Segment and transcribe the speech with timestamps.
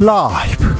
[0.00, 0.74] 라이브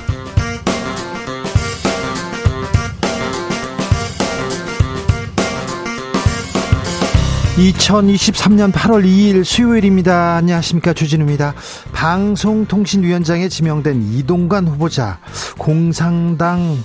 [7.57, 10.35] 2023년 8월 2일 수요일입니다.
[10.35, 10.93] 안녕하십니까.
[10.93, 11.55] 주진우입니다.
[11.93, 15.21] 방송통신위원장에 지명된 이동관 후보자,
[15.59, 16.77] 공상당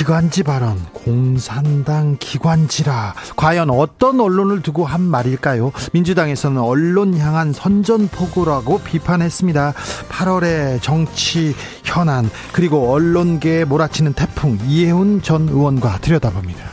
[0.00, 3.12] 기관지 발언, 공산당 기관지라.
[3.36, 5.72] 과연 어떤 언론을 두고 한 말일까요?
[5.92, 9.74] 민주당에서는 언론 향한 선전포고라고 비판했습니다.
[10.08, 11.54] 8월의 정치
[11.84, 16.64] 현안, 그리고 언론계에 몰아치는 태풍, 이해훈 전 의원과 들여다봅니다.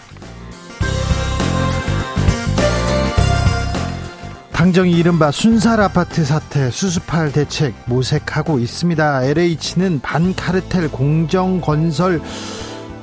[4.53, 9.25] 당정이 이른바 순살 아파트 사태 수습할 대책 모색하고 있습니다.
[9.25, 12.21] LH는 반카르텔 공정 건설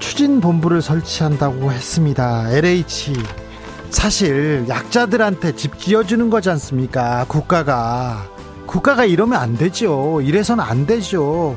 [0.04, 2.44] 추진 본부를 설치한다고 했습니다.
[2.50, 3.14] LH
[3.88, 7.24] 사실 약자들한테 집 지어주는 거지 않습니까?
[7.26, 8.28] 국가가
[8.66, 10.20] 국가가 이러면 안 되죠.
[10.20, 11.56] 이래서는 안 되죠.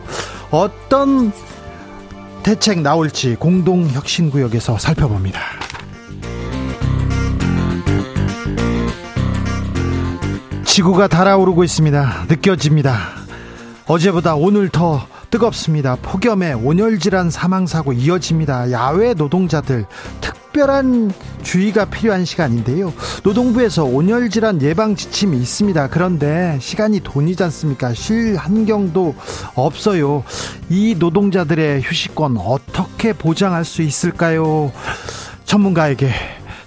[0.50, 1.34] 어떤
[2.42, 5.42] 대책 나올지 공동혁신구역에서 살펴봅니다.
[10.64, 12.26] 지구가 달아오르고 있습니다.
[12.30, 13.10] 느껴집니다.
[13.88, 15.98] 어제보다 오늘 더 뜨겁습니다.
[16.02, 18.72] 폭염에 온열질환 사망사고 이어집니다.
[18.72, 19.86] 야외 노동자들
[20.22, 21.12] 특별한
[21.44, 22.94] 주의가 필요한 시간인데요.
[23.24, 25.90] 노동부에서 온열질환 예방 지침이 있습니다.
[25.90, 27.94] 그런데 시간이 돈이지 않습니까?
[27.94, 29.16] 쉴 환경도
[29.56, 30.24] 없어요.
[30.70, 34.72] 이 노동자들의 휴식권 어떻게 보장할 수 있을까요?
[35.46, 36.12] 전문가에게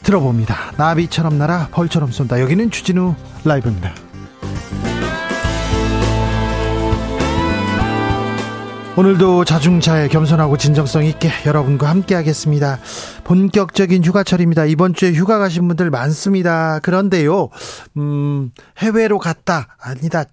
[0.02, 0.72] 들어봅니다.
[0.76, 2.40] 나비처럼 날아 벌처럼 쏜다.
[2.40, 3.92] 여기는 주진우 라이브입니다.
[9.00, 12.78] 오늘도 자중차에 겸손하고 진정성 있게 여러분과 함께 하겠습니다.
[13.24, 14.66] 본격적인 휴가철입니다.
[14.66, 16.80] 이번 주에 휴가 가신 분들 많습니다.
[16.80, 17.48] 그런데요,
[17.96, 20.24] 음, 해외로 갔다, 아니다,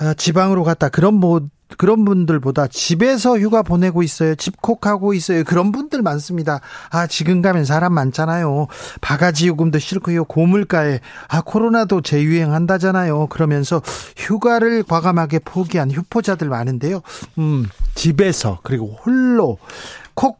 [0.00, 1.42] 어, 지방으로 갔다, 그런 뭐,
[1.76, 4.34] 그런 분들보다 집에서 휴가 보내고 있어요.
[4.34, 5.44] 집콕하고 있어요.
[5.44, 6.60] 그런 분들 많습니다.
[6.90, 8.66] 아, 지금 가면 사람 많잖아요.
[9.00, 10.24] 바가지 요금도 싫고요.
[10.24, 13.26] 고물가에 아, 코로나도 재유행한다잖아요.
[13.28, 13.82] 그러면서
[14.16, 17.02] 휴가를 과감하게 포기한 휴포자들 많은데요.
[17.38, 19.58] 음, 집에서 그리고 홀로
[20.14, 20.38] 콕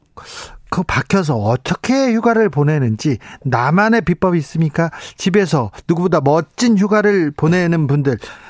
[0.70, 4.90] 그 박혀서 어떻게 휴가를 보내는지 나만의 비법이 있습니까?
[5.16, 8.18] 집에서 누구보다 멋진 휴가를 보내는 분들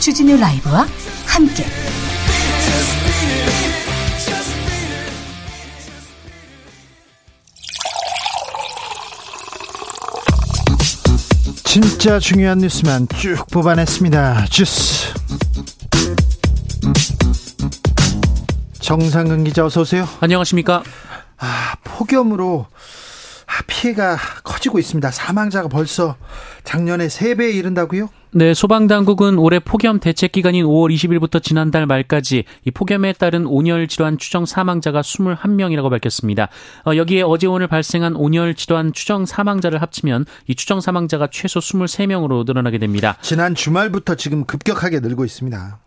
[0.00, 0.86] 주진우 라이브와
[1.26, 1.64] 함께
[11.64, 14.46] 진짜 중요한 뉴스만 쭉 뽑아냈습니다.
[14.46, 15.12] 주스.
[18.80, 20.06] 정상근 기자 어서 오세요.
[20.20, 20.84] 안녕하십니까?
[21.38, 22.66] 아, 폭염으로
[23.46, 25.10] 아, 피해가 커지고 있습니다.
[25.10, 26.16] 사망자가 벌써
[26.64, 28.08] 작년에 3배에 이른다고요?
[28.36, 34.18] 네, 소방당국은 올해 폭염 대책 기간인 5월 20일부터 지난달 말까지 이 폭염에 따른 온열 질환
[34.18, 36.48] 추정 사망자가 21명이라고 밝혔습니다.
[36.84, 42.44] 어, 여기에 어제 오늘 발생한 온열 질환 추정 사망자를 합치면 이 추정 사망자가 최소 23명으로
[42.44, 43.16] 늘어나게 됩니다.
[43.22, 45.78] 지난 주말부터 지금 급격하게 늘고 있습니다.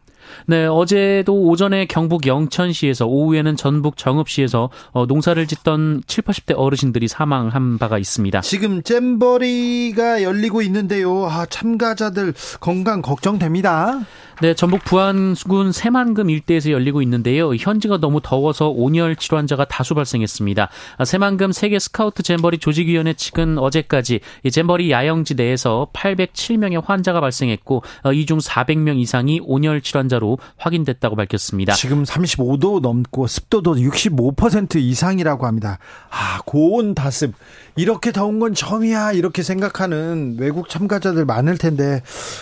[0.46, 7.78] 네, 어제도 오전에 경북 영천시에서 오후에는 전북 정읍시에서 어, 농사를 짓던 7, 80대 어르신들이 사망한
[7.78, 8.42] 바가 있습니다.
[8.42, 11.26] 지금 잼버리가 열리고 있는데요.
[11.26, 14.02] 아, 참가자들 건강 걱정됩니다.
[14.40, 17.56] 네, 전북 부안군 새만금 일대에서 열리고 있는데요.
[17.56, 20.70] 현지가 너무 더워서 온열 질환자가 다수 발생했습니다.
[20.98, 27.82] 아, 새만금 세계 스카우트 잼버리 조직위원회 측은 어제까지 이 잼버리 야영지 내에서 807명의 환자가 발생했고
[28.04, 31.74] 어, 이중 400명 이상이 온열 질환자 로 확인됐다고 밝혔습니다.
[31.74, 35.80] 지금 35도 넘고 습도도 65% 이상이라고 합니다.
[36.10, 37.34] 아, 고온 다습.
[37.76, 39.12] 이렇게 더운 건 처음이야.
[39.14, 42.02] 이렇게 생각하는 외국 참가자들 많을 텐데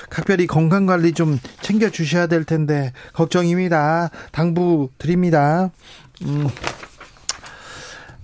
[0.09, 4.09] 각별히 건강 관리 좀 챙겨 주셔야 될 텐데 걱정입니다.
[4.31, 5.71] 당부 드립니다.
[6.23, 6.47] 음.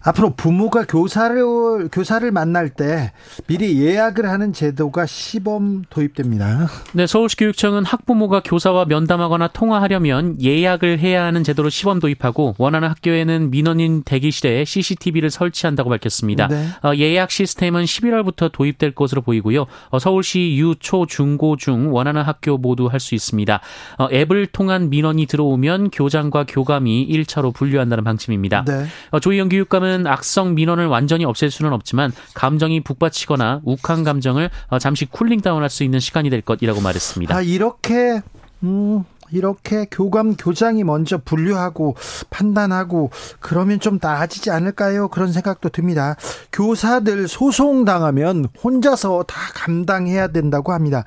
[0.04, 3.12] 앞으로 부모가 교사를 교사를 만날 때
[3.48, 6.70] 미리 예약을 하는 제도가 시범 도입됩니다.
[6.94, 13.52] 네, 서울시 교육청은 학부모가 교사와 면담하거나 통화하려면 예약을 해야 하는 제도로 시범 도입하고 원하는 학교에는
[13.52, 16.48] 민원인 대기실에 CCTV를 설치한다고 밝혔습니다.
[16.48, 16.66] 네.
[16.84, 19.66] 어, 예약 시스템은 11월부터 도입될 것으로 보이고요.
[19.90, 23.60] 어, 서울시 유, 초, 중, 고, 중 원하는 학교 모두 할 수 있습니다.
[23.98, 28.64] 어, 앱을 통한 민원이 들어오면 교장과 교감이 1차로 분류한다는 방침입니다.
[28.66, 28.86] 네.
[29.10, 34.80] 어, 조희영 교육감은 때는 악성 민원을 완전히 없앨 수는 없지만 감정이 북받치거나 욱한 감정을 어,
[34.80, 37.36] 잠시 쿨링 다운할 수 있는 시간이 될 것이라고 말했습니다.
[37.36, 38.22] 아 이렇게
[38.64, 41.96] 음 이렇게 교감 교장이 먼저 분류하고
[42.30, 45.08] 판단하고 그러면 좀 나아지지 않을까요?
[45.08, 46.16] 그런 생각도 듭니다.
[46.52, 51.06] 교사들 소송 당하면 혼자서 다 감당해야 된다고 합니다.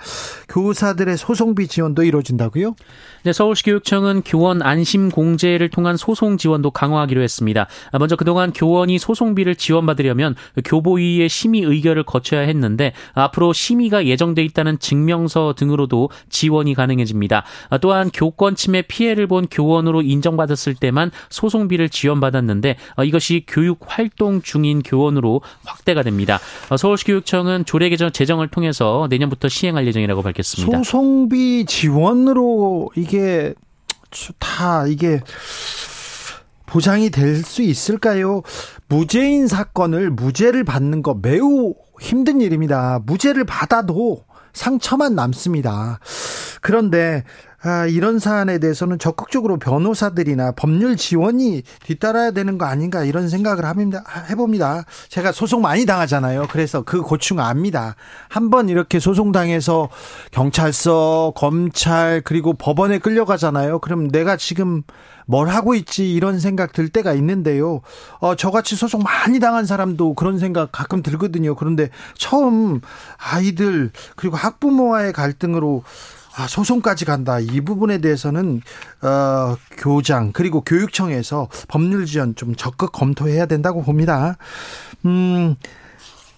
[0.49, 2.75] 교사들의 소송비 지원도 이루어진다고요?
[3.25, 7.69] 네, 서울시 교육청은 교원 안심 공제를 통한 소송 지원도 강화하기로 했습니다.
[7.99, 15.55] 먼저 그동안 교원이 소송비를 지원받으려면 교보위의 심의 의결을 거쳐야 했는데 앞으로 심의가 예정돼 있다는 증명서
[15.57, 17.45] 등으로도 지원이 가능해집니다.
[17.81, 22.77] 또한 교권 침해 피해를 본 교원으로 인정받았을 때만 소송비를 지원받았는데
[23.07, 26.41] 이것이 교육 활동 중인 교원으로 확대가 됩니다.
[26.77, 30.77] 서울시 교육청은 조례 개정 제정을 통해서 내년부터 시행할 예정이라고 밝혔습니다.
[30.83, 33.55] 소송비 지원으로 이게 이게
[34.39, 35.21] 다 이게
[36.67, 38.43] 보장이 될 수 있을까요?
[38.89, 43.01] 무죄인 사건을 무죄를 받는 거 매우 힘든 일입니다.
[43.07, 46.01] 무죄를 받아도 상처만 남습니다.
[46.61, 47.23] 그런데
[47.67, 54.05] 아, 이런 사안에 대해서는 적극적으로 변호사들이나 법률 지원이 뒤따라야 되는 거 아닌가 이런 생각을 합니다.
[54.29, 54.85] 해봅니다.
[55.09, 56.49] 제가 소송 많이 당하잖아요.
[56.51, 57.97] 그래서 그 고충 압니다.
[58.29, 59.89] 한번 이렇게 소송 당해서
[60.31, 63.79] 경찰서, 검찰 그리고 법원에 끌려가잖아요.
[63.79, 64.83] 그럼 내가 지금
[65.27, 67.81] 뭘 하고 있지 이런 생각 들 때가 있는데요.
[68.19, 71.55] 어, 저같이 소송 많이 당한 사람도 그런 생각 가끔 들거든요.
[71.55, 71.89] 그런데
[72.19, 72.83] 처음
[73.17, 77.39] 아이들 그리고 학부모와의 갈등으로 아, 소송까지 간다.
[77.39, 78.61] 이 부분에 대해서는
[79.03, 84.37] 어, 교장 그리고 교육청에서 법률 지원 좀 적극 검토해야 된다고 봅니다.
[85.05, 85.57] 음,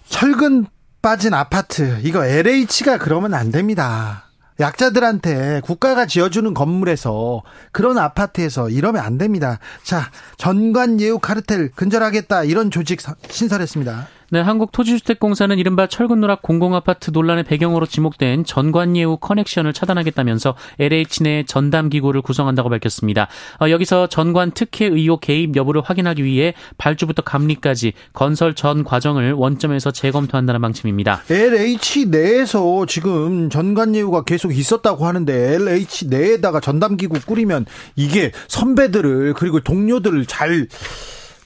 [0.08, 0.66] 철근
[1.02, 4.25] 빠진 아파트 이거 LH가 그러면 안 됩니다.
[4.58, 9.58] 약자들한테 국가가 지어주는 건물에서 그런 아파트에서 이러면 안 됩니다.
[9.82, 14.08] 자, 전관 예우 카르텔 근절하겠다 이런 조직 신설했습니다.
[14.28, 21.88] 네, 한국토지주택공사는 이른바 철근 누락 공공아파트 논란의 배경으로 지목된 전관예우 커넥션을 차단하겠다면서 LH 내 전담
[21.88, 23.28] 기구를 구성한다고 밝혔습니다.
[23.61, 29.93] 어, 여기서 전관 특혜 의혹 개입 여부를 확인하기 위해 발주부터 감리까지 건설 전 과정을 원점에서
[29.93, 31.22] 재검토한다는 방침입니다.
[31.31, 37.64] LH 내에서 지금 전관예우가 계속 있었다고 하는데 LH 내에다가 전담 기구 꾸리면
[37.94, 40.67] 이게 선배들을 그리고 동료들을 잘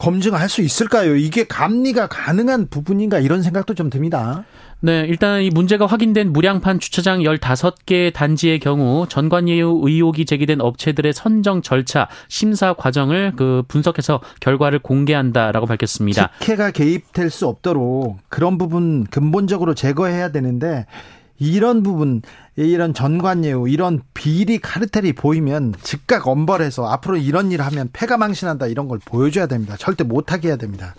[0.00, 1.14] 검증할 수 있을까요?
[1.14, 4.44] 이게 감리가 가능한 부분인가 이런 생각도 좀 듭니다.
[4.80, 11.60] 네, 일단 이 문제가 확인된 무량판 주차장 15개 단지의 경우 전관예우 의혹이 제기된 업체들의 선정
[11.60, 16.30] 절차, 심사 과정을 그 분석해서 결과를 공개한다라고 밝혔습니다.
[16.40, 20.86] 특혜가 개입될 수 없도록 그런 부분 근본적으로 제거해야 되는데
[21.38, 22.22] 이런 부분
[22.66, 28.88] 이런 전관예우 이런 비리 카르텔이 보이면 즉각 엄벌해서 앞으로 이런 일 하면 패가 망신한다 이런
[28.88, 29.76] 걸 보여줘야 됩니다.
[29.78, 30.94] 절대 못하게 해야 됩니다.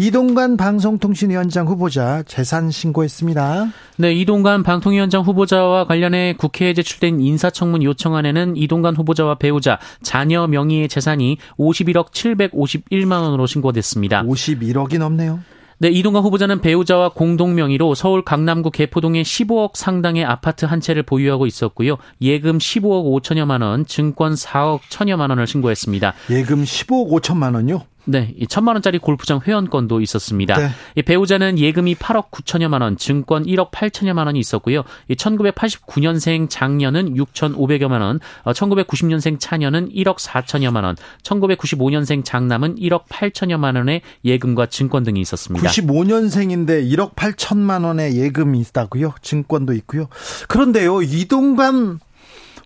[0.00, 3.72] 이동관 방송통신위원장 후보자 재산 신고했습니다.
[3.96, 11.38] 네, 이동관 방통위원장 후보자와 관련해 국회에 제출된 인사청문 요청안에는 이동관 후보자와 배우자, 자녀 명의의 재산이
[11.58, 14.22] 51억 751만 원으로 신고됐습니다.
[14.22, 15.40] 51억이 넘네요.
[15.80, 21.46] 네, 이동관 후보자는 배우자와 공동 명의로 서울 강남구 개포동에 15억 상당의 아파트 한 채를 보유하고
[21.46, 21.98] 있었고요.
[22.20, 26.14] 예금 15억 5천여만 원, 증권 4억 천여만 원을 신고했습니다.
[26.30, 27.82] 예금 15억 5천만 원요?
[28.10, 30.56] 네, 이 천만 원짜리 골프장 회원권도 있었습니다.
[30.56, 30.70] 네.
[30.94, 34.82] 이 배우자는 예금이 8억 9천여만 원, 증권 1억 8천여만 원이 있었고요.
[35.08, 43.76] 이 1989년생 장녀는 6,500여만 원, 1990년생 어, 차녀는 1억 4천여만 원, 1995년생 장남은 1억 8천여만
[43.76, 45.68] 원의 예금과 증권 등이 있었습니다.
[45.68, 49.16] 95년생인데 1억 8천만 원의 예금이 있다고요?
[49.20, 50.08] 증권도 있고요.
[50.48, 52.00] 그런데요, 이동관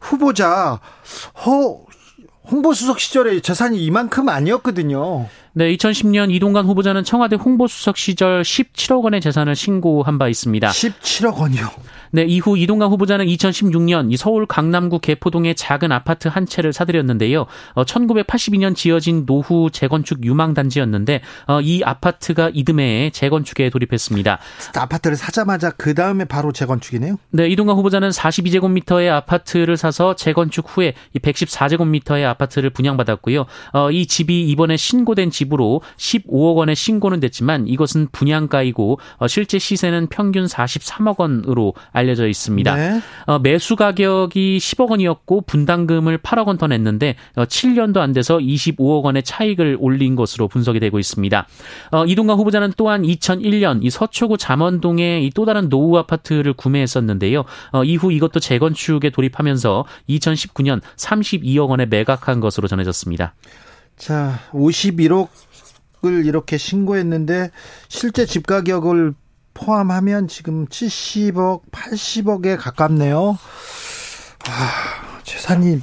[0.00, 0.80] 후보자
[1.44, 1.91] 허
[2.50, 5.28] 홍보수석 시절에 재산이 이만큼 아니었거든요.
[5.52, 10.68] 네, 2010년 이동관 후보자는 청와대 홍보수석 시절 17억 원의 재산을 신고한 바 있습니다.
[10.68, 11.68] 17억 원이요?
[12.14, 17.46] 네, 이후 이동관 후보자는 2016년 이 서울 강남구 개포동의 작은 아파트 한 채를 사들였는데요.
[17.72, 24.38] 어, 1982년 지어진 노후 재건축 유망 단지였는데 어, 이 아파트가 이듬해에 재건축에 돌입했습니다.
[24.76, 27.16] 아파트를 사자마자 그 다음에 바로 재건축이네요.
[27.30, 33.46] 네, 이동관 후보자는 42제곱미터의 아파트를 사서 재건축 후에 이 114제곱미터의 아파트를 분양받았고요.
[33.72, 40.08] 어, 이 집이 이번에 신고된 집으로 15억 원의 신고는 됐지만 이것은 분양가이고 어, 실제 시세는
[40.08, 42.74] 평균 43억 원으로 알 려져 있습니다.
[42.74, 43.00] 네.
[43.26, 49.02] 어, 매수 가격이 10억 원이었고 분담금을 8억 원 더 냈는데 어, 7년도 안 돼서 25억
[49.02, 51.46] 원의 차익을 올린 것으로 분석이 되고 있습니다.
[51.90, 57.44] 어, 이동관 후보자는 또한 2001년 이 서초구 잠원동에 또 다른 노후 아파트를 구매했었는데요.
[57.72, 63.34] 어, 이후 이것도 재건축에 돌입하면서 2019년 32억 원에 매각한 것으로 전해졌습니다.
[63.96, 65.28] 자, 51억
[66.04, 67.52] 을 이렇게 신고했는데
[67.88, 69.14] 실제 집 가격을
[69.54, 73.38] 포함하면 지금 70억, 80억에 가깝네요.
[74.48, 74.70] 아,
[75.22, 75.80] 재산이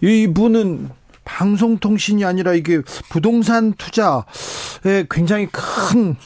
[0.00, 0.90] 이분은
[1.24, 6.16] 방송통신이 아니라 이게 부동산 투자에 굉장히 큰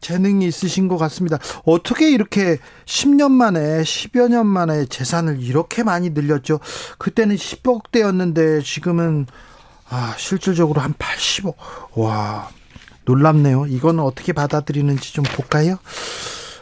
[0.00, 1.38] 재능이 있으신 것 같습니다.
[1.64, 6.58] 어떻게 이렇게 10년 만에, 10여 년 만에 재산을 이렇게 많이 늘렸죠?
[6.98, 9.26] 그때는 10억대였는데 지금은,
[9.88, 11.54] 아, 실질적으로 한 80억.
[11.96, 12.48] 와,
[13.10, 13.66] 놀랍네요.
[13.66, 15.78] 이거는 어떻게 받아들이는지 좀 볼까요?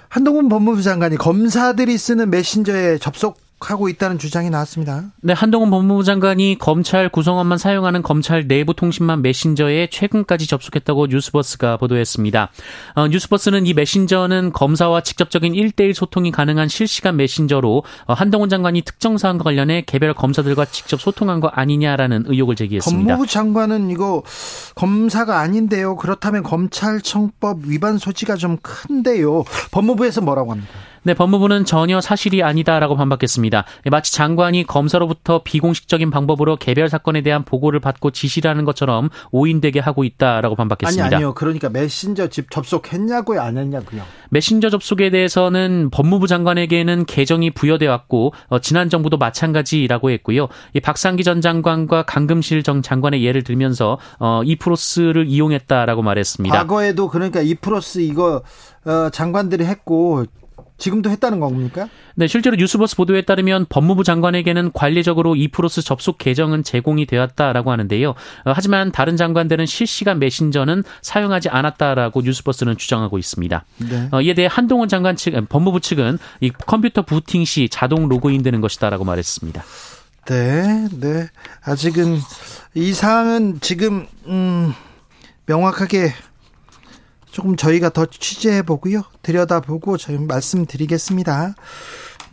[0.08, 5.04] 한동훈 법무부 장관이 검사들이 쓰는 메신저에 접속 하고 있다는 주장이 나왔습니다.
[5.20, 12.50] 네, 한동훈 법무부 장관이 검찰 구성원만 사용하는 검찰 내부 통신망 메신저에 최근까지 접속했다고 뉴스버스가 보도했습니다.
[12.94, 19.18] 어, 뉴스버스는 이 메신저는 검사와 직접적인 1대1 소통이 가능한 실시간 메신저로 어, 한동훈 장관이 특정
[19.18, 23.06] 사안과 관련해 개별 검사들과 직접 소통한 거 아니냐라는 의혹을 제기했습니다.
[23.06, 24.22] 법무부 장관은 이거
[24.76, 25.96] 검사가 아닌데요.
[25.96, 29.44] 그렇다면 검찰청법 위반 소지가 좀 큰데요.
[29.72, 30.72] 법무부에서 뭐라고 합니까?
[31.08, 33.64] 네, 법무부는 전혀 사실이 아니다라고 반박했습니다.
[33.90, 40.54] 마치 장관이 검사로부터 비공식적인 방법으로 개별 사건에 대한 보고를 받고 지시라는 것처럼 오인되게 하고 있다라고
[40.54, 41.06] 반박했습니다.
[41.06, 41.32] 아니 아니요.
[41.32, 44.02] 그러니까 메신저 집 접속했냐고요, 안 했냐고요.
[44.28, 50.48] 메신저 접속에 대해서는 법무부 장관에게는 계정이 부여돼 왔고 어, 지난 정부도 마찬가지라고 했고요.
[50.74, 56.54] 이 박상기 전 장관과 강금실 정 장관의 예를 들면서 어, 이프로스를 이용했다라고 말했습니다.
[56.54, 58.42] 과거에도 그러니까 이프로스 이거
[58.84, 60.26] 어, 장관들이 했고
[60.78, 61.88] 지금도 했다는 겁니까?
[62.14, 68.10] 네, 실제로 뉴스버스 보도에 따르면 법무부 장관에게는 관리적으로 이프로스 접속 계정은 제공이 되었다라고 하는데요.
[68.10, 73.64] 어, 하지만 다른 장관들은 실시간 메신저는 사용하지 않았다라고 뉴스버스는 주장하고 있습니다.
[73.90, 74.08] 네.
[74.12, 79.04] 어, 이에 대해 한동훈 장관 측, 법무부 측은 이 컴퓨터 부팅 시 자동 로그인되는 것이다라고
[79.04, 79.62] 말했습니다.
[80.26, 81.28] 네, 네.
[81.64, 82.18] 아직은
[82.74, 84.72] 이 사항은 지금 음,
[85.46, 86.12] 명확하게
[87.30, 89.02] 조금 저희가 더 취재해 보고요.
[89.22, 91.54] 들여다보고 저희 말씀드리겠습니다.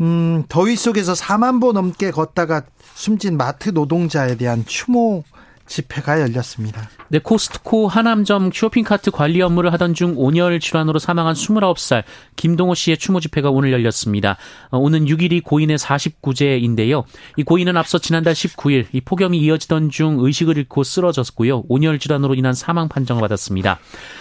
[0.02, 2.64] 음, 더위 속에서 4만 보 넘게 걷다가
[2.96, 5.24] 숨진 마트 노동자에 대한 추모
[5.68, 6.90] 집회가 열렸습니다.
[7.10, 12.04] 네, 코스트코 하남점 쇼핑카트 관리 업무를 하던 중 온열 질환으로 사망한 29살
[12.36, 14.38] 김동호 씨의 추모 집회가 오늘 열렸습니다.
[14.70, 17.04] 어, 오는 6일이 고인의 49제인데요.
[17.38, 21.64] 이 고인은 앞서 지난달 19일 이 폭염이 이어지던 중 의식을 잃고 쓰러졌고요.
[21.68, 23.80] 온열 질환으로 인한 사망 판정을 받았습니다.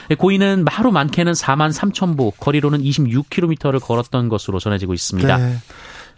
[0.09, 5.37] 네, 고인은 하루 많게는 4만 3천 보, 거리로는 26km를 걸었던 것으로 전해지고 있습니다.
[5.37, 5.57] 네.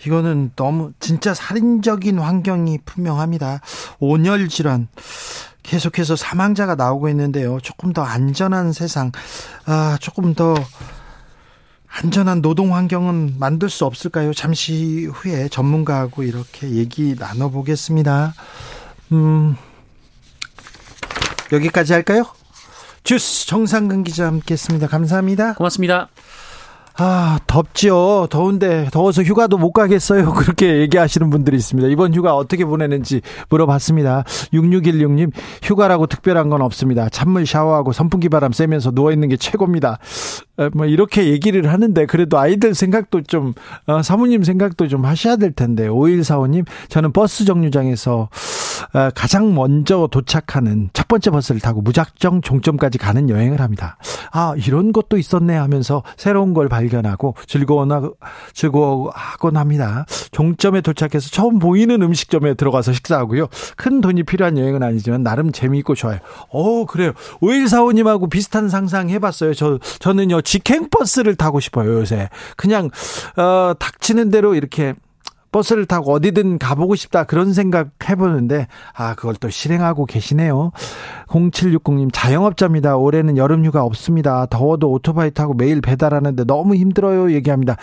[0.05, 3.61] 이거는 너무 진짜 살인적인 환경이 분명합니다.
[3.99, 4.89] 온열 질환.
[5.63, 7.59] 계속해서 사망자가 나오고 있는데요.
[7.61, 9.11] 조금 더 안전한 세상,
[9.65, 10.55] 아, 조금 더
[11.89, 14.33] 안전한 노동 환경은 만들 수 없을까요?
[14.33, 18.35] 잠시 후에 전문가하고 이렇게 얘기 나눠보겠습니다.
[19.13, 19.57] 음,
[21.53, 22.25] 여기까지 할까요?
[23.03, 24.89] 주스 정상근 기자 함께 했습니다.
[24.89, 25.55] 감사합니다.
[25.55, 26.09] 고맙습니다.
[26.99, 28.27] 아, 덥지요.
[28.29, 30.33] 더운데 더워서 휴가도 못 가겠어요.
[30.37, 31.89] 그렇게 얘기하시는 분들이 있습니다.
[31.89, 34.25] 이번 휴가 어떻게 보내는지 물어봤습니다.
[34.53, 35.33] 6616님,
[35.63, 37.09] 휴가라고 특별한 건 없습니다.
[37.09, 39.99] 찬물 샤워하고 선풍기 바람 쐬면서 누워 있는 게 최고입니다.
[40.75, 43.55] 뭐 이렇게 얘기를 하는데 그래도 아이들 생각도 좀
[43.87, 48.29] 어, 사모님 생각도 좀 하셔야 될 텐데 5145님 저는 버스 정류장에서 어,
[49.15, 53.99] 가장 먼저 도착하는 첫 번째 버스를 타고 무작정 종점까지 가는 여행을 합니다.
[54.33, 58.11] 아 이런 것도 있었네 하면서 새로운 걸 발견하고 즐거워나
[58.55, 60.07] 즐거워하곤 합니다.
[60.33, 63.49] 종점에 도착해서 처음 보이는 음식점에 들어가서 식사하고요.
[63.77, 66.19] 큰 돈이 필요한 여행은 아니지만 나름 재미있고 좋아요.
[66.51, 67.13] 어 그래요.
[67.41, 69.55] 5145님하고 비슷한 상상 해봤어요.
[69.55, 72.29] 저 저는요 직행버스를 타고 싶어요, 요새.
[72.57, 72.91] 그냥,
[73.37, 74.95] 어, 닥치는 대로 이렇게
[75.57, 80.71] 버스를 타고 어디든 가보고 싶다 그런 생각 해보는데 아 그걸 또 실행하고 계시네요.
[81.29, 82.97] 0760님 자영업자입니다.
[82.97, 84.47] 올해는 여름휴가 없습니다.
[84.47, 87.33] 더워도 오토바이 타고 매일 배달하는데 너무 힘들어요.
[87.33, 87.77] 얘기합니다.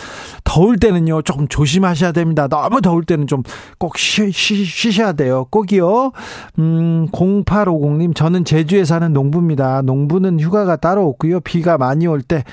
[0.43, 2.47] 더울 때는요 조금 조심하셔야 됩니다.
[2.47, 3.43] 너무 더울 때는 좀
[3.77, 5.45] 꼭 쉬셔야 돼요.
[5.49, 6.11] 꼭이요.
[6.59, 9.81] 음 0850님 저는 제주에 사는 농부입니다.
[9.81, 11.41] 농부는 휴가가 따로 없고요.
[11.41, 12.43] 비가 많이 올때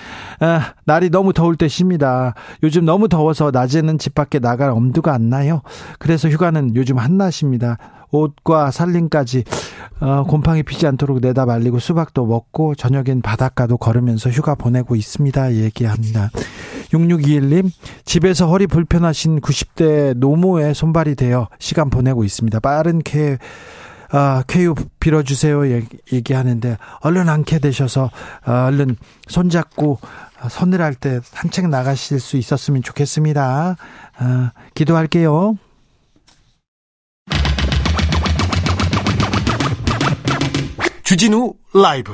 [0.40, 2.34] 아, 날이 너무 더울 때 쉽니다.
[2.62, 5.62] 요즘 너무 더워서 낮에는 집 밖에 나갈 엄두가 안 나요.
[5.98, 7.78] 그래서 휴가는 요즘 한낮입니다.
[8.10, 9.44] 옷과 살림까지
[10.00, 15.54] 어, 곰팡이 피지 않도록 내다 말리고 수박도 먹고 저녁엔 바닷가도 걸으면서 휴가 보내고 있습니다.
[15.54, 16.30] 얘기합니다.
[16.92, 17.70] 6621님
[18.04, 22.60] 집에서 허리 불편하신 90대 노모의 손발이 되어 시간 보내고 있습니다.
[22.60, 23.38] 빠른 쾌
[24.12, 25.70] 아, 쾌유 빌어주세요
[26.12, 28.10] 얘기 하는데 얼른 안게 되셔서
[28.44, 28.96] 어, 얼른
[29.28, 30.00] 손잡고
[30.48, 33.76] 서늘할 때 산책 나가실 수 있었으면 좋겠습니다.
[34.18, 35.56] 아, 기도할게요.
[41.10, 42.12] 주진우 라이브.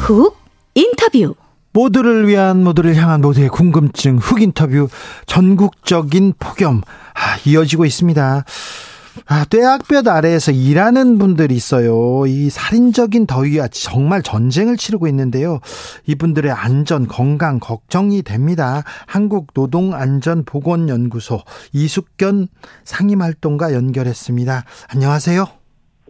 [0.00, 0.36] 훅
[0.74, 1.36] 인터뷰.
[1.72, 4.88] 모두를 위한 모두를 향한 모두의 궁금증 흑 인터뷰.
[5.26, 6.82] 전국적인 폭염.
[7.14, 8.44] 아, 이어지고 있습니다.
[9.26, 12.24] 아, 떼학볕 아래에서 일하는 분들이 있어요.
[12.26, 15.60] 이 살인적인 더위와 정말 전쟁을 치르고 있는데요.
[16.06, 18.82] 이분들의 안전, 건강 걱정이 됩니다.
[19.06, 21.40] 한국노동안전보건연구소
[21.72, 22.48] 이숙견
[22.84, 24.64] 상임활동가 연결했습니다.
[24.88, 25.46] 안녕하세요.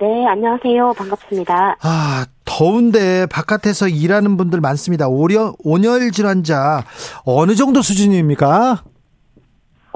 [0.00, 0.93] 네, 안녕하세요.
[0.97, 1.77] 반갑습니다.
[1.83, 5.09] 아, 더운데 바깥에서 일하는 분들 많습니다.
[5.09, 6.85] 오려, 온열 질환자
[7.25, 8.85] 어느 정도 수준입니까?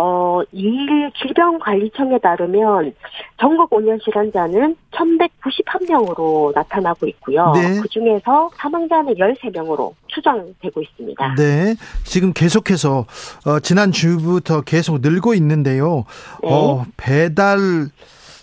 [0.04, 2.92] 어, 일질병관리청에 따르면
[3.38, 7.52] 전국 온열 질환자는 1191명으로 나타나고 있고요.
[7.54, 7.78] 네.
[7.80, 11.34] 그 중에서 사망자는 13명으로 추정되고 있습니다.
[11.36, 11.76] 네.
[12.02, 13.06] 지금 계속해서
[13.46, 16.04] 어, 지난 주부터 계속 늘고 있는데요.
[16.42, 16.48] 네.
[16.50, 17.86] 어, 배달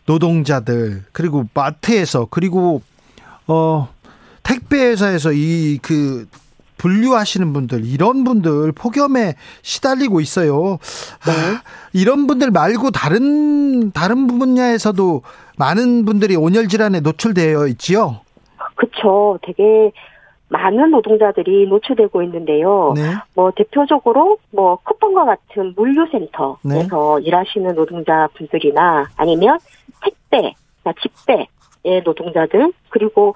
[0.05, 2.81] 노동자들 그리고 마트에서 그리고
[3.47, 3.89] 어
[4.43, 6.25] 택배 회사에서 이 그
[6.79, 10.79] 분류하시는 분들 이런 분들 폭염에 시달리고 있어요.
[11.27, 11.31] 네.
[11.31, 11.61] 아,
[11.93, 15.21] 이런 분들 말고 다른 다른 분야에서도
[15.57, 18.21] 많은 분들이 온열 질환에 노출되어 있지요.
[18.75, 19.37] 그렇죠.
[19.43, 19.91] 되게
[20.47, 22.93] 많은 노동자들이 노출되고 있는데요.
[22.95, 23.01] 네.
[23.35, 27.27] 뭐 대표적으로 뭐 쿠폰과 같은 물류센터에서 네.
[27.27, 29.59] 일하시는 노동자 분들이나 아니면
[30.01, 30.55] 택배,
[31.01, 31.47] 집배
[31.85, 33.35] 의 노동자들 그리고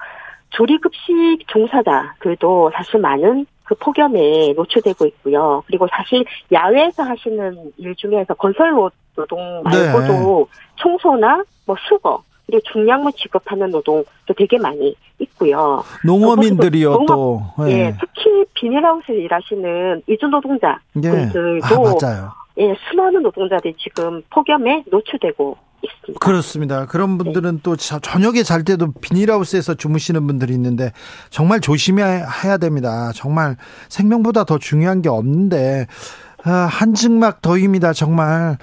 [0.53, 5.63] 조리급식 종사자들도 사실 많은 그 폭염에 노출되고 있고요.
[5.67, 8.71] 그리고 사실 야외에서 하시는 일 중에서 건설
[9.15, 10.61] 노동 말고도 네.
[10.77, 14.05] 청소나 뭐 수거 그리고 중량물 취급하는 노동도
[14.37, 15.83] 되게 많이 있고요.
[16.05, 17.71] 농어민들이요 농업, 또 예.
[17.71, 21.09] 예, 특히 비닐하우스 일하시는 이주 노동자 예.
[21.09, 21.65] 분들도
[22.03, 26.19] 아, 예, 수많은 노동자들이 지금 폭염에 노출되고 있습니다.
[26.19, 26.85] 그렇습니다.
[26.85, 27.23] 그런 네.
[27.23, 27.59] 분들은 네.
[27.63, 30.91] 또 저녁에 잘 때도 비닐하우스에서 주무시는 분들이 있는데
[31.29, 33.11] 정말 조심해야 됩니다.
[33.13, 33.57] 정말
[33.89, 37.93] 생명보다 더 중요한 게 없는데 아, 한증막 더위입니다.
[37.93, 38.57] 정말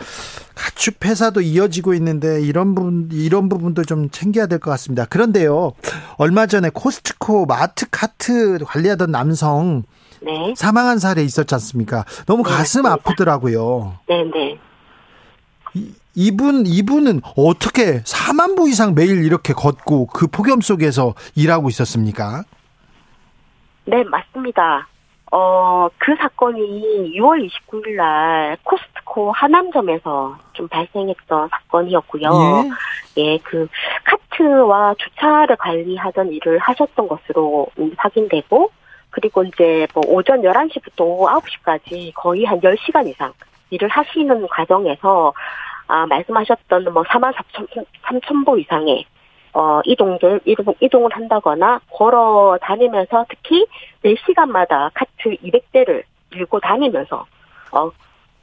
[0.54, 5.06] 가축 폐사도 이어지고 있는데 이런 부분 이런 부분도 좀 챙겨야 될 것 같습니다.
[5.06, 5.72] 그런데요,
[6.18, 9.84] 얼마 전에 코스트코 마트 카트 관리하던 남성
[10.20, 10.52] 네.
[10.56, 12.04] 사망한 사례 있었지 않습니까?
[12.26, 12.92] 너무 네, 가슴 맞습니다.
[12.92, 13.98] 아프더라고요.
[14.06, 14.58] 네, 네.
[15.72, 22.44] 이, 이분 이분은 어떻게 4만 보 이상 매일 이렇게 걷고 그 폭염 속에서 일하고 있었습니까?
[23.86, 24.86] 네, 맞습니다.
[25.32, 32.30] 어, 그 사건이 6월 29일 날 코스트코 하남점에서 좀 발생했던 사건이었고요.
[33.18, 33.68] 예, 예 그
[34.04, 37.66] 카트와 주차를 관리하던 일을 하셨던 것으로
[37.96, 38.70] 확인되고
[39.10, 43.32] 그리고 이제 뭐 오전 11시부터 오후 9시까지 거의 한 10시간 이상
[43.70, 45.32] 일을 하시는 과정에서
[45.86, 49.04] 아, 말씀하셨던 뭐 4만 4천, 3천 보 이상의
[49.52, 53.66] 어, 이동들, 이동, 이동을 한다거나 걸어 다니면서 특히
[54.04, 57.26] 4시간마다 카트 200대를 밀고 다니면서
[57.72, 57.90] 어,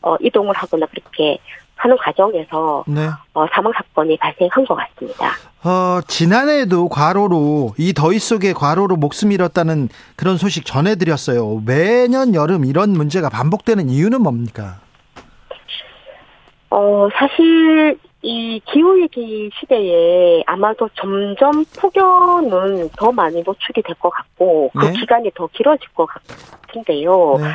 [0.02, 1.38] 어, 이동을 하거나 그렇게
[1.76, 3.08] 하는 과정에서 네.
[3.34, 5.32] 어, 사망 사건이 발생한 것 같습니다.
[5.64, 11.62] 어, 지난해에도 과로로 이 더위 속에 과로로 목숨 잃었다는 그런 소식 전해드렸어요.
[11.66, 14.80] 매년 여름 이런 문제가 반복되는 이유는 뭡니까?
[16.70, 24.86] 어, 사실 이 기후위기 시대에 아마도 점점 폭염은 더 많이 노출이 될 것 같고 그
[24.86, 24.92] 네?
[24.92, 27.38] 기간이 더 길어질 것 같은데요.
[27.40, 27.46] 네.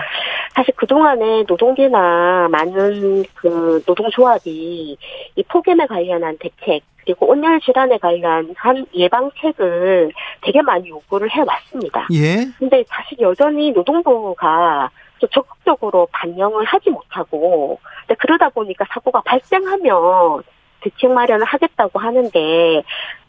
[0.54, 4.96] 사실 그동안에 노동계나 많은 그 노동조합이
[5.36, 8.54] 이 폭염에 관련한 대책 그리고 온열 질환에 관련한
[8.94, 12.06] 예방책을 되게 많이 요구를 해왔습니다.
[12.14, 12.46] 예.
[12.58, 17.78] 근데 사실 여전히 노동부가 좀 적극적으로 반영을 하지 못하고
[18.18, 20.42] 그러다 보니까 사고가 발생하면
[20.82, 22.82] 대책 마련을 하겠다고 하는데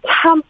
[0.07, 0.41] 참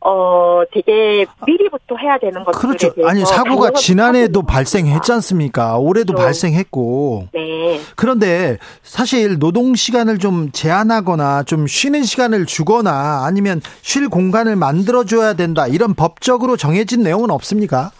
[0.00, 2.92] 어, 되게 미리부터 해야 되는 것들에 그렇죠.
[3.08, 5.78] 아니 사고가 지난해도 못하고 발생했지 않습니까?
[5.78, 6.24] 올해도 그렇죠.
[6.24, 7.28] 발생했고.
[7.32, 7.80] 네.
[7.96, 15.32] 그런데 사실 노동 시간을 좀 제한하거나 좀 쉬는 시간을 주거나 아니면 쉴 공간을 만들어 줘야
[15.32, 15.66] 된다.
[15.66, 17.90] 이런 법적으로 정해진 내용은 없습니까?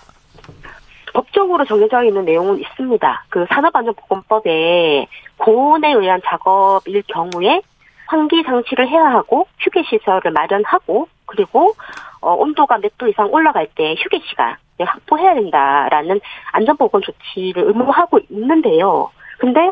[1.13, 3.25] 법적으로 정해져 있는 내용은 있습니다.
[3.31, 5.07] 그 산업안전보건법에
[5.39, 7.63] 고온에 의한 작업일 경우에
[8.07, 11.73] 환기 장치를 해야 하고 휴게 시설을 마련하고 그리고
[12.21, 16.21] 어, 온도가 몇 도 이상 올라갈 때 휴게 시간 확보해야 된다라는
[16.53, 19.11] 안전보건 조치를 의무하고 있는데요.
[19.39, 19.71] 근데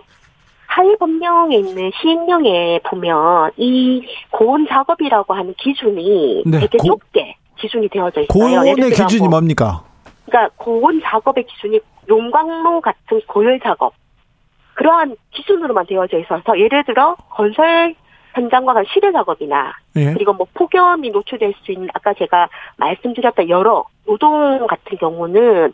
[0.66, 7.88] 하위 법령에 있는 시행령에 보면 이 고온 작업이라고 하는 기준이 네, 되게 고- 좁게 기준이
[7.88, 8.29] 되어져 있어요.
[8.29, 9.85] 고온의 들어 기준이 뭐 뭡니까?
[10.27, 13.94] 그러니까 고온 작업의 기준이 용광로 같은 고열 작업
[14.75, 17.94] 그러한 기준으로만 되어져 있어서 예를 들어 건설
[18.35, 20.12] 현장과 간 실외 작업이나 예.
[20.12, 25.73] 그리고 뭐 폭염이 노출될 수 있는 아까 제가 말씀드렸던 여러 노동 같은 경우는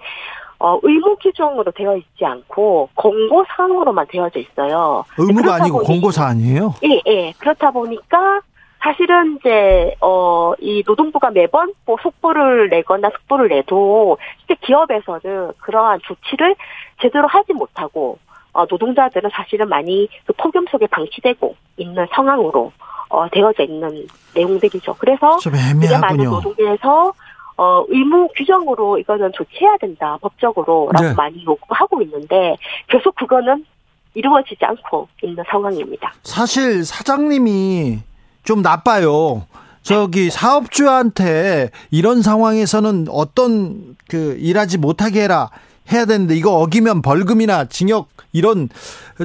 [0.59, 5.05] 어, 의무 규정으로 되어 있지 않고 공고 사항으로만 되어져 있어요.
[5.16, 6.75] 의무가 아니고 보니- 공고 사안이에요.
[6.85, 7.33] 예, 예.
[7.38, 8.40] 그렇다 보니까
[8.83, 16.55] 사실은 이제 어 이 노동부가 매번 뭐 속보를 내거나 속보를 내도 실제 기업에서는 그러한 조치를
[17.01, 18.18] 제대로 하지 못하고
[18.53, 22.73] 어 노동자들은 사실은 많이 그 폭염 속에 방치되고 있는 상황으로
[23.09, 24.97] 어 되어져 있는 내용들이죠.
[24.99, 26.31] 그래서 좀 되게 많은 애매하군요.
[26.31, 27.13] 노동계에서
[27.57, 31.13] 어, 의무 규정으로 이거는 조치해야 된다, 법적으로라고 네.
[31.13, 32.57] 많이 요구하고 있는데,
[32.89, 33.67] 계속 그거는
[34.15, 36.15] 이루어지지 않고 있는 상황입니다.
[36.23, 37.99] 사실 사장님이
[38.45, 39.45] 좀 나빠요.
[39.83, 45.51] 저기 사업주한테 이런 상황에서는 어떤 그 일하지 못하게 해라
[45.92, 48.68] 해야 되는데 이거 어기면 벌금이나 징역 이런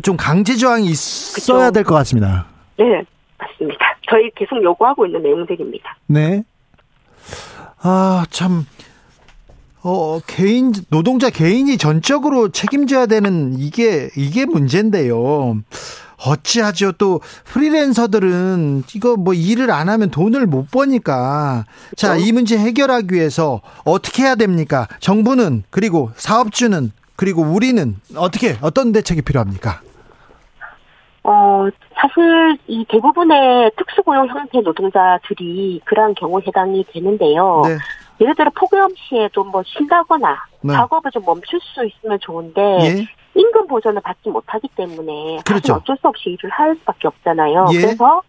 [0.04, 1.71] 좀 강제 조항이 있어야.
[1.71, 2.47] 될 것 같습니다.
[2.78, 2.86] 네,
[3.38, 3.97] 맞습니다.
[4.10, 5.97] 저희 계속 요구하고 있는 내용들입니다.
[6.08, 6.43] 네.
[7.82, 8.65] 아, 참.
[9.88, 15.58] 어, 개인, 노동자 개인이 전적으로 책임져야 되는 이게, 이게 문제인데요.
[16.17, 16.93] 어찌하죠?
[16.93, 21.65] 또, 프리랜서들은 이거 뭐 일을 안 하면 돈을 못 버니까.
[21.95, 24.88] 자, 이 문제 해결하기 위해서 어떻게 해야 됩니까?
[24.99, 29.82] 정부는, 그리고 사업주는, 그리고 우리는 어떻게, 어떤 대책이 필요합니까?
[31.23, 37.63] 어, 사실 이 대부분의 특수고용 형태 노동자들이 그러한 경우에 해당이 되는데요.
[37.65, 37.78] 네.
[38.21, 40.73] 예를 들어 폭염 시에도 뭐 쉰다거나 네.
[40.73, 43.08] 작업을 좀 멈출 수 있으면 좋은데 예.
[43.36, 45.76] 임금 보전을 받지 못하기 때문에 그렇죠.
[45.76, 47.67] 어쩔 수 없이 일을 할 수밖에 없잖아요.
[47.74, 47.82] 예.
[47.82, 48.21] 그래서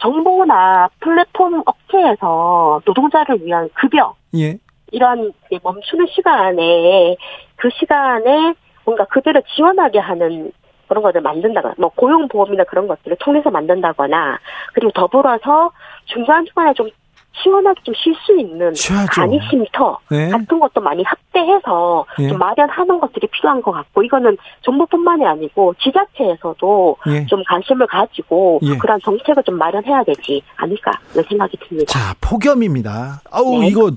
[0.00, 4.58] 정부나 플랫폼 업체에서 노동자를 위한 급여 예.
[4.90, 7.16] 이런 멈추는 시간에
[7.56, 10.52] 그 시간에 뭔가 그들을 지원하게 하는
[10.88, 14.38] 그런 것을 만든다거나 뭐 고용보험이나 그런 것들을 통해서 만든다거나
[14.74, 15.70] 그리고 더불어서
[16.06, 16.88] 중간중간에 좀
[17.32, 19.08] 시원하게 좀 쉴 수 있는 쉬어야죠.
[19.12, 20.28] 간이 쉼터 네.
[20.28, 22.28] 같은 것도 많이 합대해서 예.
[22.28, 27.26] 좀 마련하는 것들이 필요한 것 같고 이거는 정부뿐만이 아니고 지자체에서도 예.
[27.26, 28.76] 좀 관심을 가지고 예.
[28.76, 31.92] 그런 정책을 좀 마련해야 되지 않을까 이런 생각이 듭니다.
[31.92, 33.22] 자, 폭염입니다.
[33.30, 33.68] 아우, 네.
[33.68, 33.90] 이거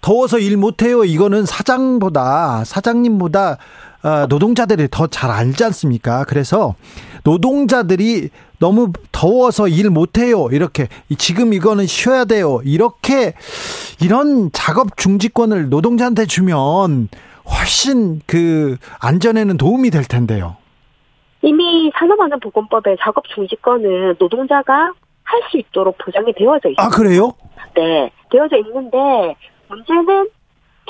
[0.00, 1.04] 더워서 일 못해요.
[1.04, 3.56] 이거는 사장보다, 사장님보다 어,
[4.28, 6.24] 노동자들이 더 잘 알지 않습니까?
[6.24, 6.74] 그래서
[7.24, 10.48] 노동자들이 너무 더워서 일 못해요.
[10.52, 10.88] 이렇게.
[11.18, 12.60] 지금 이거는 쉬어야 돼요.
[12.64, 13.34] 이렇게,
[14.02, 17.08] 이런 작업 중지권을 노동자한테 주면
[17.46, 20.56] 훨씬 그 안전에는 도움이 될 텐데요.
[21.42, 24.92] 이미 산업안전보건법에 작업 중지권은 노동자가
[25.24, 26.82] 할 수 있도록 보장이 되어져 있습니다.
[26.84, 27.32] 아, 그래요?
[27.76, 28.98] 네, 되어져 있는데
[29.68, 30.28] 문제는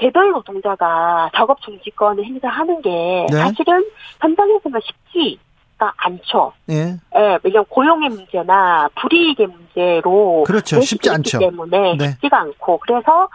[0.01, 3.37] 개별 노동자가 작업 중지권을 행사하는 게 네.
[3.37, 3.85] 사실은
[4.21, 5.39] 현장에서는 쉽지
[5.77, 6.53] 가 않죠.
[6.69, 6.99] 예.
[7.17, 10.77] 예, 왜냐면 고용의 문제나 불이익의 문제로 그렇죠.
[10.77, 11.39] 될 쉽지 않죠.
[11.39, 12.11] 때문에 네.
[12.11, 13.31] 쉽지가 않고 그래서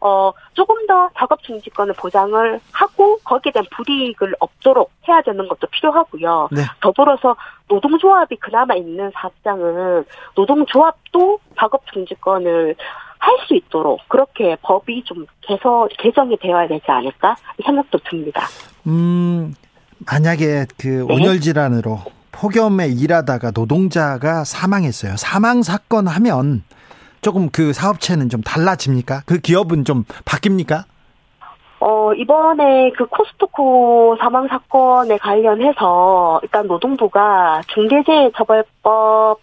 [0.00, 6.48] 어 조금 더 작업 중지권을 보장을 하고 거기에 대한 불이익을 없도록 해야 되는 것도 필요하고요.
[6.52, 6.62] 네.
[6.80, 7.36] 더불어서
[7.68, 10.06] 노동조합이 그나마 있는 사업장은
[10.36, 12.76] 노동조합도 작업 중지권을
[13.20, 18.46] 할 수 있도록 그렇게 법이 좀 개서 개정이 되어야 되지 않을까 이 생각도 듭니다.
[18.86, 19.54] 음,
[20.06, 21.14] 만약에 그 네.
[21.14, 25.16] 온열 질환으로 폭염에 일하다가 노동자가 사망했어요.
[25.16, 26.62] 사망 사건 하면
[27.22, 29.22] 조금 그 사업체는 좀 달라집니까?
[29.26, 30.84] 그 기업은 좀 바뀝니까?
[31.80, 39.40] 어, 이번에 그 코스트코 사망 사건에 관련해서 일단 노동부가 중대재해처벌법에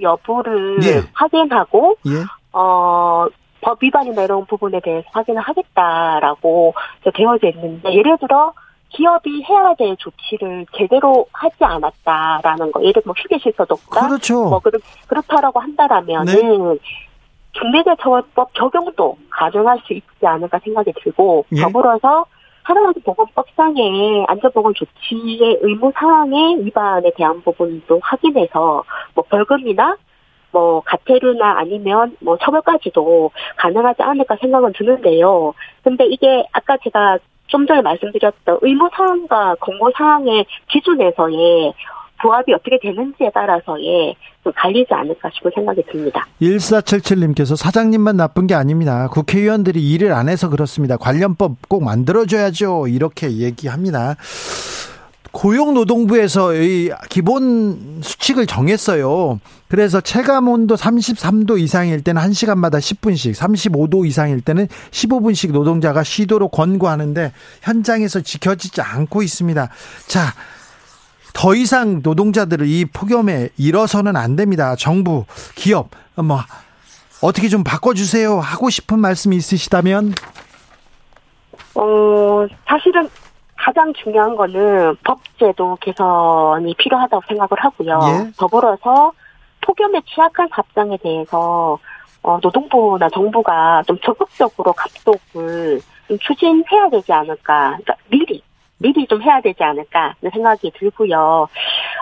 [0.00, 1.02] 여부를 예.
[1.12, 2.24] 확인하고 예.
[2.52, 3.26] 어,
[3.60, 6.74] 법 위반이나 이런 부분에 대해서 확인을 하겠다라고
[7.14, 8.52] 되어져 있는데, 예를 들어,
[8.90, 14.48] 기업이 해야 될 조치를 제대로 하지 않았다라는 거, 예를 들어 뭐 휴게실 소독과 그렇죠.
[14.48, 16.78] 뭐 그렇, 그렇다라고 한다라면은 네.
[17.52, 21.62] 중대재해처벌법 적용도 가능할 수 있지 않을까 생각이 들고 예.
[21.62, 22.26] 더불어서
[22.66, 28.84] 산업안전보건법상의 안전보건 조치의 의무 사항의 위반에 대한 부분도 확인해서
[29.14, 29.96] 뭐 벌금이나
[30.52, 35.54] 뭐 가태료나 아니면 뭐 처벌까지도 가능하지 않을까 생각은 드는데요.
[35.82, 41.74] 근데 이게 아까 제가 좀 전에 말씀드렸던 의무 사항과 권고 사항의 기준에서의
[42.20, 46.26] 부합이 어떻게 되는지에 따라서의 좀 갈리지 않을까 싶은 생각이 듭니다.
[46.40, 49.08] 1477님께서 사장님만 나쁜 게 아닙니다.
[49.08, 50.96] 국회의원들이 일을 안 해서 그렇습니다.
[50.96, 52.88] 관련법 꼭 만들어줘야죠.
[52.88, 54.16] 이렇게 얘기합니다.
[55.32, 59.40] 고용노동부에서 이 기본 수칙을 정했어요.
[59.68, 67.32] 그래서 체감 온도 33도 이상일 때는 1시간마다 10분씩, 35도 이상일 때는 15분씩 노동자가 쉬도록 권고하는데
[67.62, 69.68] 현장에서 지켜지지 않고 있습니다.
[70.08, 70.34] 자,
[71.32, 74.74] 더 이상 노동자들을 이 폭염에 일어서는 안 됩니다.
[74.76, 76.40] 정부, 기업, 뭐
[77.20, 78.40] 어떻게 좀 바꿔주세요.
[78.40, 80.14] 하고 싶은 말씀이 있으시다면
[81.74, 83.08] 어, 사실은
[83.60, 88.00] 가장 중요한 거는 법제도 개선이 필요하다고 생각을 하고요.
[88.02, 88.32] 예.
[88.38, 89.12] 더불어서
[89.60, 91.78] 폭염에 취약한 사업장에 대해서
[92.22, 97.76] 어, 노동부나 정부가 좀 적극적으로 감독을 좀 추진해야 되지 않을까.
[97.82, 98.42] 그러니까 미리
[98.78, 101.46] 미리 좀 해야 되지 않을까 생각이 들고요.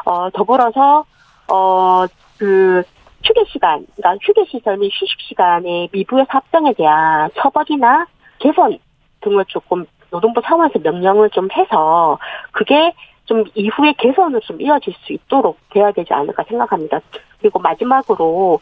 [0.04, 1.04] 어, 더불어서
[1.48, 2.06] 어,
[2.38, 2.84] 그
[3.24, 8.06] 휴게 시간, 그러니까 휴게 시설 및 휴식 시간의 미부의 사업장에 대한 처벌이나
[8.38, 8.78] 개선
[9.20, 12.18] 등을 조금 노동부 차원에서 명령을 좀 해서
[12.52, 12.94] 그게
[13.28, 17.00] 좀 이후에 개선을 좀 이어질 수 있도록 돼야 되지 않을까 생각합니다.
[17.40, 18.58] 그리고 마지막으로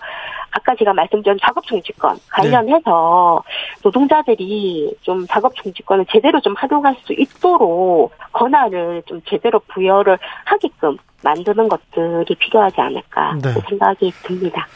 [0.50, 3.42] 아까 제가 말씀드린 작업 중지권 관련해서
[3.82, 11.68] 노동자들이 좀 작업 중지권을 제대로 좀 활용할 수 있도록 권한을 좀 제대로 부여를 하게끔 만드는
[11.68, 13.52] 것들이 필요하지 않을까 네.
[13.68, 14.66] 생각이 듭니다.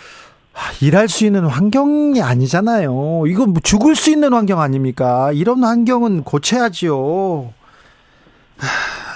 [0.54, 3.24] 아, 일할 수 있는 환경이 아니잖아요.
[3.26, 5.30] 이거 뭐 죽을 수 있는 환경 아닙니까?
[5.32, 7.52] 이런 환경은 고쳐야지요.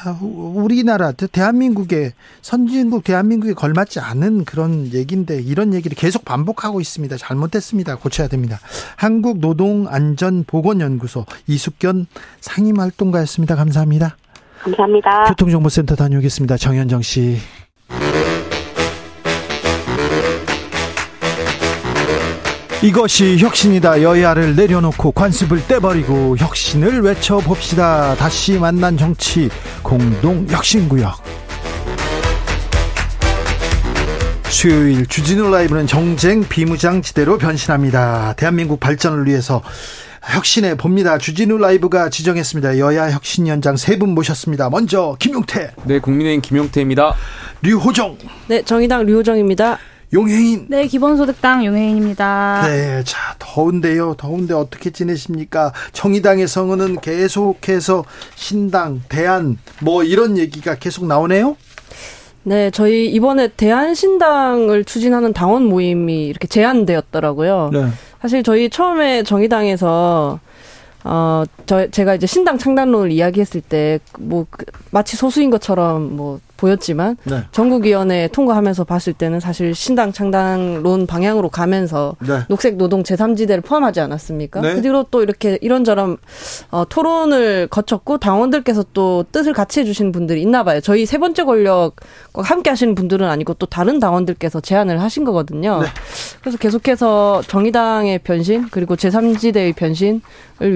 [0.06, 7.16] 아, 우리나라 대한민국의 선진국 대한민국에 걸맞지 않은 그런 얘기인데 이런 얘기를 계속 반복하고 있습니다.
[7.16, 7.96] 잘못됐습니다.
[7.96, 8.60] 고쳐야 됩니다.
[8.96, 12.06] 한국 노동 안전 보건 연구소 이숙견
[12.40, 13.56] 상임 활동가였습니다.
[13.56, 14.16] 감사합니다.
[14.60, 15.24] 감사합니다.
[15.24, 16.56] 교통정보센터 다녀오겠습니다.
[16.56, 17.38] 정현정 씨.
[22.84, 24.02] 이것이 혁신이다.
[24.02, 28.14] 여야를 내려놓고 관습을 떼버리고 혁신을 외쳐봅시다.
[28.16, 29.48] 다시 만난 정치
[29.82, 31.14] 공동 혁신구역.
[34.50, 38.34] 수요일 주진우 라이브는 정쟁 비무장지대로 변신합니다.
[38.36, 39.62] 대한민국 발전을 위해서
[40.22, 41.16] 혁신해 봅니다.
[41.16, 42.78] 주진우 라이브가 지정했습니다.
[42.78, 44.68] 여야 혁신위원장 세 분 모셨습니다.
[44.68, 47.14] 먼저 김용태, 네, 국민의힘 김용태입니다.
[47.62, 48.18] 류호정,
[48.48, 49.78] 네, 정의당 류호정입니다.
[50.14, 50.66] 용혜인.
[50.68, 52.62] 네, 기본소득당 용혜인입니다.
[52.66, 54.14] 네, 자 더운데요.
[54.16, 55.72] 더운데 어떻게 지내십니까?
[55.92, 58.05] 정의당에서는 계속해서
[58.37, 61.57] 신당, 대안 뭐 이런 얘기가 계속 나오네요.
[62.44, 67.70] 네, 저희 이번에 대한신당을 추진하는 당원 모임이 이렇게 제안되었더라고요.
[67.72, 67.87] 네.
[68.20, 70.38] 사실 저희 처음에 정의당에서
[71.07, 77.18] 어, 저, 제가 이제 신당 창단론을 이야기했을 때, 뭐, 그, 마치 소수인 것처럼 뭐, 보였지만,
[77.24, 77.42] 네.
[77.53, 82.40] 전국위원회 통과하면서 봤을 때는 사실 신당 창당론 방향으로 가면서, 네.
[82.48, 84.61] 녹색 노동 제3지대를 포함하지 않았습니까?
[84.62, 84.74] 네.
[84.74, 86.16] 그 뒤로 또 이렇게 이런저런,
[86.70, 90.81] 어, 토론을 거쳤고, 당원들께서 또 뜻을 같이 해주신 분들이 있나 봐요.
[90.81, 95.83] 저희 세 번째 권력과 함께 하시는 분들은 아니고, 또 다른 당원들께서 제안을 하신 거거든요.
[95.83, 95.87] 네.
[96.40, 100.22] 그래서 계속해서 정의당의 변신, 그리고 제3지대의 변신을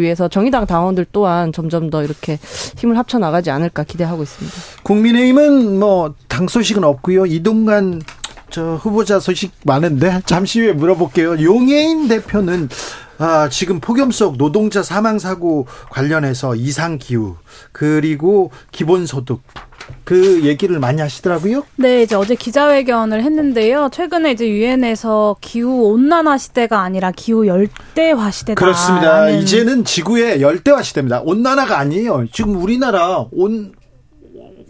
[0.01, 2.39] 위해서 정의당 당원들 또한 점점 더 이렇게
[2.77, 4.57] 힘을 합쳐 나가지 않을까 기대하고 있습니다.
[4.83, 7.27] 국민의힘은 뭐 당 소식은 없고요.
[7.27, 8.01] 이동관
[8.51, 11.43] 저 후보자 소식 많은데 잠시 후에 물어볼게요.
[11.43, 12.69] 용해인 대표는
[13.19, 17.35] 아, 지금 폭염 속 노동자 사망 사고 관련해서 이상 기후
[17.73, 19.41] 그리고 기본 소득
[20.05, 21.65] 그 얘기를 많이 하시더라고요.
[21.77, 23.89] 네, 이제 어제 기자회견을 했는데요.
[23.93, 28.61] 최근에 이제 유엔에서 기후 온난화 시대가 아니라 기후 열대화 시대다.
[28.61, 29.29] 그렇습니다.
[29.31, 31.23] 이제는 지구의 열대화 시대입니다.
[31.25, 32.27] 온난화가 아니에요.
[32.33, 33.73] 지금 우리나라 온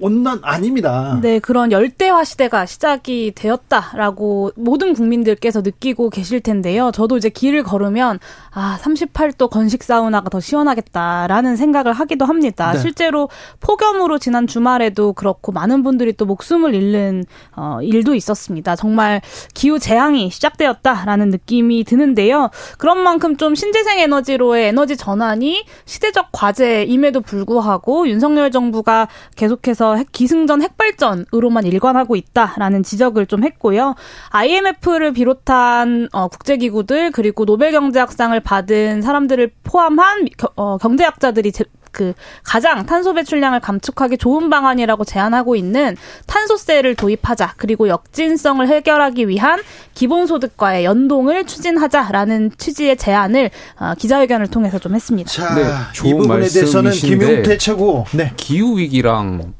[0.01, 1.19] 온난 아닙니다.
[1.23, 6.91] 네, 그런 열대화 시대가 시작이 되었다라고 모든 국민들께서 느끼고 계실 텐데요.
[6.93, 8.19] 저도 이제 길을 걸으면
[8.53, 12.73] 아, 38도 건식 사우나가 더 시원하겠다라는 생각을 하기도 합니다.
[12.73, 12.79] 네.
[12.79, 13.29] 실제로
[13.61, 17.25] 폭염으로 지난 주말에도 그렇고 많은 분들이 또 목숨을 잃는
[17.57, 18.77] 어, 일도 있었습니다.
[18.77, 19.21] 정말
[19.55, 22.51] 기후 재앙이 시작되었다라는 느낌이 드는데요.
[22.79, 30.62] 그런 만큼 좀 신재생 에너지로의 에너지 전환이 시대적 과제임에도 불구하고 윤석열 정부가 계속해서 핵, 기승전
[30.62, 33.94] 핵발전으로만 일관하고 있다라는 지적을 좀 했고요.
[34.31, 42.12] IMF를 비롯한 어, 국제기구들 그리고 노벨 경제학상을 받은 사람들을 포함한 겨, 어, 경제학자들이 제, 그
[42.44, 45.96] 가장 탄소 배출량을 감축하기 좋은 방안이라고 제안하고 있는
[46.27, 49.61] 탄소세를 도입하자 그리고 역진성을 해결하기 위한
[49.94, 55.31] 기본소득과의 연동을 추진하자라는 취지의 제안을 어, 기자회견을 통해서 좀 했습니다.
[55.31, 55.64] 자, 네,
[56.09, 58.05] 이 부분에 대해서는 김용태 최고.
[58.12, 58.33] 네.
[58.37, 59.55] 기후 위기랑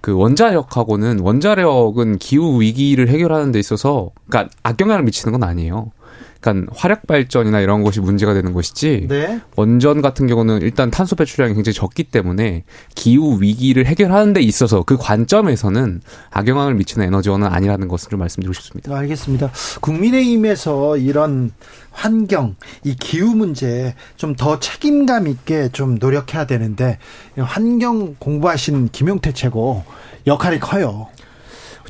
[0.00, 5.92] 그 원자력하고는 원자력은 기후 위기를 해결하는 데 있어서 그러니까 악영향을 미치는 건 아니에요.
[6.40, 9.40] 그러니까 화력 발전이나 이런 것이 문제가 되는 것이지 네.
[9.56, 14.96] 원전 같은 경우는 일단 탄소 배출량이 굉장히 적기 때문에 기후 위기를 해결하는 데 있어서 그
[14.96, 16.00] 관점에서는
[16.30, 18.96] 악영향을 미치는 에너지원은 아니라는 것을 좀 말씀드리고 싶습니다.
[18.96, 19.50] 알겠습니다.
[19.80, 21.52] 국민의힘에서 이런
[21.92, 26.98] 환경, 이 기후 문제 좀 더 책임감 있게 좀 노력해야 되는데
[27.36, 29.84] 환경 공부하신 김용태 최고
[30.26, 31.08] 역할이 커요.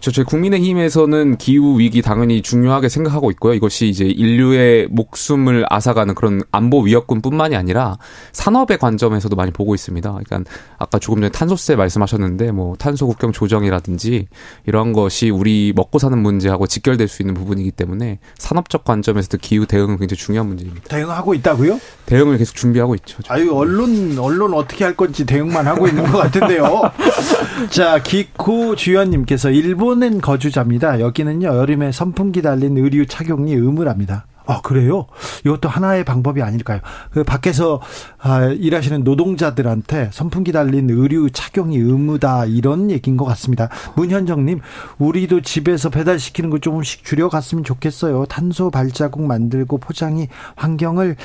[0.01, 0.13] 그렇죠.
[0.13, 3.53] 저희 국민의힘에서는 기후 위기 당연히 중요하게 생각하고 있고요.
[3.53, 7.99] 이것이 이제 인류의 목숨을 앗아가는 그런 안보 위협군뿐만이 아니라
[8.33, 10.11] 산업의 관점에서도 많이 보고 있습니다.
[10.11, 14.29] 그러니까 아까 조금 전에 탄소세 말씀하셨는데 뭐 탄소 국경 조정이라든지
[14.67, 19.99] 이런 것이 우리 먹고 사는 문제하고 직결될 수 있는 부분이기 때문에 산업적 관점에서도 기후 대응은
[19.99, 20.89] 굉장히 중요한 문제입니다.
[20.89, 21.79] 대응하고 있다고요?
[22.07, 23.19] 대응을 계속 준비하고 있죠.
[23.29, 26.91] 아유 언론 언론 어떻게 할 건지 대응만 하고 있는 것 같은데요.
[27.69, 31.01] 자 기코 주연님께서 일본 일본은 거주자입니다.
[31.01, 34.25] 여기는요 여름에 선풍기 달린 의류 착용이 의무랍니다.
[34.47, 35.07] 아 그래요?
[35.45, 36.79] 이것도 하나의 방법이 아닐까요?
[37.11, 37.81] 그 밖에서
[38.19, 43.69] 아, 일하시는 노동자들한테 선풍기 달린 의류 착용이 의무다 이런 얘기인 것 같습니다.
[43.97, 44.61] 문현정님,
[44.99, 48.27] 우리도 집에서 배달 시키는 거 조금씩 줄여갔으면 좋겠어요.
[48.27, 51.17] 탄소 발자국 만들고 포장이 환경을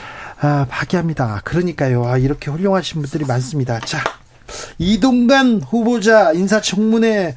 [0.42, 1.42] 아, 파괴합니다.
[1.44, 2.06] 그러니까요.
[2.06, 3.80] 아, 이렇게 훌륭하신 분들이 많습니다.
[3.82, 4.00] 자,
[4.80, 7.36] 이동관 후보자 인사청문회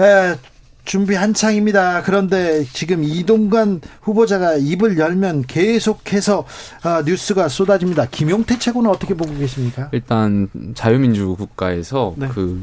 [0.00, 0.36] 에,
[0.84, 2.02] 준비 한창입니다.
[2.02, 8.06] 그런데 지금 이동관 후보자가 입을 열면 계속해서 어, 뉴스가 쏟아집니다.
[8.10, 9.90] 김용태 최고는 어떻게 보고 계십니까?
[9.92, 12.28] 일단 자유민주 국가에서 네.
[12.28, 12.62] 그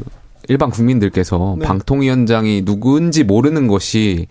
[0.50, 1.66] 일반 국민들께서 네.
[1.66, 4.28] 방통위원장이 누구인지 모르는 것이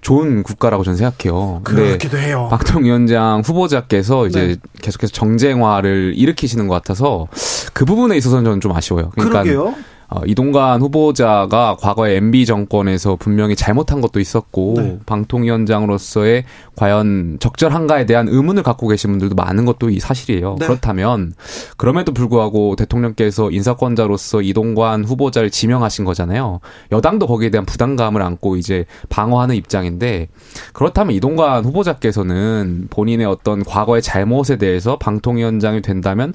[0.00, 1.62] 좋은 국가라고 저는 생각해요.
[1.64, 2.46] 그렇기도 해요.
[2.50, 4.56] 방통위원장 후보자께서 이제 네.
[4.80, 7.26] 계속해서 정쟁화를 일으키시는 것 같아서
[7.72, 9.10] 그 부분에 있어서는 저는 좀 아쉬워요.
[9.14, 9.74] 그러니까 그러게요.
[10.08, 14.98] 어, 이동관 후보자가 과거에 MB 정권에서 분명히 잘못한 것도 있었고 네.
[15.04, 16.44] 방통위원장으로서의
[16.76, 20.56] 과연 적절한가에 대한 의문을 갖고 계신 분들도 많은 것도 이 사실이에요.
[20.60, 20.66] 네.
[20.66, 21.32] 그렇다면
[21.76, 26.60] 그럼에도 불구하고 대통령께서 인사권자로서 이동관 후보자를 지명하신 거잖아요.
[26.92, 30.28] 여당도 거기에 대한 부담감을 안고 이제 방어하는 입장인데
[30.72, 36.32] 그렇다면 이동관 후보자께서는 본인의 어떤 과거의 잘못에 대해서 방통위원장이 된다면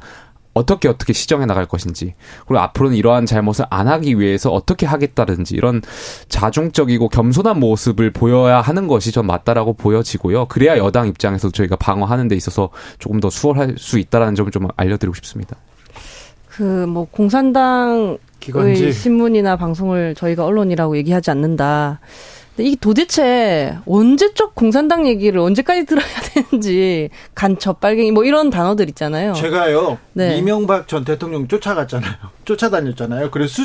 [0.53, 2.13] 어떻게 어떻게 시정해 나갈 것인지
[2.45, 5.81] 그리고 앞으로는 이러한 잘못을 안 하기 위해서 어떻게 하겠다든지 이런
[6.27, 10.45] 자중적이고 겸손한 모습을 보여야 하는 것이 전 맞다라고 보여지고요.
[10.45, 15.15] 그래야 여당 입장에서 저희가 방어하는 데 있어서 조금 더 수월할 수 있다라는 점을 좀 알려드리고
[15.15, 15.55] 싶습니다.
[16.49, 18.91] 그 뭐 공산당의 기관지.
[18.91, 21.99] 신문이나 방송을 저희가 언론이라고 얘기하지 않는다.
[22.57, 29.33] 이게 도대체 언제적 공산당 얘기를 언제까지 들어야 되는지 간첩 빨갱이 뭐 이런 단어들 있잖아요.
[29.33, 30.37] 제가요 네.
[30.37, 32.13] 이명박 전 대통령 쫓아갔잖아요.
[32.45, 33.31] 쫓아다녔잖아요.
[33.31, 33.63] 그래서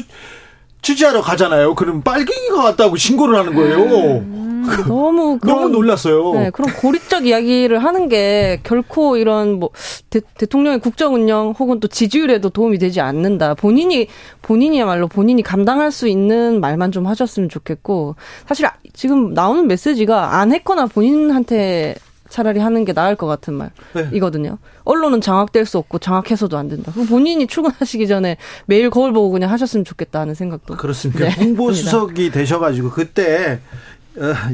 [0.83, 1.75] 취재하러 가잖아요.
[1.75, 3.79] 그럼 빨갱이가 왔다고 신고를 하는 거예요.
[4.19, 4.46] 음.
[4.87, 6.33] 너무 그런, 너무 놀랐어요.
[6.35, 9.71] 네, 그런 고립적 이야기를 하는 게 결코 이런 뭐
[10.11, 13.55] 대, 통령의 국정 운영 혹은 또 지지율에도 도움이 되지 않는다.
[13.55, 14.09] 본인이
[14.43, 20.87] 본인이야말로 본인이 감당할 수 있는 말만 좀 하셨으면 좋겠고 사실 지금 나오는 메시지가 안 했거나
[20.87, 21.97] 본인한테
[22.29, 23.55] 차라리 하는 게 나을 것 같은
[23.95, 24.51] 말이거든요.
[24.51, 24.57] 네.
[24.85, 26.93] 언론은 장악될 수 없고 장악해서도 안 된다.
[27.09, 30.77] 본인이 출근하시기 전에 매일 거울 보고 그냥 하셨으면 좋겠다 하는 생각도.
[30.77, 31.29] 그렇습니다.
[31.29, 31.35] 네.
[31.39, 33.96] 홍보 수석이 되셔가지고 그때 어,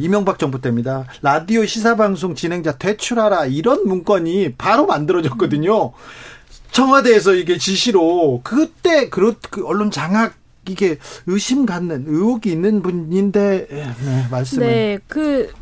[0.00, 1.06] 이명박 정부 때입니다.
[1.22, 5.92] 라디오 시사방송 진행자 퇴출하라 이런 문건이 바로 만들어졌거든요.
[6.72, 10.34] 청와대에서 이게 지시로 그때 그 언론 장악
[10.68, 15.52] 이게 의심 갖는 의혹이 있는 분인데 네, 말씀을 네, 그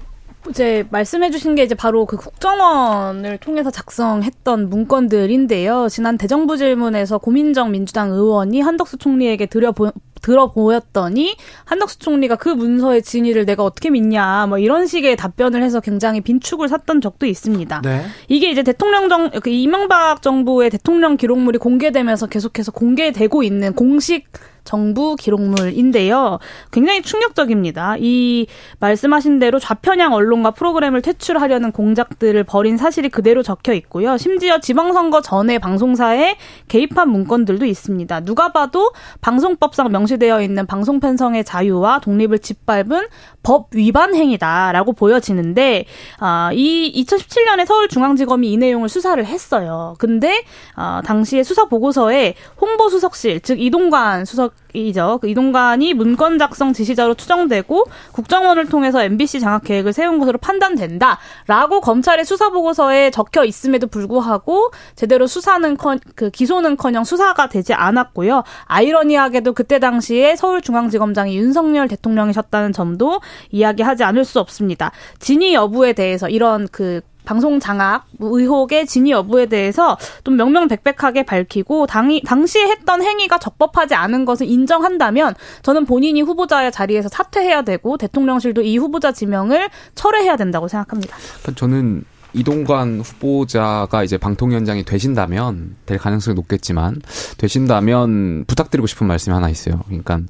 [0.49, 5.89] 이제 말씀해 주신 게 이제 바로 그 국정원을 통해서 작성했던 문건들인데요.
[5.91, 9.73] 지난 대정부 질문에서 고민정 민주당 의원이 한덕수 총리에게 드려
[10.21, 15.81] 들어 보였더니 한덕수 총리가 그 문서의 진위를 내가 어떻게 믿냐 뭐 이런 식의 답변을 해서
[15.81, 17.83] 굉장히 빈축을 샀던 적도 있습니다.
[17.83, 18.05] 네.
[18.29, 24.27] 이게 이제 대통령 정그 이명박 정부의 대통령 기록물이 공개되면서 계속해서 공개되고 있는 공식
[24.65, 26.39] 정부 기록물인데요.
[26.71, 27.97] 굉장히 충격적입니다.
[27.99, 28.47] 이
[28.79, 34.17] 말씀하신 대로 좌편향 언론과 프로그램을 퇴출하려는 공작들을 벌인 사실이 그대로 적혀 있고요.
[34.17, 36.37] 심지어 지방선거 전에 방송사에
[36.69, 38.21] 개입한 문건들도 있습니다.
[38.21, 43.09] 누가 봐도 방송법상 명시 되어 있는 방송 편성의 자유와 독립을 짓밟은
[43.43, 45.87] 법 위반 행위다라고 보여지는데
[46.19, 49.95] 아, 이 2017년에 서울중앙지검이 이 내용을 수사를 했어요.
[49.99, 50.45] 근데
[50.75, 55.19] 아, 당시에 수사 보고서에 홍보수석실 즉 이동관 수석 이죠.
[55.21, 62.25] 그 이동관이 문건 작성 지시자로 추정되고 국정원을 통해서 MBC 장악 계획을 세운 것으로 판단된다라고 검찰의
[62.25, 68.45] 수사 보고서에 적혀 있음에도 불구하고 제대로 수사는 컨, 그 기소는커녕 수사가 되지 않았고요.
[68.65, 74.93] 아이러니하게도 그때 당시에 서울중앙지검장이 윤석열 대통령이셨다는 점도 이야기하지 않을 수 없습니다.
[75.19, 82.23] 진위 여부에 대해서 이런 그 방송 장악 의혹의 진위 여부에 대해서 좀 명명백백하게 밝히고 당이
[82.25, 88.79] 당시에 했던 행위가 적법하지 않은 것을 인정한다면 저는 본인이 후보자의 자리에서 사퇴해야 되고 대통령실도 이
[88.79, 91.17] 후보자 지명을 철회해야 된다고 생각합니다.
[91.55, 97.01] 저는 이동관 후보자가 이제 방통위원장이 되신다면 될 가능성이 높겠지만
[97.39, 99.81] 되신다면 부탁드리고 싶은 말씀이 하나 있어요.
[99.87, 100.21] 그러니까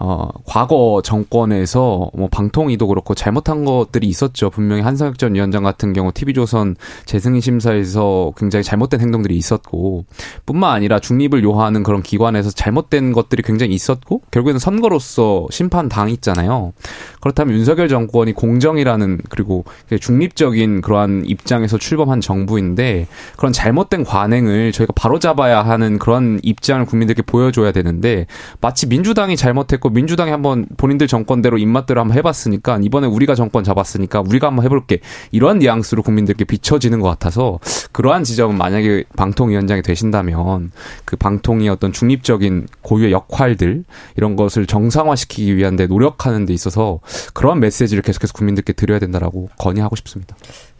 [0.00, 4.48] 어, 과거 정권에서 뭐 방통위도 그렇고 잘못한 것들이 있었죠.
[4.48, 10.04] 분명히 한상혁 전 위원장 같은 경우 TV조선 재승인 심사에서 굉장히 잘못된 행동들이 있었고
[10.46, 16.72] 뿐만 아니라 중립을 요하는 그런 기관에서 잘못된 것들이 굉장히 있었고 결국에는 선거로서 심판 당했잖아요.
[17.20, 19.64] 그렇다면 윤석열 정권이 공정이라는 그리고
[20.00, 27.72] 중립적인 그러한 입장에서 출범한 정부인데 그런 잘못된 관행을 저희가 바로잡아야 하는 그런 입장을 국민들께 보여줘야
[27.72, 28.26] 되는데
[28.60, 34.20] 마치 민주당이 잘못했고 그 민주당이 한번 본인들 정권대로 입맛대로 한번 해봤으니까 이번에 우리가 정권 잡았으니까
[34.20, 35.00] 우리가 한번 해볼게
[35.32, 37.58] 이러한 뉘앙스로 국민들께 비춰지는 것 같아서
[37.92, 40.72] 그러한 지점은 만약에 방통위원장이 되신다면
[41.06, 43.84] 그 방통위 어떤 중립적인 고유의 역할들
[44.16, 47.00] 이런 것을 정상화시키기 위한 데 노력하는 데 있어서
[47.32, 50.36] 그러한 메시지를 계속해서 국민들께 드려야 된다라고 건의하고 싶습니다.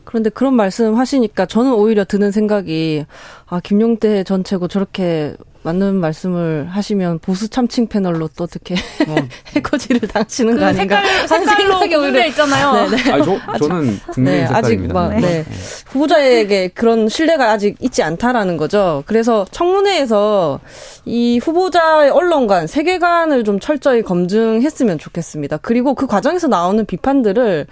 [0.09, 3.05] 그런데 그런 말씀 하시니까 저는 오히려 드는 생각이
[3.45, 9.17] 아 김용태 전 최고 저렇게 맞는 말씀을 하시면 보수 참칭 패널로 또 어떻게 어.
[9.55, 12.89] 해코지를 당치는 그 거 아닌가 색깔, 생각이 오히려 있잖아요.
[12.89, 13.13] 네네.
[13.13, 15.21] 아니, 저, 저는 국민의 네, 아직 막 네.
[15.21, 15.45] 네.
[15.89, 19.03] 후보자에게 그런 신뢰가 아직 있지 않다라는 거죠.
[19.05, 20.61] 그래서 청문회에서
[21.05, 25.59] 이 후보자의 언론관 세계관을 좀 철저히 검증했으면 좋겠습니다.
[25.59, 27.67] 그리고 그 과정에서 나오는 비판들을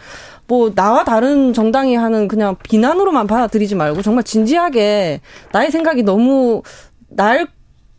[0.48, 5.20] 뭐 나와 다른 정당이 하는 그냥 비난으로만 받아들이지 말고 정말 진지하게
[5.52, 6.62] 나의 생각이 너무
[7.08, 7.48] 날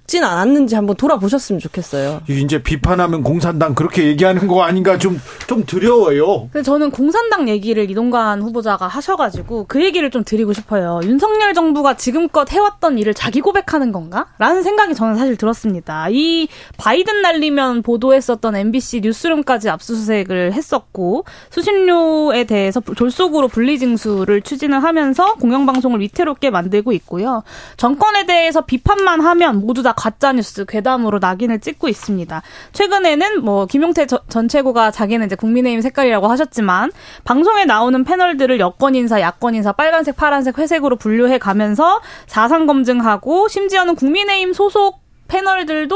[0.07, 2.21] 진 않았는지 한번 돌아보셨으면 좋겠어요.
[2.29, 6.47] 이제 비판하면 공산당 그렇게 얘기하는 거 아닌가 좀, 좀 두려워요.
[6.53, 11.01] 근데 저는 공산당 얘기를 이동관 후보자가 하셔가지고 그 얘기를 좀 드리고 싶어요.
[11.03, 14.27] 윤석열 정부가 지금껏 해왔던 일을 자기 고백하는 건가?
[14.39, 16.07] 라는 생각이 저는 사실 들었습니다.
[16.09, 16.47] 이
[16.77, 26.49] 바이든 날리면 보도했었던 MBC 뉴스룸까지 압수수색을 했었고 수신료에 대해서 졸속으로 분리징수를 추진을 하면서 공영방송을 위태롭게
[26.49, 27.43] 만들고 있고요.
[27.75, 32.41] 정권에 대해서 비판만 하면 모두 다 가짜 뉴스 괴담으로 낙인을 찍고 있습니다.
[32.71, 36.91] 최근에는 뭐 김용태 전 최고가 자기는 이제 국민의힘 색깔이라고 하셨지만
[37.25, 43.95] 방송에 나오는 패널들을 여권 인사, 야권 인사, 빨간색, 파란색, 회색으로 분류해 가면서 사상 검증하고 심지어는
[43.95, 45.95] 국민의힘 소속 패널들도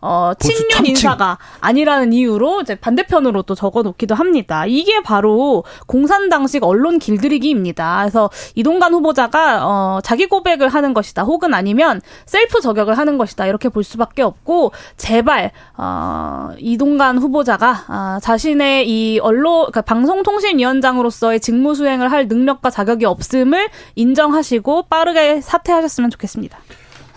[0.00, 4.64] 어, 친윤 인사가 아니라는 이유로 이제 반대편으로 또 적어 놓기도 합니다.
[4.66, 7.98] 이게 바로 공산당식 언론 길들이기입니다.
[8.02, 11.24] 그래서 이동관 후보자가 어, 자기 고백을 하는 것이다.
[11.24, 13.46] 혹은 아니면 셀프 저격을 하는 것이다.
[13.46, 21.74] 이렇게 볼 수밖에 없고 제발 어, 이동관 후보자가 어, 자신의 이 언론 그러니까 방송통신위원장으로서의 직무
[21.74, 26.58] 수행을 할 능력과 자격이 없음을 인정하시고 빠르게 사퇴하셨으면 좋겠습니다.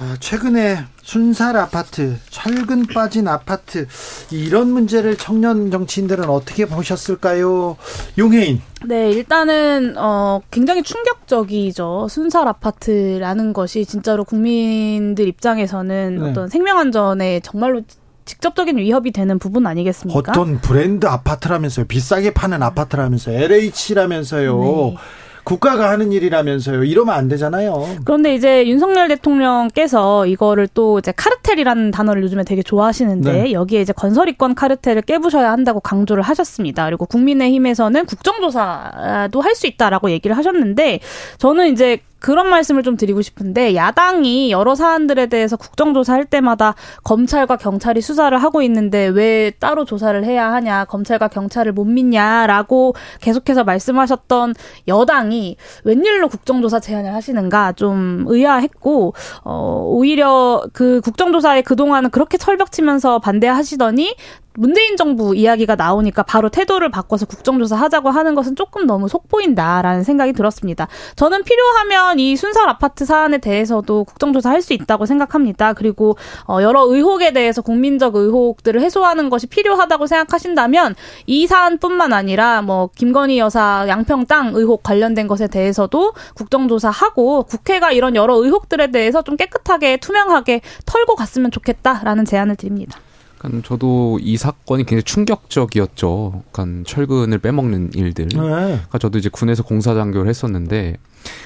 [0.04, 3.86] 아, 최근에 순살 아파트, 철근 빠진 아파트
[4.32, 7.78] 이런 문제를 청년 정치인들은 어떻게 보셨을까요?
[8.18, 8.62] 용혜인.
[8.88, 12.08] 네, 일단은 어 굉장히 충격적이죠.
[12.10, 16.30] 순살 아파트라는 것이 진짜로 국민들 입장에서는 네.
[16.32, 17.84] 어떤 생명 안전에 정말로
[18.26, 20.32] 직접적인 위협이 되는 부분 아니겠습니까?
[20.32, 21.86] 어떤 브랜드 아파트라면서요.
[21.86, 23.38] 비싸게 파는 아파트라면서요.
[23.38, 24.60] LH라면서요.
[24.60, 24.98] 네.
[25.44, 26.84] 국가가 하는 일이라면서요.
[26.84, 27.86] 이러면 안 되잖아요.
[28.06, 33.52] 그런데 이제 윤석열 대통령께서 이거를 또 이제 카르텔이라는 단어를 요즘에 되게 좋아하시는데 네.
[33.52, 36.86] 여기에 이제 건설이권 카르텔을 깨부셔야 한다고 강조를 하셨습니다.
[36.86, 41.02] 그리고 국민의힘에서는 국정조사도 할 수 있다라고 얘기를 하셨는데
[41.38, 48.00] 저는 이제 그런 말씀을 좀 드리고 싶은데 야당이 여러 사안들에 대해서 국정조사할 때마다 검찰과 경찰이
[48.00, 54.54] 수사를 하고 있는데 왜 따로 조사를 해야 하냐 검찰과 경찰을 못 믿냐라고 계속해서 말씀하셨던
[54.88, 59.14] 여당이 웬일로 국정조사 제안을 하시는가 좀 의아했고
[59.44, 64.16] 어 오히려 그 국정조사에 그동안은 그렇게 철벽치면서 반대하시더니
[64.54, 70.34] 문재인 정부 이야기가 나오니까 바로 태도를 바꿔서 국정조사 하자고 하는 것은 조금 너무 속보인다라는 생각이
[70.34, 70.88] 들었습니다.
[71.16, 75.74] 저는 필요하면 이 순살 아파트 사안에 대해서도 국정조사 할 수 있다고 생각합니다.
[75.74, 76.16] 그리고
[76.48, 80.96] 어 여러 의혹에 대해서 국민적 의혹들을 해소하는 것이 필요하다고 생각하신다면
[81.26, 88.16] 이 사안뿐만 아니라 뭐 김건희 여사 양평 땅 의혹 관련된 것에 대해서도 국정조사하고 국회가 이런
[88.16, 93.00] 여러 의혹들에 대해서 좀 깨끗하게 투명하게 털고 갔으면 좋겠다라는 제안을 드립니다.
[93.42, 96.44] 그러니까 저도 이 사건이 굉장히 충격적이었죠.
[96.52, 98.28] 그러니까 철근을 빼먹는 일들.
[98.28, 98.38] 네.
[98.38, 100.98] 그러니까 저도 이제 군에서 공사 장교를 했었는데,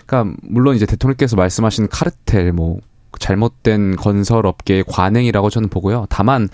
[0.05, 2.79] 그러니까 물론 이제 대통령께서 말씀하신 카르텔 뭐
[3.17, 6.05] 잘못된 건설업계의 관행이라고 저는 보고요.
[6.09, 6.49] 다만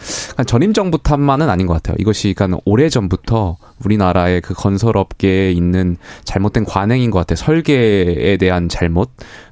[0.46, 1.96] 전임 정부 탓만은 아닌 것 같아요.
[1.98, 7.38] 이것이 그러니까 오래 전부터 우리나라의 그 건설업계에 있는 잘못된 관행인 것 같아요.
[7.38, 9.10] 설계에 대한 잘못,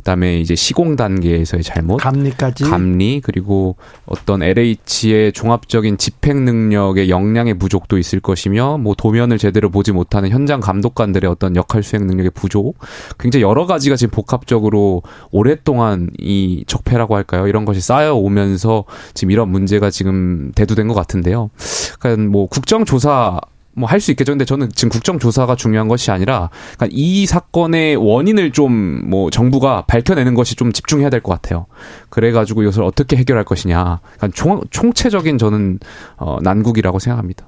[0.10, 3.76] 그다음에 이제 시공 단계에서의 잘못, 감리까지, 감리 그리고
[4.07, 10.62] 어떤 LH의 종합적인 집행 능력의 역량의 부족도 있을 것이며, 뭐 도면을 제대로 보지 못하는 현장
[10.62, 12.80] 감독관들의 어떤 역할 수행 능력의 부족,
[13.20, 17.47] 굉장히 여러 가지가 지금 복합적으로 오랫동안 이 적폐라고 할까요?
[17.47, 21.51] 이런 것이 쌓여 오면서 지금 이런 문제가 지금 대두된 것 같은데요.
[21.99, 23.39] 그러니까 뭐 국정조사
[23.80, 24.32] 뭐 할 수 있겠죠.
[24.32, 28.70] 근데 저는 지금 국정조사가 중요한 것이 아니라 그러니까 이 사건의 원인을 좀
[29.10, 31.66] 뭐 정부가 밝혀내는 것이 좀 집중해야 될 것 같아요.
[32.10, 34.00] 그래가지고 이것을 어떻게 해결할 것이냐.
[34.18, 35.80] 그러니까 총, 총체적인 저는
[36.18, 37.48] 어, 난국이라고 생각합니다.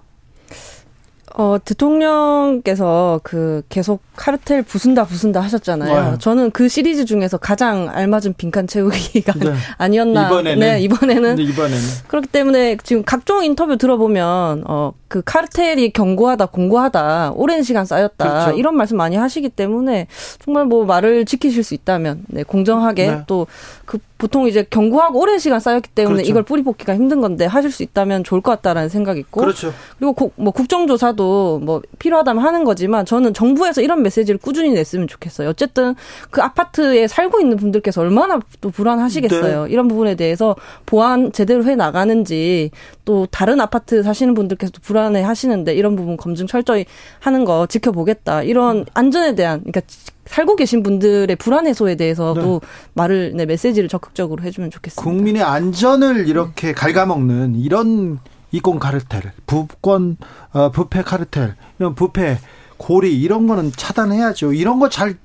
[1.33, 6.11] 어, 대통령께서 그 계속 카르텔 부순다 부순다 하셨잖아요.
[6.11, 6.17] 네.
[6.19, 9.53] 저는 그 시리즈 중에서 가장 알맞은 빈칸 채우기가 네.
[9.77, 10.27] 아니었나.
[10.27, 10.59] 이번에는.
[10.59, 11.37] 네, 이번에는.
[11.39, 11.79] 이번에는.
[12.07, 18.43] 그렇기 때문에 지금 각종 인터뷰 들어보면, 어, 그 카르텔이 견고하다, 공고하다, 오랜 시간 쌓였다.
[18.45, 18.57] 그렇죠.
[18.57, 20.07] 이런 말씀 많이 하시기 때문에
[20.39, 23.23] 정말 뭐 말을 지키실 수 있다면, 네, 공정하게 네.
[23.27, 26.29] 또그 보통 이제 경고하고 오랜 시간 쌓였기 때문에 그렇죠.
[26.29, 29.73] 이걸 뿌리 뽑기가 힘든 건데 하실 수 있다면 좋을 것 같다라는 생각이 있고 그렇죠.
[29.97, 35.49] 그리고 고, 뭐 국정조사도 뭐 필요하다면 하는 거지만 저는 정부에서 이런 메시지를 꾸준히 냈으면 좋겠어요.
[35.49, 35.95] 어쨌든
[36.29, 39.65] 그 아파트에 살고 있는 분들께서 얼마나 또 불안하시겠어요.
[39.65, 39.71] 네.
[39.71, 40.55] 이런 부분에 대해서
[40.85, 42.69] 보안 제대로 해 나가는지
[43.05, 46.85] 또 다른 아파트 사시는 분들께서도 불안 해 하시는데 이런 부분 검증 철저히
[47.19, 48.43] 하는 거 지켜보겠다.
[48.43, 49.81] 이런 안전에 대한 그러니까
[50.25, 52.67] 살고 계신 분들의 불안 해소에 대해서도 네.
[52.93, 55.03] 말을 네, 메시지를 적극적으로 해주면 좋겠습니다.
[55.03, 58.19] 국민의 안전을 이렇게 갉아먹는 이런
[58.51, 60.17] 이권 카르텔, 부권
[60.53, 62.37] 어, 부패 카르텔, 이런 부패
[62.77, 64.53] 고리 이런 거는 차단해야죠.
[64.53, 65.17] 이런 거잘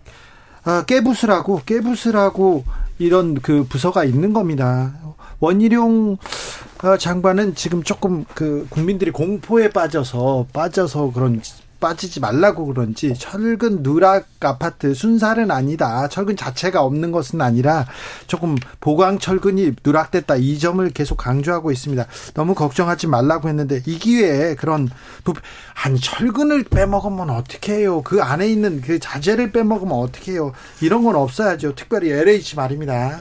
[0.67, 2.65] 어, 깨부수라고 깨부수라고
[2.99, 4.93] 이런 그 부서가 있는 겁니다.
[5.41, 6.17] 원희룡
[6.83, 11.41] 어, 장관은 지금 조금 그 국민들이 공포에 빠져서 빠져서 그런
[11.81, 16.09] 빠지지 말라고 그런지 철근 누락 아파트 순살은 아니다.
[16.09, 17.87] 철근 자체가 없는 것은 아니라
[18.27, 20.37] 조금 보강 철근이 누락됐다.
[20.37, 22.07] 이 점을 계속 강조하고 있습니다.
[22.35, 24.89] 너무 걱정하지 말라고 했는데 이 기회에 그런
[25.75, 28.03] 한 철근을 빼먹으면 어떻게 해요?
[28.03, 30.53] 그 안에 있는 그 자재를 빼먹으면 어떻게 해요?
[30.81, 31.75] 이런 건 없어야죠.
[31.75, 33.21] 특별히 LH 말입니다.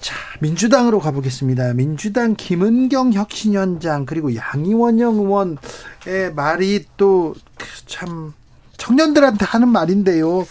[0.00, 1.74] 자, 민주당으로 가보겠습니다.
[1.74, 7.34] 민주당 김은경 혁신위원장 그리고 양이원영 의원의 말이 또
[7.86, 8.32] 참
[8.76, 10.46] 청년들한테 하는 말인데요.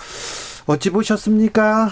[0.65, 1.91] 어찌 보셨습니까?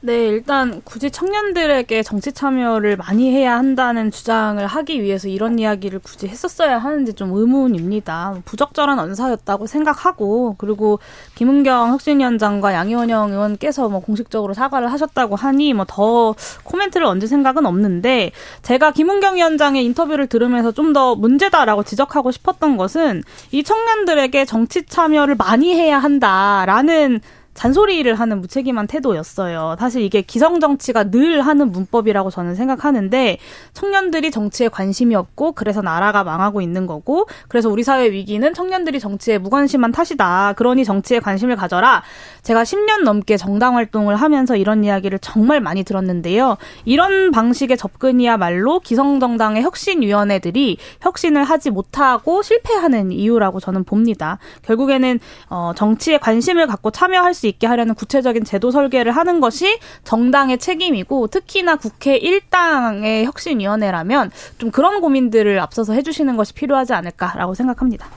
[0.00, 6.28] 네, 일단 굳이 청년들에게 정치 참여를 많이 해야 한다는 주장을 하기 위해서 이런 이야기를 굳이
[6.28, 8.36] 했었어야 하는지 좀 의문입니다.
[8.44, 11.00] 부적절한 언사였다고 생각하고 그리고
[11.34, 16.34] 김은경 혁신위원장과 양희원영 의원께서 뭐 공식적으로 사과를 하셨다고 하니 뭐 더
[16.64, 18.30] 코멘트를 얹을 생각은 없는데
[18.62, 25.34] 제가 김은경 위원장의 인터뷰를 들으면서 좀 더 문제다라고 지적하고 싶었던 것은 이 청년들에게 정치 참여를
[25.34, 27.20] 많이 해야 한다라는
[27.56, 29.76] 잔소리를 하는 무책임한 태도였어요.
[29.78, 33.38] 사실 이게 기성 정치가 늘 하는 문법이라고 저는 생각하는데
[33.72, 39.38] 청년들이 정치에 관심이 없고 그래서 나라가 망하고 있는 거고 그래서 우리 사회 위기는 청년들이 정치에
[39.38, 40.52] 무관심한 탓이다.
[40.56, 42.02] 그러니 정치에 관심을 가져라.
[42.42, 46.56] 제가 10년 넘게 정당 활동을 하면서 이런 이야기를 정말 많이 들었는데요.
[46.84, 54.38] 이런 방식의 접근이야말로 기성정당의 혁신위원회들이 혁신을 하지 못하고 실패하는 이유라고 저는 봅니다.
[54.62, 60.58] 결국에는 어, 정치에 관심을 갖고 참여할 수 있게 하려는 구체적인 제도 설계를 하는 것이 정당의
[60.58, 68.08] 책임이고 특히나 국회 1당의 혁신위원회라면 좀 그런 고민들을 앞서서 해주시는 것이 필요하지 않을까라고 생각합니다.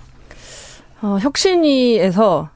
[1.02, 2.50] 어, 혁신위에서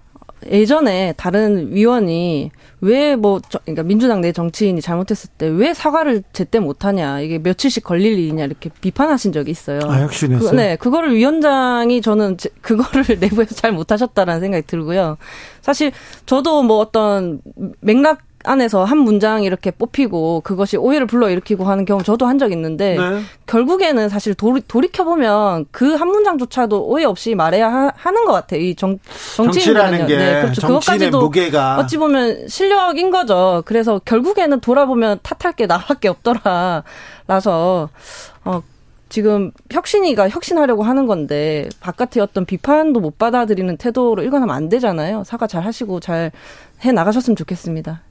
[0.52, 7.22] 예전에 다른 위원이 왜 뭐 그러니까 민주당 내 정치인이 잘못했을 때 왜 사과를 제때 못하냐
[7.22, 9.80] 이게 며칠씩 걸릴 일이냐 이렇게 비판하신 적이 있어요.
[9.86, 10.50] 아, 혁신했어요.
[10.52, 15.18] 그, 네, 그거를 위원장이 저는 제, 그거를 내부에서 잘 못하셨다라는 생각이 들고요.
[15.62, 15.92] 사실
[16.26, 17.42] 저도 뭐 어떤
[17.80, 22.96] 맥락 안에서 한 문장 이렇게 뽑히고 그것이 오해를 불러일으키고 하는 경우 저도 한 적 있는데
[22.98, 23.22] 네.
[23.46, 28.60] 결국에는 사실 돌이, 돌이켜보면 그 한 문장조차도 오해 없이 말해야 하, 는것 같아요.
[28.62, 28.98] 이 정,
[29.36, 30.68] 정치인이라는 게 네, 그렇죠.
[30.68, 31.78] 그것까지도 무게가.
[31.80, 33.64] 어찌 보면 실력인 거죠.
[33.66, 36.84] 그래서 결국에는 돌아보면 탓할 게 나밖에 없더라.
[37.28, 37.90] 라서
[38.44, 38.62] 어
[39.10, 45.24] 지금 혁신이가 혁신하려고 하는 건데 바깥의 어떤 비판도 못 받아들이는 태도로 일관하면 안 되잖아요.
[45.24, 46.32] 사과 잘 하시고 잘
[46.84, 48.02] 해 나가셨으면 좋겠습니다.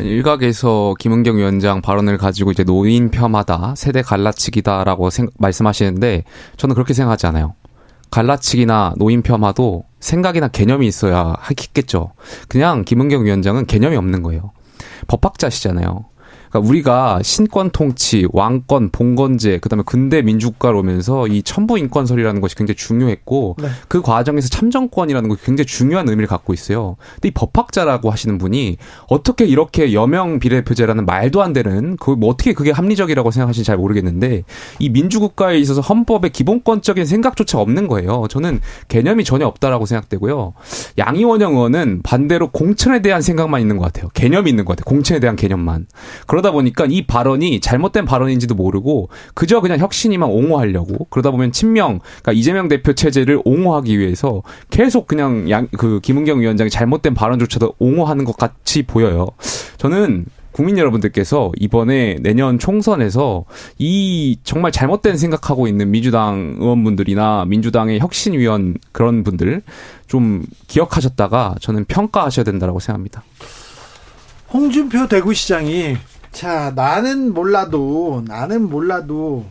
[0.00, 6.24] 일각에서 김은경 위원장 발언을 가지고 이제 노인 폄하다, 세대 갈라치기다라고 생, 말씀하시는데
[6.56, 7.54] 저는 그렇게 생각하지 않아요.
[8.10, 12.12] 갈라치기나 노인 폄하도 생각이나 개념이 있어야 하겠죠.
[12.48, 14.52] 그냥 김은경 위원장은 개념이 없는 거예요.
[15.08, 16.04] 법학자시잖아요.
[16.54, 22.76] 그러니까 우리가 신권 통치, 왕권, 봉건제, 그다음에 근대 민주국가로 오면서 이 천부 인권설이라는 것이 굉장히
[22.76, 23.68] 중요했고 네.
[23.88, 26.96] 그 과정에서 참정권이라는 것이 굉장히 중요한 의미를 갖고 있어요.
[27.14, 28.76] 근데 이 법학자라고 하시는 분이
[29.08, 34.44] 어떻게 이렇게 여명 비례표제라는 말도 안 되는 그 뭐 어떻게 그게 합리적이라고 생각하시는지 잘 모르겠는데
[34.78, 38.26] 이 민주국가에 있어서 헌법의 기본권적인 생각조차 없는 거예요.
[38.30, 40.54] 저는 개념이 전혀 없다라고 생각되고요.
[40.98, 44.10] 양이원영 의원은 반대로 공천에 대한 생각만 있는 것 같아요.
[44.14, 44.84] 개념이 있는 것 같아요.
[44.84, 45.86] 공천에 대한 개념만.
[46.28, 52.00] 그러다 그러다 보니까 이 발언이 잘못된 발언인지도 모르고 그저 그냥 혁신이만 옹호하려고 그러다 보면 친명,
[52.00, 58.26] 그러니까 이재명 대표 체제를 옹호하기 위해서 계속 그냥 양, 그 김은경 위원장이 잘못된 발언조차도 옹호하는
[58.26, 59.28] 것 같이 보여요.
[59.78, 63.46] 저는 국민 여러분들께서 이번에 내년 총선에서
[63.78, 69.62] 이 정말 잘못된 생각하고 있는 민주당 의원분들이나 민주당의 혁신위원 그런 분들
[70.06, 73.24] 좀 기억하셨다가 저는 평가하셔야 된다고 생각합니다.
[74.52, 75.96] 홍준표 대구시장이
[76.34, 79.46] 자, 나는 몰라도, 나는 몰라도,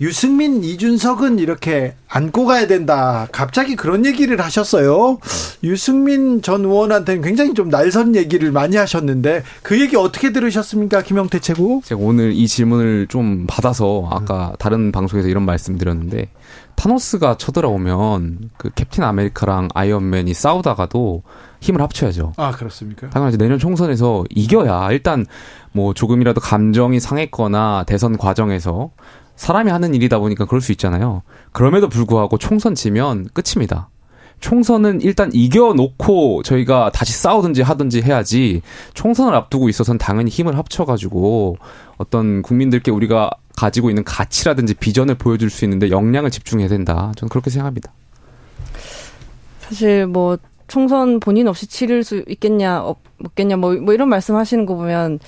[0.00, 3.28] 유승민, 이준석은 이렇게 안고 가야 된다.
[3.30, 5.18] 갑자기 그런 얘기를 하셨어요.
[5.62, 11.82] 유승민 전 의원한테는 굉장히 좀 날선 얘기를 많이 하셨는데 그 얘기 어떻게 들으셨습니까, 김영태 최고?
[11.84, 16.28] 제가 오늘 이 질문을 좀 받아서 아까 다른 방송에서 이런 말씀 드렸는데
[16.78, 21.24] 타노스가 쳐들어오면 그 캡틴 아메리카랑 아이언맨이 싸우다가도
[21.60, 22.34] 힘을 합쳐야죠.
[22.36, 23.10] 아, 그렇습니까?
[23.10, 25.26] 당연히 내년 총선에서 이겨야 일단
[25.72, 28.90] 뭐 조금이라도 감정이 상했거나 대선 과정에서
[29.34, 31.22] 사람이 하는 일이다 보니까 그럴 수 있잖아요.
[31.50, 33.88] 그럼에도 불구하고 총선 지면 끝입니다.
[34.38, 38.62] 총선은 일단 이겨놓고 저희가 다시 싸우든지 하든지 해야지
[38.94, 41.56] 총선을 앞두고 있어서는 당연히 힘을 합쳐가지고
[41.96, 47.12] 어떤 국민들께 우리가 가지고 있는 가치라든지 비전을 보여줄 수 있는데 역량을 집중해야 된다.
[47.16, 47.92] 저는 그렇게 생각합니다.
[49.60, 50.38] 사실 뭐
[50.68, 52.82] 총선 본인 없이 치를 수 있겠냐
[53.24, 55.18] 없겠냐 뭐, 뭐 이런 말씀하시는 거 보면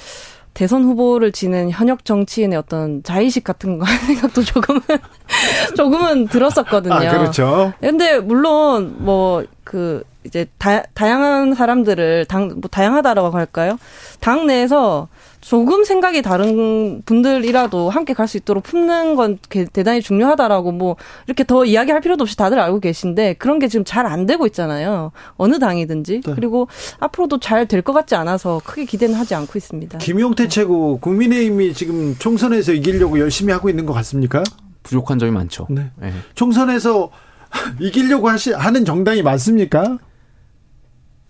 [0.55, 4.81] 대선 후보를 지는 현역 정치인의 어떤 자의식 같은 거 하는 생각도 조금은
[5.77, 6.95] 조금은 들었었거든요.
[6.95, 7.73] 아, 그렇죠.
[7.81, 13.79] 근데 물론 뭐 그 이제 다, 다양한 사람들을 당 뭐 다양하다라고 할까요?
[14.19, 15.07] 당 내에서
[15.41, 19.39] 조금 생각이 다른 분들이라도 함께 갈 수 있도록 품는 건
[19.73, 24.07] 대단히 중요하다라고 뭐 이렇게 더 이야기할 필요도 없이 다들 알고 계신데 그런 게 지금 잘
[24.07, 25.13] 안 되고 있잖아요.
[25.37, 26.21] 어느 당이든지.
[26.25, 26.33] 네.
[26.35, 26.69] 그리고
[27.01, 29.99] 앞으로도 잘 될 것 같지 않아서 크게 기대는 하지 않고 있습니다.
[29.99, 34.43] 김용태 최고 국민의힘이 지금 총선에서 이기려고 열심히 하고 있는 것 같습니까?
[34.83, 35.67] 부족한 점이 많죠.
[35.71, 35.91] 네.
[35.97, 36.13] 네.
[36.35, 37.11] 총선에서
[37.81, 39.99] 이기려고 하시, 하는 정당이 많습니까?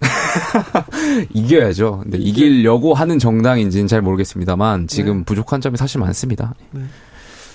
[1.34, 2.00] 이겨야죠.
[2.02, 5.24] 근데 이기려고 하는 정당인지는 잘 모르겠습니다만 지금 네.
[5.24, 6.54] 부족한 점이 사실 많습니다.
[6.70, 6.82] 네.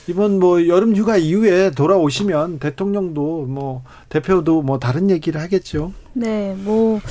[0.07, 5.93] 이번 뭐 여름 휴가 이후에 돌아오시면 대통령도 뭐 대표도 뭐 다른 얘기를 하겠죠.
[6.13, 7.01] 네, 뭐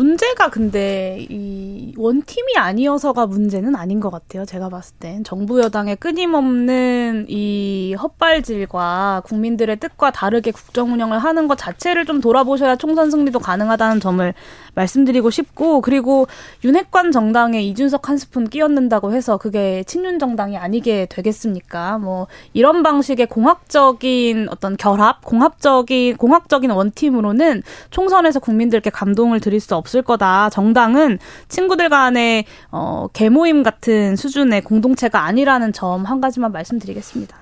[0.00, 4.46] 문제가 근데 이 원팀이 아니어서가 문제는 아닌 것 같아요.
[4.46, 11.58] 제가 봤을 땐 정부 여당의 끊임없는 이 헛발질과 국민들의 뜻과 다르게 국정 운영을 하는 것
[11.58, 14.32] 자체를 좀 돌아보셔야 총선 승리도 가능하다는 점을
[14.74, 16.26] 말씀드리고 싶고 그리고
[16.64, 21.98] 윤핵관 정당에 이준석 한 스푼 끼얹는다고 해서 그게 친윤 정당이 아니게 되겠습니까?
[21.98, 30.02] 뭐 이런 방식의 공학적인 어떤 결합, 공합적인 공학적인 원팀으로는 총선에서 국민들께 감동을 드릴 수 없을
[30.02, 30.50] 거다.
[30.50, 31.18] 정당은
[31.48, 37.36] 친구들 간의 어 개모임 같은 수준의 공동체가 아니라는 점 한 가지만 말씀드리겠습니다.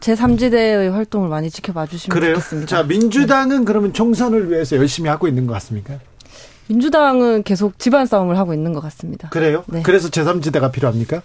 [0.00, 2.34] 제3지대의 활동을 많이 지켜봐 주시면 그래요?
[2.34, 2.68] 좋겠습니다.
[2.68, 5.98] 자, 민주당은 그러면 총선을 위해서 열심히 하고 있는 것 같습니까?
[6.68, 9.28] 민주당은 계속 집안 싸움을 하고 있는 것 같습니다.
[9.30, 9.64] 그래요?
[9.66, 9.82] 네.
[9.82, 11.22] 그래서 제3지대가 필요합니까?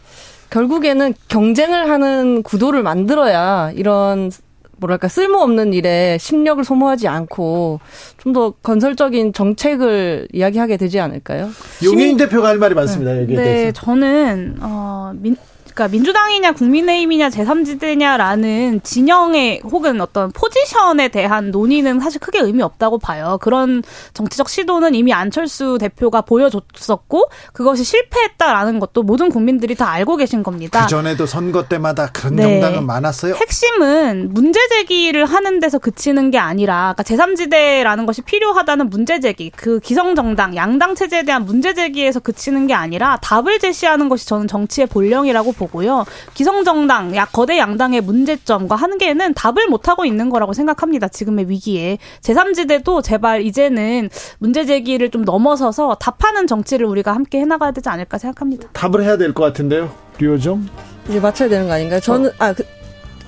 [0.49, 4.31] 결국에는 경쟁을 하는 구도를 만들어야 이런
[4.77, 7.79] 뭐랄까 쓸모없는 일에 심력을 소모하지 않고
[8.17, 11.49] 좀 더 건설적인 정책을 이야기하게 되지 않을까요?
[11.83, 13.11] 용인 대표가 할 말이 많습니다.
[13.13, 13.21] 네.
[13.23, 13.71] 여기에 네, 대해서.
[13.73, 15.35] 저는 어 민,
[15.73, 23.37] 그러니까 민주당이냐 국민의힘이냐 제3지대냐라는 진영의 혹은 어떤 포지션에 대한 논의는 사실 크게 의미 없다고 봐요.
[23.41, 30.43] 그런 정치적 시도는 이미 안철수 대표가 보여줬었고 그것이 실패했다라는 것도 모든 국민들이 다 알고 계신
[30.43, 30.81] 겁니다.
[30.83, 32.43] 그 전에도 선거 때마다 그런 네.
[32.43, 33.35] 정당은 많았어요.
[33.35, 39.79] 핵심은 문제 제기를 하는 데서 그치는 게 아니라 그러니까 제3지대라는 것이 필요하다는 문제 제기, 그
[39.79, 44.87] 기성 정당, 양당 체제에 대한 문제 제기에서 그치는 게 아니라 답을 제시하는 것이 저는 정치의
[44.87, 46.05] 본령이라고 보고요.
[46.33, 51.07] 기성 정당, 야 거대 양당의 문제점과 한계는 답을 못 하고 있는 거라고 생각합니다.
[51.09, 57.89] 지금의 위기에 제3지대도 제발 이제는 문제 제기를 좀 넘어서서 답하는 정치를 우리가 함께 해나가야 되지
[57.89, 58.69] 않을까 생각합니다.
[58.73, 59.91] 답을 해야 될 것 같은데요.
[60.17, 60.65] 류호정.
[61.09, 61.99] 이제 맞춰야 되는 거 아닌가요?
[61.99, 62.63] 저는 아 그,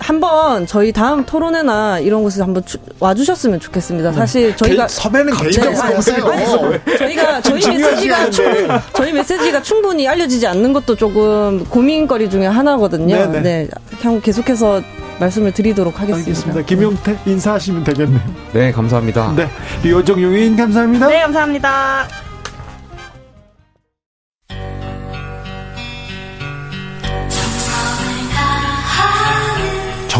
[0.02, 4.12] 한번 저희 다음 토론회나 이런 곳에 한번 주- 와주셨으면 좋겠습니다.
[4.14, 6.26] 사실 저희가 개- 섭외는 개인적으로 하세요.
[6.26, 8.80] 아니, 저희가 저희 메시지가 충, 시간인데.
[8.93, 13.16] 저희 메시지가 충분히 알려지지 않는 것도 조금 고민거리 중에 하나거든요.
[13.16, 13.41] 네네.
[13.41, 13.68] 네,
[14.02, 14.82] 그냥 계속해서
[15.20, 16.30] 말씀을 드리도록 하겠습니다.
[16.30, 16.62] 알겠습니다.
[16.66, 18.22] 김용태 인사하시면 되겠네요.
[18.54, 19.34] 네, 감사합니다.
[19.36, 19.47] 네.
[19.84, 21.08] 류호정 용인 감사합니다.
[21.08, 22.08] 네, 감사합니다.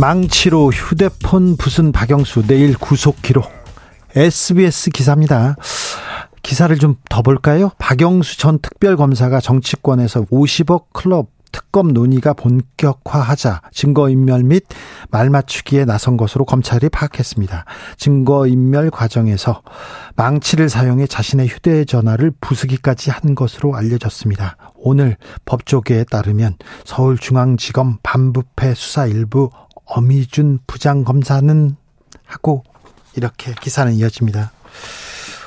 [0.00, 3.52] 망치로 휴대폰 부순 박영수 내일 구속 기록
[4.16, 5.56] SBS 기사입니다.
[6.42, 7.70] 기사를 좀 더 볼까요?
[7.78, 14.64] 박영수 전 특별검사가 정치권에서 50억 클럽 특검 논의가 본격화하자 증거인멸 및
[15.10, 17.66] 말맞추기에 나선 것으로 검찰이 파악했습니다.
[17.98, 19.62] 증거인멸 과정에서
[20.16, 24.56] 망치를 사용해 자신의 휴대전화를 부수기까지 한 것으로 알려졌습니다.
[24.76, 29.50] 오늘 법조계에 따르면 서울중앙지검 반부패 수사 일부
[29.90, 31.76] 어미준 부장검사는
[32.24, 32.62] 하고
[33.16, 34.52] 이렇게 기사는 이어집니다.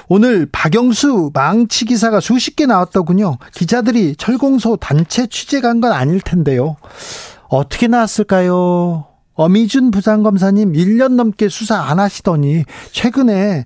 [0.09, 3.37] 오늘 박영수 망치 기사가 수십 개 나왔더군요.
[3.53, 6.75] 기자들이 철공소 단체 취재 간 건 아닐 텐데요.
[7.47, 9.05] 어떻게 나왔을까요?
[9.35, 13.65] 어미준 부장검사님 1년 넘게 수사 안 하시더니 최근에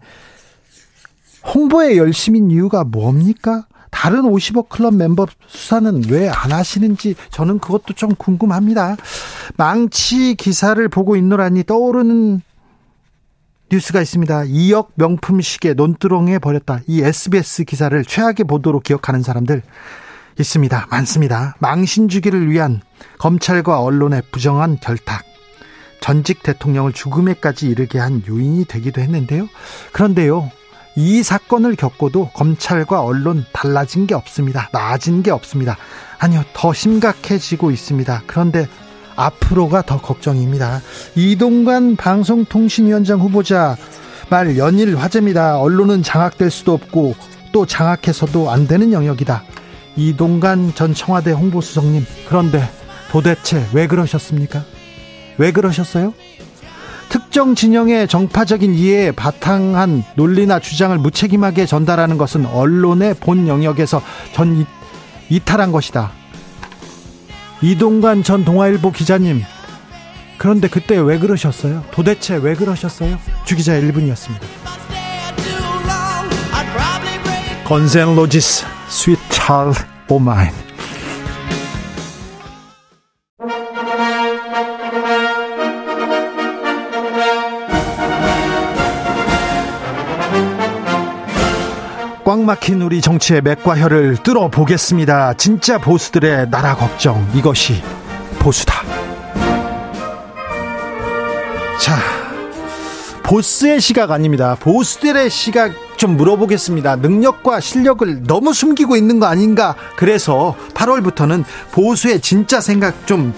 [1.53, 3.65] 홍보에 열심인 이유가 뭡니까?
[3.97, 8.95] 다른 50억 클럽 멤버 수사는 왜 안 하시는지 저는 그것도 좀 궁금합니다.
[9.57, 12.41] 망치 기사를 보고 있노라니 떠오르는
[13.71, 14.43] 뉴스가 있습니다.
[14.43, 16.81] 2억 명품 시계 논두렁에 버렸다.
[16.85, 19.63] 이 SBS 기사를 최악의 보도로 기억하는 사람들
[20.39, 20.87] 있습니다.
[20.91, 21.55] 많습니다.
[21.57, 22.81] 망신 주기를 위한
[23.17, 25.23] 검찰과 언론의 부정한 결탁.
[26.01, 29.47] 전직 대통령을 죽음에까지 이르게 한 요인이 되기도 했는데요.
[29.91, 30.51] 그런데요.
[30.97, 34.67] 이 사건을 겪고도 검찰과 언론 달라진 게 없습니다.
[34.71, 35.77] 나아진 게 없습니다.
[36.17, 36.43] 아니요.
[36.53, 38.23] 더 심각해지고 있습니다.
[38.25, 38.67] 그런데
[39.15, 40.81] 앞으로가 더 걱정입니다.
[41.15, 43.77] 이동관 방송통신위원장 후보자
[44.31, 45.59] 말 연일 화제입니다.
[45.59, 47.15] 언론은 장악될 수도 없고
[47.51, 49.43] 또 장악해서도 안 되는 영역이다.
[49.97, 52.67] 이동관 전 청와대 홍보수석님 그런데
[53.11, 54.63] 도대체 왜 그러셨습니까?
[55.37, 56.15] 왜 그러셨어요?
[57.09, 64.01] 특정 진영의 정파적인 이해에 바탕한 논리나 주장을 무책임하게 전달하는 것은 언론의 본 영역에서
[64.33, 64.65] 전 이-
[65.29, 66.11] 이탈한 것이다.
[67.61, 69.41] 이동관 전 동아일보 기자님.
[70.37, 71.83] 그런데 그때 왜 그러셨어요?
[71.91, 73.17] 도대체 왜 그러셨어요?
[73.45, 74.41] 주기자 1분이었습니다.
[77.65, 79.71] 건즈 앤 로지스, Sweet Child
[80.07, 80.51] O' Mine.
[92.27, 95.35] 꽉 막힌 우리 정치의 맥과 혀를 뚫어 보겠습니다.
[95.35, 97.25] 진짜 보수들의 나라 걱정.
[97.33, 97.81] 이것이
[98.37, 98.83] 보수다.
[101.79, 101.95] 자,
[103.23, 104.57] 보스의 시각 아닙니다.
[104.59, 106.97] 보수들의 시각 좀 물어보겠습니다.
[106.97, 109.75] 능력과 실력을 너무 숨기고 있는 거 아닌가?
[109.95, 113.33] 그래서 8월부터는 보수의 진짜 생각 좀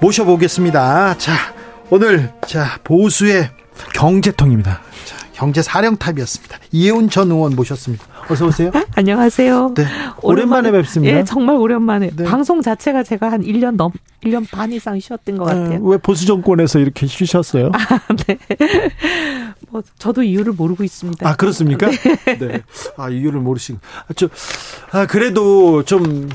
[0.00, 1.16] 모셔보겠습니다.
[1.16, 1.32] 자,
[1.90, 3.50] 오늘, 자, 보수의
[3.94, 4.80] 경제통입니다.
[5.42, 6.58] 자, 경제 사령탑이었습니다.
[6.70, 8.04] 이혜훈 전 의원 모셨습니다.
[8.28, 8.70] 어서 오세요.
[8.94, 9.74] 안녕하세요.
[9.74, 9.84] 네.
[10.22, 11.18] 오랜만에 뵙습니다.
[11.18, 12.10] 예, 정말 오랜만에.
[12.14, 12.24] 네.
[12.24, 13.90] 방송 자체가 제가 한 1년 넘,
[14.22, 15.80] 1년 반 이상 쉬었던 것 같아요.
[15.82, 17.72] 왜 보수 정권에서 이렇게 쉬셨어요?
[18.28, 18.38] 네.
[19.68, 21.28] 뭐 저도 이유를 모르고 있습니다.
[21.28, 21.90] 아 그렇습니까?
[21.90, 22.38] 네.
[22.38, 22.62] 네.
[22.96, 24.28] 아 이유를 모르시고 아, 저,
[24.92, 26.28] 아 그래도 좀.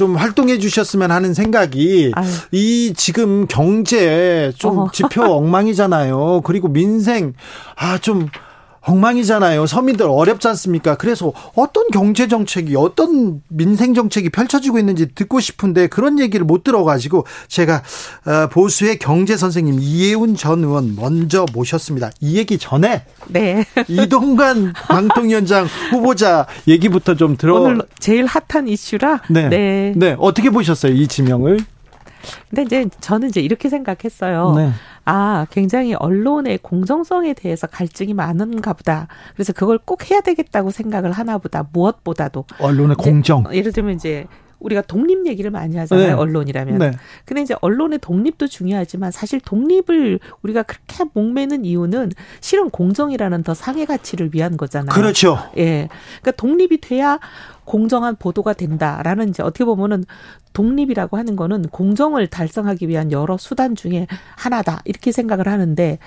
[0.00, 2.26] 좀 활동해 주셨으면 하는 생각이 아유.
[2.52, 4.88] 이 지금 경제 좀 어.
[4.94, 6.40] 지표 엉망이잖아요.
[6.42, 7.34] 그리고 민생
[7.76, 8.30] 아좀
[8.90, 9.66] 엉망이잖아요.
[9.66, 10.96] 서민들 어렵지 않습니까?
[10.96, 17.24] 그래서 어떤 경제 정책이 어떤 민생 정책이 펼쳐지고 있는지 듣고 싶은데 그런 얘기를 못 들어가지고
[17.48, 17.82] 제가
[18.26, 22.10] 어, 보수의 경제 선생님 이혜훈 전 의원 먼저 모셨습니다.
[22.20, 23.64] 이 얘기 전에 네.
[23.88, 27.60] 이동관 방통위원장 후보자 얘기부터 좀 들어.
[27.60, 29.22] 오늘 제일 핫한 이슈라.
[29.30, 29.48] 네.
[29.48, 29.92] 네.
[29.96, 30.16] 네.
[30.18, 31.58] 어떻게 보셨어요 이 지명을?
[32.48, 34.54] 근데 이제 저는 이제 이렇게 생각했어요.
[34.56, 34.72] 네.
[35.10, 39.08] 아, 굉장히 언론의 공정성에 대해서 갈증이 많은가 보다.
[39.34, 41.66] 그래서 그걸 꼭 해야 되겠다고 생각을 하나 보다.
[41.72, 42.44] 무엇보다도.
[42.60, 43.44] 언론의 공정.
[43.52, 44.28] 예를 들면 이제
[44.60, 46.06] 우리가 독립 얘기를 많이 하잖아요.
[46.06, 46.12] 네.
[46.12, 46.78] 언론이라면.
[46.78, 46.92] 네.
[47.24, 53.84] 근데 이제 언론의 독립도 중요하지만 사실 독립을 우리가 그렇게 목매는 이유는 실은 공정이라는 더 상해
[53.86, 54.94] 가치를 위한 거잖아요.
[54.94, 55.38] 그렇죠.
[55.56, 55.88] 예.
[56.20, 57.18] 그러니까 독립이 돼야
[57.64, 60.04] 공정한 보도가 된다라는 이제 어떻게 보면은
[60.52, 64.06] 독립이라고 하는 거는 공정을 달성하기 위한 여러 수단 중에
[64.36, 65.98] 하나다 이렇게 생각을 하는데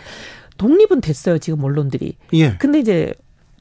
[0.57, 2.15] 독립은 됐어요 지금 언론들이.
[2.33, 2.55] 예.
[2.57, 3.13] 근데 이제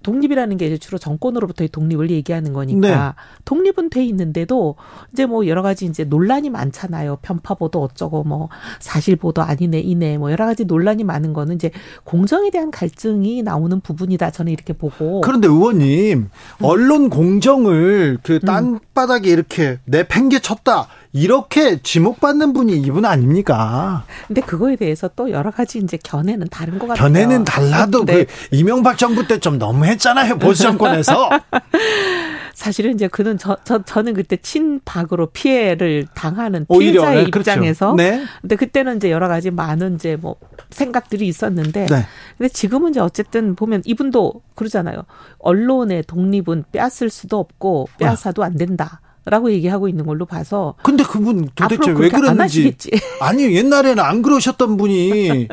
[0.03, 3.23] 독립이라는 게 이제 주로 정권으로부터의 독립을 얘기하는 거니까 네.
[3.45, 4.77] 독립은 돼 있는데도
[5.13, 7.19] 이제 뭐 여러 가지 이제 논란이 많잖아요.
[7.23, 8.49] 편파 보도 어쩌고 뭐
[8.81, 11.71] 사실 보도 아니네 이네 뭐 여러 가지 논란이 많은 거는 이제
[12.05, 14.31] 공정에 대한 갈증이 나오는 부분이다.
[14.31, 15.21] 저는 이렇게 보고.
[15.23, 16.31] 그런데 의원님 음.
[16.61, 19.33] 언론 공정을 그 땅바닥에 음.
[19.33, 20.89] 이렇게 내팽개쳤다.
[21.13, 24.05] 이렇게 지목받는 분이 이분 아닙니까?
[24.27, 27.07] 근데 그거에 대해서 또 여러 가지 이제 견해는 다른 것 같아요.
[27.07, 28.25] 견해는 달라도 네.
[28.25, 30.39] 그 이명박 정부 때 좀 너무했잖아요.
[30.39, 31.29] 보수 정권에서.
[32.55, 37.51] 사실은 이제 그는 저, 저 저는 그때 친박으로 피해를 당하는 피해자 의 네, 그렇죠.
[37.51, 38.23] 입장에서 네.
[38.41, 40.37] 근데 그때는 이제 여러 가지 많은 이제 뭐
[40.71, 42.07] 생각들이 있었는데 네.
[42.39, 45.03] 근데 지금은 이제 어쨌든 보면 이분도 그러잖아요.
[45.41, 49.01] 언론의 독립은 빼앗을 수도 없고 빼앗아도 안 된다.
[49.25, 50.75] 라고 얘기하고 있는 걸로 봐서.
[50.83, 52.75] 근데 그분 도대체 왜 그러는지.
[53.21, 55.49] 아니, 옛날에는 안 그러셨던 분이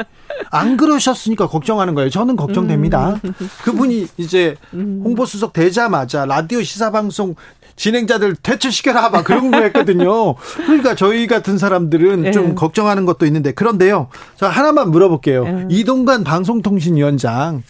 [0.50, 2.10] 안 그러셨으니까 걱정하는 거예요.
[2.10, 3.20] 저는 걱정됩니다.
[3.24, 3.34] 음.
[3.64, 5.02] 그분이 이제 음.
[5.04, 7.36] 홍보수석 되자마자 라디오 시사방송
[7.76, 10.36] 진행자들 퇴출시켜라 막 그런 거 했거든요.
[10.66, 12.32] 그러니까 저희 같은 사람들은 네.
[12.32, 14.10] 좀 걱정하는 것도 있는데 그런데요.
[14.36, 15.44] 저 하나만 물어볼게요.
[15.46, 15.68] 네.
[15.70, 17.64] 이동관 방송통신위원장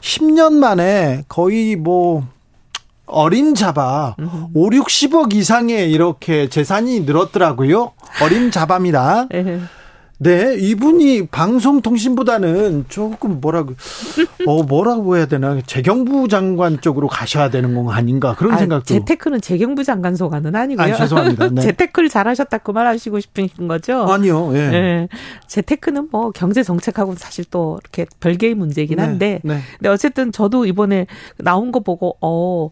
[0.00, 2.26] 10년 만에 거의 뭐
[3.06, 4.16] 어림 잡아
[4.54, 7.92] 5, 60억 이상의 이렇게 재산이 늘었더라고요.
[8.22, 9.28] 어림 잡아입니다.
[10.24, 13.74] 네, 이분이 방송통신보다는 조금 뭐라고,
[14.46, 18.86] 어, 뭐라고 해야 되나, 재경부 장관 쪽으로 가셔야 되는 건 아닌가, 그런 아, 생각도.
[18.86, 20.94] 재테크는 재경부 장관 소관은 아니고요.
[20.94, 21.50] 아, 죄송합니다.
[21.50, 21.60] 네.
[21.62, 24.04] 재테크를 잘하셨다 그 말하시고 싶은 거죠?
[24.04, 24.70] 아니요, 예.
[24.70, 25.08] 네.
[25.46, 29.60] 재테크는 뭐 경제 정책하고는 사실 또 이렇게 별개의 문제이긴 네, 한데, 네, 네.
[29.76, 31.06] 근데 어쨌든 저도 이번에
[31.36, 32.70] 나온 거 보고, 어,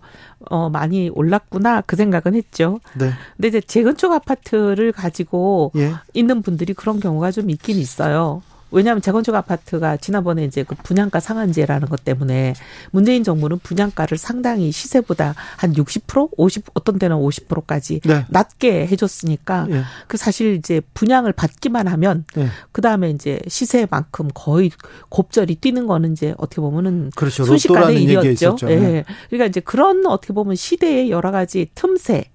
[0.51, 2.80] 어, 많이 올랐구나 그 생각은 했죠.
[2.99, 3.11] 네.
[3.36, 5.93] 근데 이제 재건축 아파트를 가지고 예.
[6.14, 8.43] 있는 분들이 그런 경우가 좀 있긴 있어요.
[8.73, 12.55] 왜냐하면 재건축 아파트가 지난번에 이제 그 분양가 상한제라는 것 때문에
[12.91, 18.25] 문재인 정부는 분양가를 상당히 시세보다 한 60%, 50 어떤 때는 50%까지 네.
[18.29, 19.83] 낮게 해줬으니까 네.
[20.09, 22.49] 그 사실 이제 분양을 받기만 하면 네.
[22.73, 24.70] 그 다음에 이제 시세만큼 거의
[25.09, 27.45] 곱절이 뛰는 거는 이제 어떻게 보면은 그렇죠.
[27.45, 28.57] 순식간에 일이었죠.
[28.64, 28.77] 예.
[28.77, 29.05] 네.
[29.29, 32.31] 그러니까 이제 그런 어떻게 보면 시대의 여러 가지 틈새,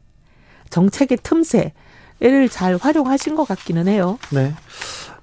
[0.70, 1.74] 정책의 틈새
[2.20, 4.18] 를 잘 활용하신 것 같기는 해요.
[4.32, 4.54] 네.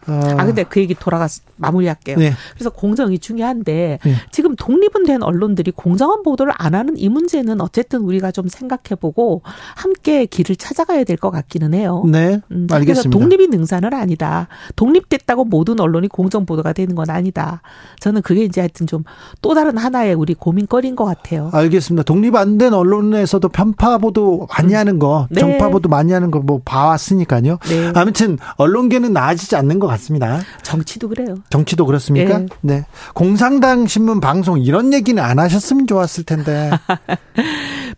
[0.06, 2.16] 아, 아 근데 그 얘기 돌아가서 마무리할게요.
[2.18, 2.32] 네.
[2.54, 4.14] 그래서 공정이 중요한데 네.
[4.30, 9.42] 지금 독립은 된 언론들이 공정한 보도를 안 하는 이 문제는 어쨌든 우리가 좀 생각해보고
[9.76, 12.02] 함께 길을 찾아가야 될 것 같기는 해요.
[12.06, 13.10] 네, 음, 알겠습니다.
[13.16, 14.48] 독립이 능사는 아니다.
[14.76, 17.62] 독립됐다고 모든 언론이 공정 보도가 되는 건 아니다.
[18.00, 19.04] 저는 그게 이제 하여튼 좀
[19.42, 21.50] 또 다른 하나의 우리 고민거리인 것 같아요.
[21.52, 22.02] 알겠습니다.
[22.04, 24.78] 독립 안 된 언론에서도 편파 보도 많이 음.
[24.78, 25.40] 하는 거, 네.
[25.40, 27.58] 정파 보도 많이 하는 거 뭐 봐왔으니까요.
[27.68, 27.92] 네.
[27.94, 30.40] 아무튼 언론계는 나아지지 않는 것 같 습니다.
[30.62, 31.36] 정치도 그래요.
[31.50, 32.38] 정치도 그렇습니까?
[32.38, 32.46] 네.
[32.60, 32.86] 네.
[33.14, 36.70] 공상당 신문 방송 이런 얘기는 안 하셨으면 좋았을 텐데.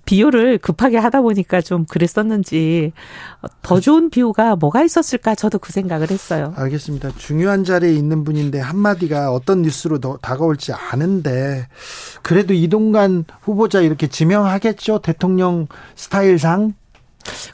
[0.07, 2.92] 비유를 급하게 하다 보니까 좀 그랬었는지
[3.62, 6.55] 더 좋은 비유가 뭐가 있었을까 저도 그 생각을 했어요.
[6.57, 7.11] 알겠습니다.
[7.18, 11.66] 중요한 자리에 있는 분인데 한마디가 어떤 뉴스로 더 다가올지 아는데
[12.22, 15.01] 그래도 이동관 후보자 이렇게 지명하겠죠?
[15.01, 15.66] 대통령
[15.97, 16.74] 스타일상?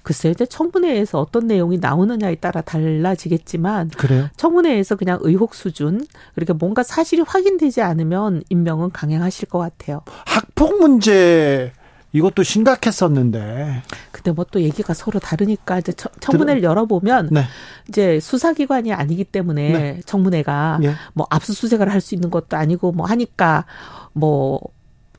[0.02, 4.28] 글쎄요, 이제 청문회에서 어떤 내용이 나오느냐에 따라 달라지겠지만 그래요?
[4.36, 10.02] 청문회에서 그냥 의혹 수준 그러니까 뭔가 사실이 확인되지 않으면 임명은 강행하실 것 같아요.
[10.26, 11.72] 학폭 문제
[12.12, 13.82] 이것도 심각했었는데.
[14.10, 16.70] 근데 뭐 또 얘기가 서로 다르니까 이제 청문회를 들어...
[16.70, 17.44] 열어보면 네.
[17.88, 20.00] 이제 수사기관이 아니기 때문에 네.
[20.04, 20.92] 청문회가 예.
[21.14, 23.64] 뭐 압수수색을 할 수 있는 것도 아니고 뭐 하니까
[24.12, 24.60] 뭐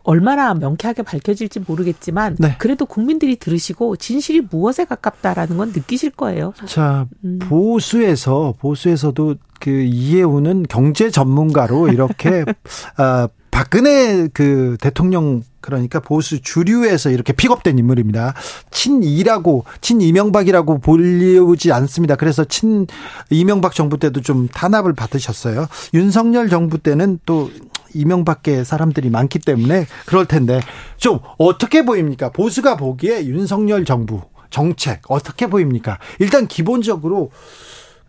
[0.04, 2.56] 얼마나 명쾌하게 밝혀질지 모르겠지만 네.
[2.58, 6.54] 그래도 국민들이 들으시고 진실이 무엇에 가깝다라는 건 느끼실 거예요.
[6.66, 7.40] 자 음.
[7.40, 12.44] 보수에서 보수에서도 그 이해우는 경제 전문가로 이렇게
[12.98, 18.34] 아 박근혜 그 대통령 그러니까 보수 주류에서 이렇게 픽업된 인물입니다.
[18.72, 22.16] 친이라고 친 이명박이라고 불리우지 않습니다.
[22.16, 22.88] 그래서 친
[23.30, 25.68] 이명박 정부 때도 좀 탄압을 받으셨어요.
[25.94, 27.50] 윤석열 정부 때는 또
[27.94, 30.60] 이명박계 사람들이 많기 때문에 그럴 텐데
[30.98, 32.32] 좀 어떻게 보입니까?
[32.32, 36.00] 보수가 보기에 윤석열 정부 정책 어떻게 보입니까?
[36.20, 37.32] 일단 기본적으로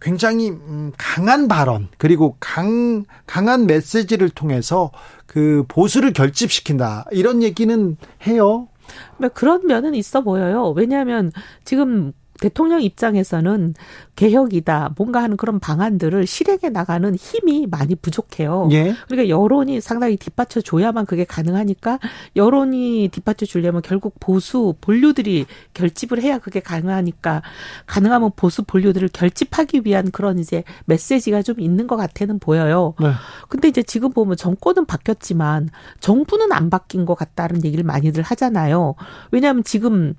[0.01, 4.91] 굉장히 음, 강한 발언 그리고 강 강한 메시지를 통해서
[5.27, 8.69] 그 보수를 결집시킨다 이런 얘기는 해요.
[9.17, 10.75] 뭐 그런 면은 있어 보여요.
[10.77, 11.33] 왜냐하면
[11.65, 13.75] 지금 대통령 입장에서는
[14.17, 18.69] 개혁이다, 뭔가 하는 그런 방안들을 실행해 나가는 힘이 많이 부족해요.
[18.73, 18.95] 예.
[19.07, 21.99] 그러니까 여론이 상당히 뒷받쳐 줘야만 그게 가능하니까
[22.37, 27.43] 여론이 뒷받쳐 주려면 결국 보수 본류들이 결집을 해야 그게 가능하니까
[27.87, 32.95] 가능하면 보수 본류들을 결집하기 위한 그런 이제 메시지가 좀 있는 것 같아는 보여요.
[33.01, 33.13] 네.
[33.49, 35.71] 근데 이제 지금 보면 정권은 바뀌었지만
[36.01, 38.95] 정부는 안 바뀐 것 같다는 얘기를 많이들 하잖아요.
[39.31, 40.15] 왜냐하면 지금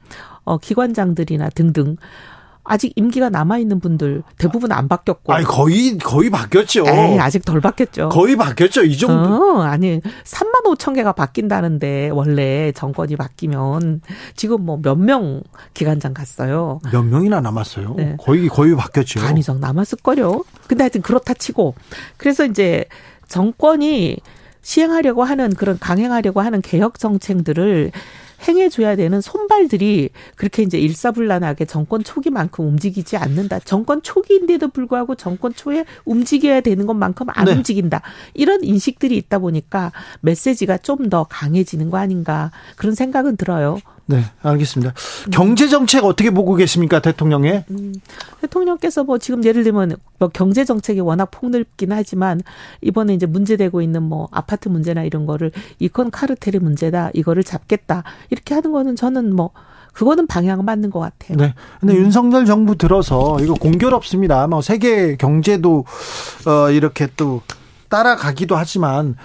[0.45, 1.97] 어, 기관장들이나 등등
[2.67, 5.31] 아직 임기가 남아 있는 분들 대부분 안 바뀌었고.
[5.31, 6.83] 아니 거의 거의 바뀌었죠.
[6.87, 8.09] 에이, 아직 덜 바뀌었죠.
[8.09, 8.83] 거의 바뀌었죠.
[8.85, 9.59] 이 정도.
[9.59, 14.01] 어, 아니 3만 5천 개가 바뀐다는데 원래 정권이 바뀌면
[14.35, 15.43] 지금 뭐 몇 명
[15.75, 16.79] 기관장 갔어요.
[16.91, 17.93] 몇 명이나 남았어요.
[17.97, 18.15] 네.
[18.19, 19.19] 거의 거의 바뀌었죠.
[19.19, 20.43] 반 이상 남았을 거요.
[20.67, 21.75] 근데 하여튼 그렇다 치고
[22.17, 22.85] 그래서 이제
[23.27, 24.17] 정권이
[24.63, 27.91] 시행하려고 하는 그런 강행하려고 하는 개혁 정책들을
[28.47, 33.59] 행해줘야 되는 손발들이 그렇게 이제 일사불란하게 정권 초기만큼 움직이지 않는다.
[33.59, 37.53] 정권 초기인데도 불구하고 정권 초에 움직여야 되는 것만큼 안 네.
[37.53, 38.01] 움직인다.
[38.33, 43.77] 이런 인식들이 있다 보니까 메시지가 좀 더 강해지는 거 아닌가 그런 생각은 들어요.
[44.07, 44.93] 네, 알겠습니다.
[45.31, 47.65] 경제 정책 어떻게 보고 계십니까, 대통령의?
[47.71, 47.93] 음,
[48.41, 52.41] 대통령께서 뭐 지금 예를 들면 뭐 경제 정책이 워낙 폭넓긴 하지만
[52.81, 58.53] 이번에 이제 문제되고 있는 뭐 아파트 문제나 이런 거를 이콘 카르텔의 문제다, 이거를 잡겠다 이렇게
[58.53, 59.51] 하는 거는 저는 뭐
[59.93, 61.37] 그거는 방향은 맞는 것 같아요.
[61.37, 61.53] 네.
[61.79, 62.03] 근데 음.
[62.03, 64.45] 윤석열 정부 들어서 이거 공교롭습니다.
[64.47, 65.85] 뭐 세계 경제도
[66.45, 67.41] 어 이렇게 또
[67.89, 69.15] 따라가기도 하지만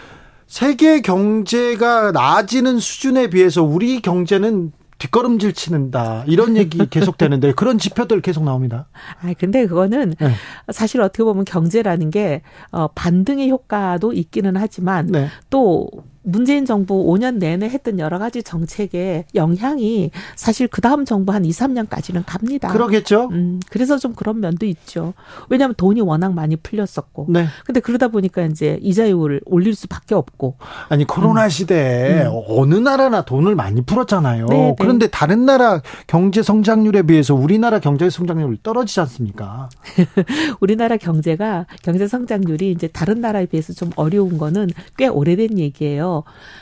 [0.51, 8.20] 세계 경제가 나아지는 수준에 비해서 우리 경제는 뒷걸음질 치는다 이런 얘기 계속 되는데 그런 지표들
[8.20, 8.88] 계속 나옵니다.
[9.22, 10.32] 아 근데 그거는 네.
[10.72, 12.42] 사실 어떻게 보면 경제라는 게
[12.72, 15.28] 어, 반등의 효과도 있기는 하지만 네.
[15.51, 15.88] 또
[16.22, 21.50] 문재인 정부 5년 내내 했던 여러 가지 정책의 영향이 사실 그 다음 정부 한 2,
[21.50, 22.68] 3년까지는 갑니다.
[22.68, 23.28] 그러겠죠.
[23.32, 25.14] 음, 그래서 좀 그런 면도 있죠.
[25.48, 27.26] 왜냐하면 돈이 워낙 많이 풀렸었고.
[27.30, 27.46] 네.
[27.64, 30.56] 근데 그러다 보니까 이제 이자율을 올릴 수밖에 없고.
[30.88, 31.48] 아니 코로나 음.
[31.48, 32.42] 시대에 음.
[32.48, 34.46] 어느 나라나 돈을 많이 풀었잖아요.
[34.46, 34.76] 네, 네.
[34.78, 39.70] 그런데 다른 나라 경제 성장률에 비해서 우리나라 경제 성장률이 떨어지지 않습니까?
[40.60, 46.09] 우리나라 경제가 경제 성장률이 이제 다른 나라에 비해서 좀 어려운 거는 꽤 오래된 얘기예요.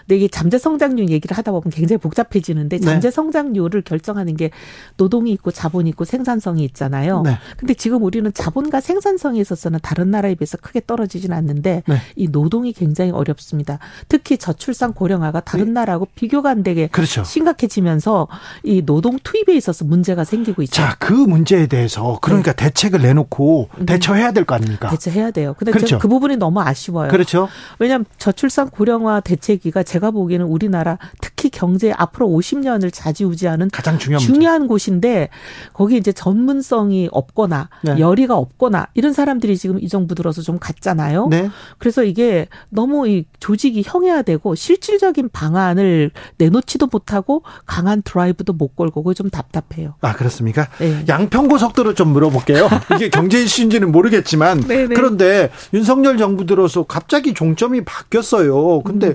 [0.01, 2.85] 근데 이게 잠재 성장률 얘기를 하다 보면 굉장히 복잡해지는데 네.
[2.85, 4.51] 잠재 성장률을 결정하는 게
[4.97, 7.23] 노동이 있고 자본이 있고 생산성이 있잖아요.
[7.23, 7.39] 네.
[7.57, 11.97] 근데 지금 우리는 자본과 생산성에 있어서는 다른 나라에 비해서 크게 떨어지진 않는데 네.
[12.17, 13.79] 이 노동이 굉장히 어렵습니다.
[14.09, 15.73] 특히 저출산 고령화가 다른 네.
[15.73, 17.23] 나라하고 비교가 안 되게 그렇죠.
[17.25, 18.29] 심각해지면서
[18.65, 20.75] 이 노동 투입에 있어서 문제가 생기고 있죠.
[20.75, 22.65] 자, 그 문제에 대해서 그러니까 네.
[22.65, 23.87] 대책을 내놓고 음.
[23.87, 24.89] 대처해야 될 거 아닙니까?
[24.91, 25.55] 대처해야 돼요.
[25.59, 25.99] 근데 그렇죠.
[25.99, 27.11] 그 부분이 너무 아쉬워요.
[27.11, 27.49] 그렇죠.
[27.79, 34.21] 왜냐하면 저출산 고령화 대 대책위가 제가 보기에는 우리나라 특히 경제 앞으로 50년을 좌지우지하는 가장 중요한,
[34.25, 35.29] 중요한 곳인데
[35.73, 37.99] 거기 이제 전문성이 없거나 네.
[37.99, 41.29] 열의가 없거나 이런 사람들이 지금 이 정부 들어서 좀 갔잖아요.
[41.29, 41.51] 네.
[41.79, 49.15] 그래서 이게 너무 이 조직이 형해야되고 실질적인 방안을 내놓지도 못하고 강한 드라이브도 못 걸고 그게
[49.15, 49.95] 좀 답답해요.
[50.01, 50.69] 아 그렇습니까?
[50.79, 51.05] 네.
[51.09, 52.69] 양평고속도로 좀 물어볼게요.
[52.97, 54.95] 이게 경제 이슈인지는 모르겠지만 네, 네.
[54.95, 58.83] 그런데 윤석열 정부 들어서 갑자기 종점이 바뀌었어요.
[58.83, 59.15] 근데 음.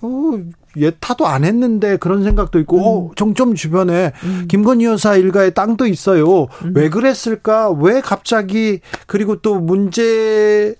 [0.00, 0.38] 어,
[0.76, 2.82] 예타도 안 했는데 그런 생각도 있고 음.
[2.82, 4.46] 어, 정점 주변에 음.
[4.48, 6.44] 김건희 여사 일가의 땅도 있어요.
[6.64, 6.72] 음.
[6.74, 7.70] 왜 그랬을까?
[7.70, 10.74] 왜 갑자기 그리고 또 문제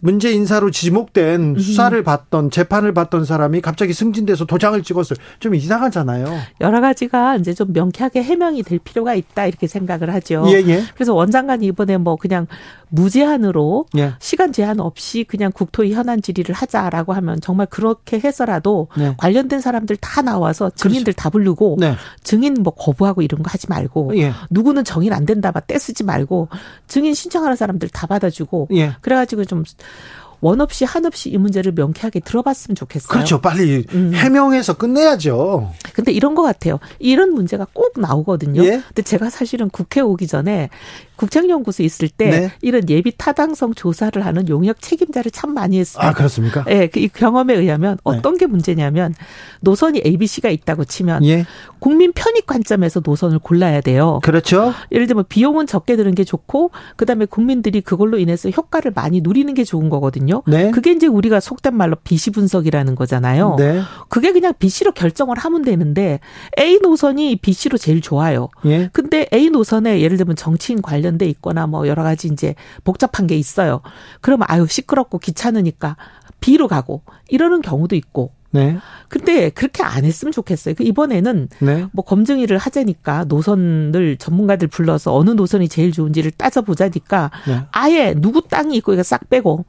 [0.00, 1.58] 문제 인사로 지목된 음.
[1.58, 5.18] 수사를 받던 재판을 받던 사람이 갑자기 승진돼서 도장을 찍었어요.
[5.40, 6.26] 좀 이상하잖아요.
[6.60, 10.44] 여러 가지가 이제 좀 명쾌하게 해명이 될 필요가 있다 이렇게 생각을 하죠.
[10.48, 10.82] 예, 예.
[10.94, 12.46] 그래서 원장관이 이번에 뭐 그냥
[12.90, 14.14] 무제한으로 예.
[14.18, 19.14] 시간 제한 없이 그냥 국토위 현안 질의를 하자라고 하면 정말 그렇게 해서라도 네.
[19.16, 21.16] 관련된 사람들 다 나와서 증인들 그렇죠.
[21.16, 21.94] 다 부르고 네.
[22.22, 24.32] 증인 뭐 거부하고 이런 거 하지 말고 예.
[24.50, 26.48] 누구는 정인 안 된다 막 떼쓰지 말고
[26.86, 28.94] 증인 신청하는 사람들 다 받아주고 예.
[29.00, 29.64] 그래가지고 좀
[30.40, 33.08] 원 없이 한 없이 이 문제를 명쾌하게 들어봤으면 좋겠어요.
[33.08, 33.40] 그렇죠.
[33.40, 34.12] 빨리 음.
[34.14, 35.72] 해명해서 끝내야죠.
[35.92, 36.78] 근데 이런 것 같아요.
[36.98, 38.64] 이런 문제가 꼭 나오거든요.
[38.64, 38.82] 예?
[38.86, 40.70] 근데 제가 사실은 국회 오기 전에
[41.18, 42.52] 국정연구소 있을 때 네.
[42.62, 46.06] 이런 예비 타당성 조사를 하는 용역 책임자를 참 많이 했어요.
[46.06, 46.64] 아 그렇습니까?
[46.68, 48.00] 예, 네, 그 경험에 의하면 네.
[48.04, 48.38] 어떤 네.
[48.38, 49.14] 게 문제냐면
[49.60, 51.44] 노선이 A, B, C가 있다고 치면 예.
[51.80, 54.20] 국민 편익 관점에서 노선을 골라야 돼요.
[54.22, 54.72] 그렇죠.
[54.92, 59.64] 예를 들면 비용은 적게 드는 게 좋고 그다음에 국민들이 그걸로 인해서 효과를 많이 누리는 게
[59.64, 60.42] 좋은 거거든요.
[60.46, 60.70] 네.
[60.70, 63.56] 그게 이제 우리가 속된 말로 비시 분석이라는 거잖아요.
[63.58, 63.82] 네.
[64.08, 66.20] 그게 그냥 BC로 결정을 하면 되는데
[66.58, 68.48] A 노선이 BC로 제일 좋아요.
[68.66, 68.88] 예.
[68.92, 72.54] 근데 A 노선에 예를 들면 정치인 관련 관련돼 있거나 뭐 여러 가지 이제
[72.84, 73.80] 복잡한 게 있어요.
[74.20, 75.96] 그러면 아유 시끄럽고 귀찮으니까
[76.40, 78.32] B로 가고 이러는 경우도 있고.
[78.50, 78.78] 네.
[79.08, 80.74] 근데 그렇게 안 했으면 좋겠어요.
[80.74, 81.86] 그 이번에는 네.
[81.92, 87.62] 뭐 검증 일을 하자니까 노선을 전문가들 불러서 어느 노선이 제일 좋은지를 따져보자니까 네.
[87.72, 89.66] 아예 누구 땅이 있고 이거 싹 빼고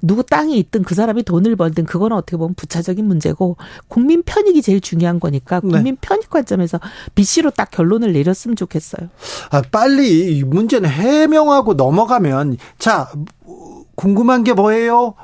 [0.00, 3.56] 누구 땅이 있든 그 사람이 돈을 벌든 그거는 어떻게 보면 부차적인 문제고
[3.88, 5.68] 국민 편익이 제일 중요한 거니까 네.
[5.68, 5.98] 국민 네.
[6.00, 6.80] 편익 관점에서
[7.14, 9.08] BC로 딱 결론을 내렸으면 좋겠어요.
[9.50, 13.10] 아, 빨리 이 문제는 해명하고 넘어가면 자
[13.96, 15.14] 궁금한 게 뭐예요?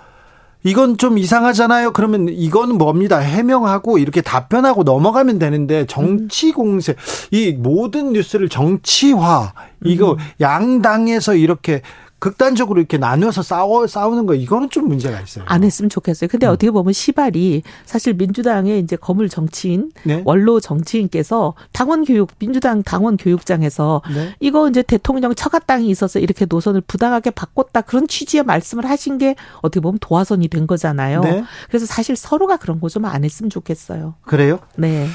[0.67, 1.93] 이건 좀 이상하잖아요.
[1.93, 3.19] 그러면 이거는 뭡니다.
[3.19, 6.97] 해명하고 이렇게 답변하고 넘어가면 되는데 정치 공세
[7.31, 9.53] 이 모든 뉴스를 정치화
[9.85, 10.19] 이거 음.
[10.41, 11.83] 양당에서 이렇게
[12.25, 15.45] 극단적으로 이렇게 나누어서 싸워 싸우는 거 이거는 좀 문제가 있어요.
[15.47, 16.29] 안 했으면 좋겠어요.
[16.29, 16.53] 근데 음.
[16.53, 20.23] 어떻게 보면 시발이 사실 민주당의 이제 거물 정치인 네?
[20.25, 24.35] 원로 정치인께서 당원 교육 민주당 당원 교육장에서 네?
[24.41, 29.35] 이거 이제 대통령 처가 땅이 있어서 이렇게 노선을 부당하게 바꿨다 그런 취지의 말씀을 하신 게
[29.61, 31.21] 어떻게 보면 도화선이 된 거잖아요.
[31.21, 31.45] 네?
[31.69, 34.15] 그래서 사실 서로가 그런 거 좀 안 했으면 좋겠어요.
[34.23, 34.61] 그래요?
[34.77, 35.07] 네.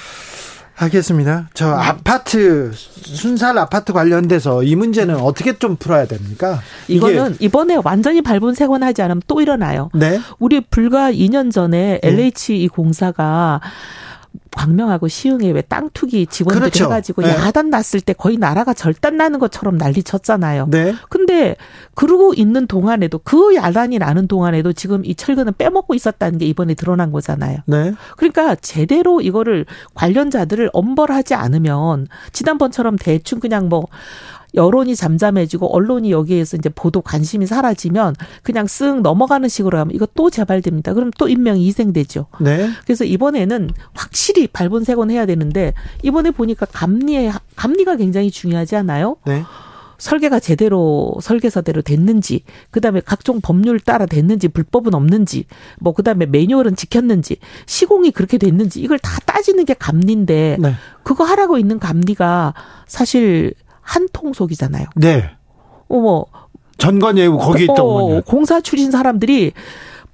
[0.80, 1.50] 알겠습니다.
[1.54, 1.74] 저 네.
[1.74, 6.62] 아파트 순살 아파트 관련돼서 이 문제는 어떻게 좀 풀어야 됩니까?
[6.88, 9.90] 이거는 이번에 완전히 밟은 세곤하지 않으면 또 일어나요.
[9.94, 10.20] 네.
[10.40, 13.60] 우리 불과 2년 전에 LH 이 공사가
[14.52, 16.86] 광명하고 시흥에 왜 땅 투기 지원들이 그렇죠.
[16.86, 17.30] 해가지고 네.
[17.30, 20.68] 야단 났을 때 거의 나라가 절단 나는 것처럼 난리 쳤잖아요.
[20.72, 20.96] 네.
[21.10, 21.56] 근데
[21.94, 27.12] 그러고 있는 동안에도 그 야단이 나는 동안에도 지금 이 철근은 빼먹고 있었다는 게 이번에 드러난
[27.12, 27.60] 거잖아요.
[27.68, 27.94] 네.
[28.18, 33.86] 그러니까 제대로 이거를 관련자들을 엄벌하지 않으면 지난번처럼 대충 그냥 뭐
[34.54, 40.30] 여론이 잠잠해지고 언론이 여기에서 이제 보도 관심이 사라지면 그냥 쓱 넘어가는 식으로 하면 이거 또
[40.30, 40.94] 재발됩니다.
[40.94, 42.28] 그럼 또 인명이 희생되죠.
[42.42, 42.70] 네.
[42.84, 45.74] 그래서 이번에는 확실히 발본색원 해야 되는데
[46.04, 49.18] 이번에 보니까 감리에 감리가 굉장히 중요하지 않아요?
[49.26, 49.44] 네.
[50.00, 55.46] 설계가 제대로 설계서대로 됐는지, 그 다음에 각종 법률 따라 됐는지, 불법은 없는지,
[55.80, 60.74] 뭐, 그 다음에 매뉴얼은 지켰는지, 시공이 그렇게 됐는지, 이걸 다 따지는 게 감리인데, 네.
[61.04, 62.54] 그거 하라고 있는 감리가
[62.88, 63.54] 사실
[63.90, 64.86] 한 통 속이잖아요.
[64.96, 65.30] 네.
[65.88, 66.26] 어머.
[66.78, 69.52] 전관 예우 거기 있던 어, 공사 출신 사람들이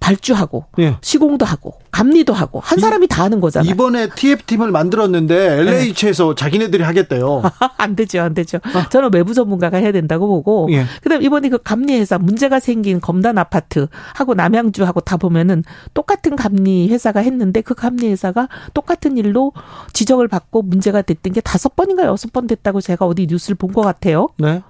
[0.06, 0.97] 발주하고 예.
[1.01, 3.72] 시공도 하고 감리도 하고 한 사람이 다 하는 거잖아요.
[3.72, 6.36] 이번에 TF팀을 만들었는데 LH에서 네.
[6.36, 7.41] 자기네들이 하겠대요.
[7.78, 8.60] 안 되죠, 안 되죠.
[8.74, 8.88] 아.
[8.89, 10.68] 저는 외부 전문가가 해야 된다고 보고.
[10.72, 10.86] 예.
[11.01, 15.64] 그다음 이번에 그 감리 회사 문제가 생긴 검단 아파트 하고 남양주하고 다 보면은
[15.95, 19.53] 똑같은 감리 회사가 했는데 그 감리 회사가 똑같은 일로
[19.93, 23.82] 지적을 받고 문제가 됐던 게 다섯 번인가 여섯 번 됐다고 제가 어디 뉴스를 본 것
[23.82, 24.30] 같아요.
[24.38, 24.62] 네.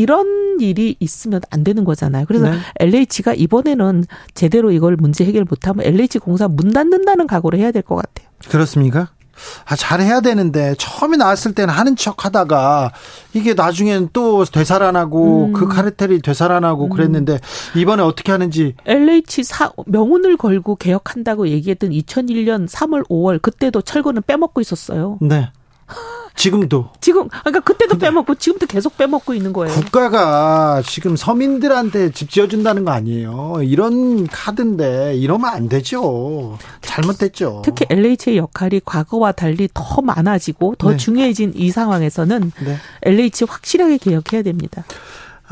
[0.00, 2.24] 이런 일이 있으면 안 되는 거잖아요.
[2.26, 2.58] 그래서 네.
[2.80, 7.96] LH가 이번에는 제대로 이걸 문제 해결 못하면 LH 공사 문 닫는다는 각오를 해야 될 것
[7.96, 8.28] 같아요.
[8.48, 9.08] 그렇습니까?
[9.64, 12.92] 아, 잘해야 되는데 처음에 나왔을 때는 하는 척 하다가
[13.32, 15.52] 이게 나중엔 또 되살아나고 음.
[15.54, 16.90] 그 카르텔이 되살아나고 음.
[16.90, 17.38] 그랬는데
[17.74, 24.60] 이번에 어떻게 하는지 LH 사, 명운을 걸고 개혁한다고 얘기했던 2001년 3월 5월 그때도 철거는 빼먹고
[24.60, 25.16] 있었어요.
[25.22, 25.50] 네.
[26.34, 26.90] 지금도.
[27.00, 29.74] 지금 그러니까 그때도 빼먹고 지금도 계속 빼먹고 있는 거예요.
[29.74, 33.60] 국가가 지금 서민들한테 집 지어준다는 거 아니에요.
[33.62, 36.58] 이런 카드인데 이러면 안 되죠.
[36.80, 37.62] 잘못됐죠.
[37.64, 40.96] 특히 LH의 역할이 과거와 달리 더 많아지고 더 네.
[40.96, 42.76] 중요해진 이 상황에서는 네.
[43.02, 44.84] LH 확실하게 개혁해야 됩니다.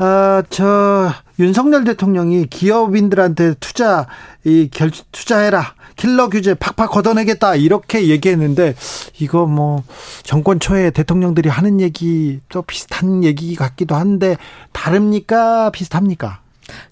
[0.01, 4.07] 아, 저 윤석열 대통령이 기업인들한테 투자
[4.45, 5.73] 이 결 투자해라.
[5.97, 8.73] 킬러 규제 팍팍 걷어내겠다 이렇게 얘기했는데
[9.19, 9.83] 이거 뭐
[10.23, 14.37] 정권 초에 대통령들이 하는 얘기 또 비슷한 얘기 같기도 한데
[14.71, 16.39] 다릅니까 비슷합니까?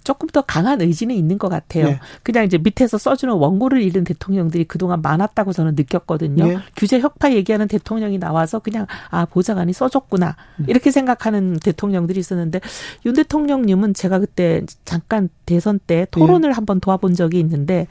[0.03, 1.86] 조금 더 강한 의지는 있는 것 같아요.
[1.86, 1.99] 네.
[2.23, 6.45] 그냥 이제 밑에서 써주는 원고를 잃은 대통령들이 그동안 많았다고 저는 느꼈거든요.
[6.45, 6.57] 네.
[6.75, 10.65] 규제 혁파 얘기하는 대통령이 나와서 그냥 아 보좌관이 써줬구나 네.
[10.69, 12.61] 이렇게 생각하는 대통령들이 있었는데
[13.05, 16.55] 윤 대통령님은 제가 그때 잠깐 대선 때 토론을 네.
[16.55, 17.88] 한번 도와본 적이 있는데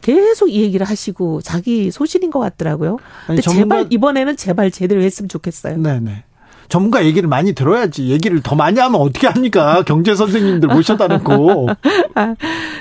[0.00, 2.98] 계속 이 얘기를 하시고 자기 소신인 것 같더라고요.
[3.26, 5.76] 근데 아니, 제발 이번에는 제발 제대로 했으면 좋겠어요.
[5.76, 6.24] 네네.
[6.70, 8.08] 전문가 얘기를 많이 들어야지.
[8.08, 9.82] 얘기를 더 많이 하면 어떻게 합니까?
[9.82, 11.68] 경제 선생님들 모셔다 놓고.
[12.14, 12.34] 아,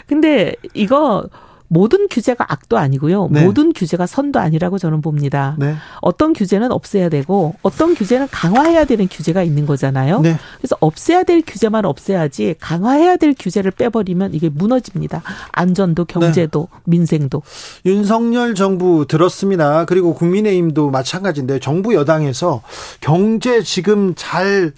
[0.07, 1.27] 근데 이거
[1.69, 3.29] 모든 규제가 악도 아니고요.
[3.31, 3.45] 네.
[3.45, 5.55] 모든 규제가 선도 아니라고 저는 봅니다.
[5.57, 5.75] 네.
[6.01, 10.21] 어떤 규제는 없애야 되고 어떤 규제는 강화해야 되는 규제가 있는 거잖아요.
[10.21, 10.37] 네.
[10.57, 15.21] 그래서 없애야 될 규제만 없애야지 강화해야 될 규제를 빼버리면 이게 무너집니다.
[15.51, 16.79] 안전도 경제도 네.
[16.85, 17.43] 민생도.
[17.85, 19.85] 윤석열 정부 들었습니다.
[19.85, 22.63] 그리고 국민의힘도 마찬가지인데 정부 여당에서
[22.99, 24.73] 경제 지금 잘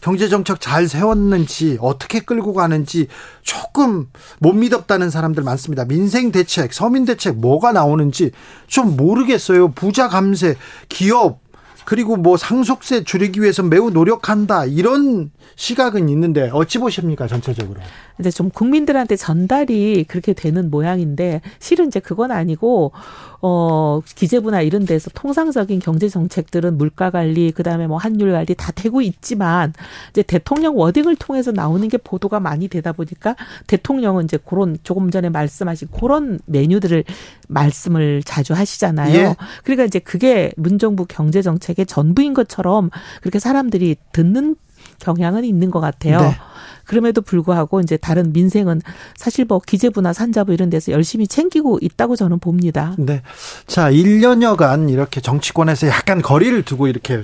[0.00, 3.08] 경제 정책 잘 세웠는지 어떻게 끌고 가는지
[3.42, 4.06] 조금
[4.38, 5.84] 못 믿었다는 사람들 많습니다.
[5.84, 8.30] 민생 대책, 서민 대책 뭐가 나오는지
[8.66, 9.72] 좀 모르겠어요.
[9.72, 10.56] 부자 감세,
[10.88, 11.40] 기업
[11.86, 17.80] 그리고 뭐 상속세 줄이기 위해서 매우 노력한다 이런 시각은 있는데 어찌 보십니까 전체적으로?
[18.18, 22.92] 이제 좀 국민들한테 전달이 그렇게 되는 모양인데 실은 이제 그건 아니고
[23.42, 29.02] 어 기재부나 이런 데서 통상적인 경제 정책들은 물가 관리 그다음에 뭐 환율 관리 다 되고
[29.02, 29.72] 있지만
[30.10, 33.36] 이제 대통령 워딩을 통해서 나오는 게 보도가 많이 되다 보니까
[33.66, 37.04] 대통령은 이제 그런 조금 전에 말씀하신 그런 메뉴들을
[37.48, 39.14] 말씀을 자주 하시잖아요.
[39.14, 39.36] 예.
[39.64, 42.90] 그러니까 이제 그게 문정부 경제 정책의 전부인 것처럼
[43.20, 44.56] 그렇게 사람들이 듣는
[44.98, 46.20] 경향은 있는 것 같아요.
[46.20, 46.36] 네.
[46.86, 48.80] 그럼에도 불구하고 이제 다른 민생은
[49.16, 52.94] 사실 뭐 기재부나 산자부 이런 데서 열심히 챙기고 있다고 저는 봅니다.
[52.98, 53.22] 네.
[53.66, 57.22] 자, 1년여간 이렇게 정치권에서 약간 거리를 두고 이렇게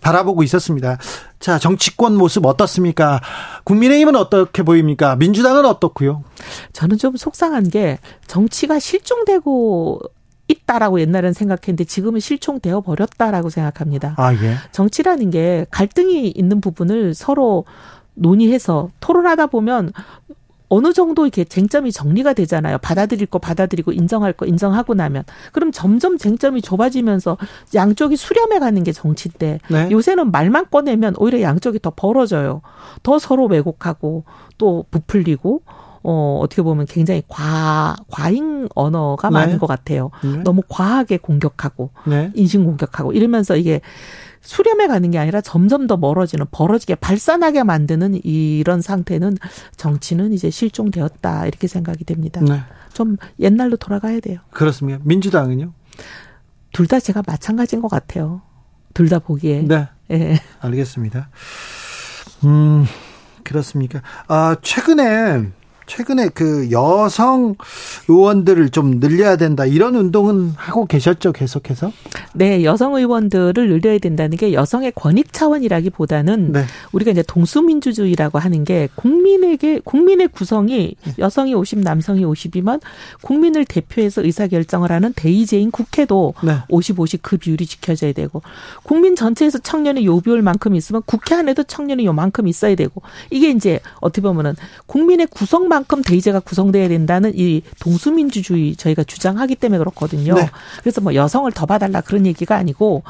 [0.00, 0.98] 바라보고 있었습니다.
[1.38, 3.20] 자, 정치권 모습 어떻습니까?
[3.64, 5.16] 국민의힘은 어떻게 보입니까?
[5.16, 6.24] 민주당은 어떻고요?
[6.72, 10.00] 저는 좀 속상한 게 정치가 실종되고
[10.48, 14.14] 있다라고 옛날에는 생각했는데 지금은 실종되어 버렸다라고 생각합니다.
[14.18, 14.56] 아, 예.
[14.72, 17.64] 정치라는 게 갈등이 있는 부분을 서로
[18.14, 19.92] 논의해서 토론하다 보면
[20.68, 22.78] 어느 정도 이렇게 쟁점이 정리가 되잖아요.
[22.78, 25.22] 받아들일 거 받아들이고 인정할 거 인정하고 나면
[25.52, 27.36] 그럼 점점 쟁점이 좁아지면서
[27.74, 29.88] 양쪽이 수렴해 가는 게 정치인데 네.
[29.90, 32.62] 요새는 말만 꺼내면 오히려 양쪽이 더 벌어져요.
[33.02, 34.24] 더 서로 왜곡하고
[34.56, 35.60] 또 부풀리고
[36.04, 39.34] 어, 어떻게 보면 굉장히 과, 과잉 언어가 네.
[39.34, 40.10] 많은 것 같아요.
[40.24, 40.42] 네.
[40.42, 42.32] 너무 과하게 공격하고, 네.
[42.34, 43.80] 인신 공격하고, 이러면서 이게
[44.42, 49.36] 수렴해 가는 게 아니라 점점 더 멀어지는 벌어지게 발산하게 만드는 이런 상태는
[49.76, 52.40] 정치는 이제 실종되었다 이렇게 생각이 됩니다.
[52.42, 52.60] 네.
[52.92, 54.40] 좀 옛날로 돌아가야 돼요.
[54.50, 54.98] 그렇습니다.
[55.04, 55.72] 민주당은요?
[56.72, 58.42] 둘 다 제가 마찬가지인 것 같아요.
[58.94, 59.62] 둘 다 보기에.
[59.62, 59.88] 네.
[60.08, 60.38] 네.
[60.60, 61.30] 알겠습니다.
[62.44, 62.84] 음,
[63.44, 64.02] 그렇습니까?
[64.26, 65.50] 아, 최근에
[65.86, 67.54] 최근에 그 여성
[68.08, 71.92] 의원들을 좀 늘려야 된다 이런 운동은 하고 계셨죠 계속해서?
[72.34, 76.64] 네, 여성 의원들을 늘려야 된다는 게 여성의 권익 차원이라기보다는 네.
[76.92, 82.80] 우리가 이제 동수민주주의라고 하는 게 국민에게 국민의 구성이 여성이 50, 남성이 50이면
[83.22, 86.58] 국민을 대표해서 의사 결정을 하는 대의제인 국회도 네.
[86.68, 88.42] 50, 50그 비율이 지켜져야 되고
[88.82, 94.22] 국민 전체에서 청년의 요 비율만큼 있으면 국회 안에도 청년이 요만큼 있어야 되고 이게 이제 어떻게
[94.22, 94.54] 보면은
[94.86, 100.34] 국민의 구성만 그만큼 대의제가 구성돼야 된다는 이 동수민주주의 저희가 주장하기 때문에 그렇거든요.
[100.34, 100.48] 네.
[100.80, 103.02] 그래서 뭐 여성을 더 봐달라 그런 얘기가 아니고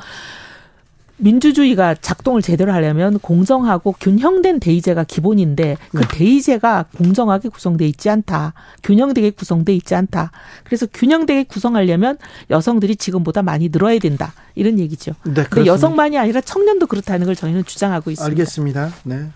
[1.18, 6.08] 민주주의가 작동을 제대로 하려면 공정하고 균형된 대의제가 기본인데 그 네.
[6.10, 8.54] 대의제가 공정하게 구성돼 있지 않다.
[8.82, 10.32] 균형되게 구성돼 있지 않다.
[10.64, 12.18] 그래서 균형되게 구성하려면
[12.50, 14.32] 여성들이 지금보다 많이 늘어야 된다.
[14.54, 15.12] 이런 얘기죠.
[15.24, 18.30] 네, 근데 여성만이 아니라 청년도 그렇다는 걸 저희는 주장하고 있습니다.
[18.30, 18.92] 알겠습니다.
[19.04, 19.28] 네.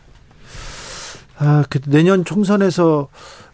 [1.38, 3.08] 아, 그 내년 총선에서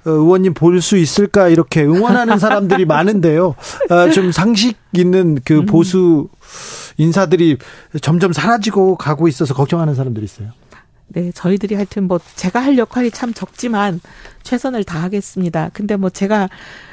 [0.04, 3.54] 어, 의원님 볼 수 있을까 이렇게 응원하는 사람들이 많은데요.
[3.88, 5.66] 아, 좀 상식 있는 그 음.
[5.66, 6.28] 보수
[6.98, 7.59] 인사들이
[8.00, 10.48] 점점 사라지고 가고 있어서 걱정하는 사람들이 있어요.
[11.14, 14.00] 네, 저희들이 하여튼 뭐 제가 할 역할이 참 적지만
[14.44, 15.70] 최선을 다하겠습니다.
[15.74, 16.48] 근데 뭐 제가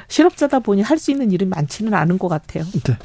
[0.08, 2.64] 실업자다 보니 할 수 있는 일은 많지는 않은 것 같아요.
[2.84, 2.98] 네.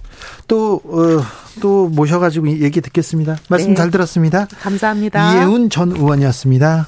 [0.49, 1.23] 또, 어,
[1.61, 3.37] 또 모셔가지고 얘기 듣겠습니다.
[3.47, 3.75] 말씀 네.
[3.75, 4.47] 잘 들었습니다.
[4.59, 5.35] 감사합니다.
[5.35, 6.87] 이혜훈 전 의원이었습니다.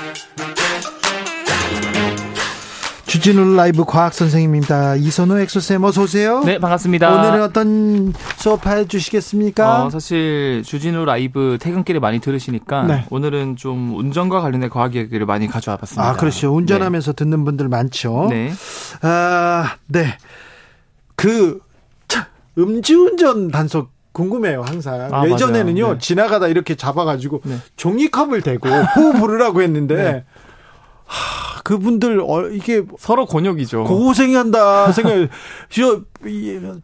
[3.11, 4.95] 주진우 라이브 과학 선생님입니다.
[4.95, 6.41] 이선호 엑소쌤 어서 오세요.
[6.45, 7.13] 네, 반갑습니다.
[7.13, 9.83] 오늘은 어떤 수업 해 주시겠습니까?
[9.83, 13.05] 어, 사실 주진우 라이브 퇴근길에 많이 들으시니까 네.
[13.09, 16.09] 오늘은 좀 운전과 관련된 과학 얘기를 많이 가져와 봤습니다.
[16.09, 16.55] 아, 그렇죠.
[16.55, 17.15] 운전하면서 네.
[17.25, 18.27] 듣는 분들 많죠.
[18.29, 18.53] 네.
[19.01, 20.17] 아, 네.
[21.17, 21.59] 그
[22.07, 25.99] 차, 음주운전 단속 궁금해요 항상 아, 예전에는요 네.
[25.99, 27.57] 지나가다 이렇게 잡아가지고 네.
[27.75, 30.25] 종이컵을 대고 후 부르라고 했는데 네.
[31.11, 33.83] 하, 그분들 어, 이게 서로 곤욕이죠.
[33.83, 35.27] 고생한다 생각.
[35.69, 36.01] 저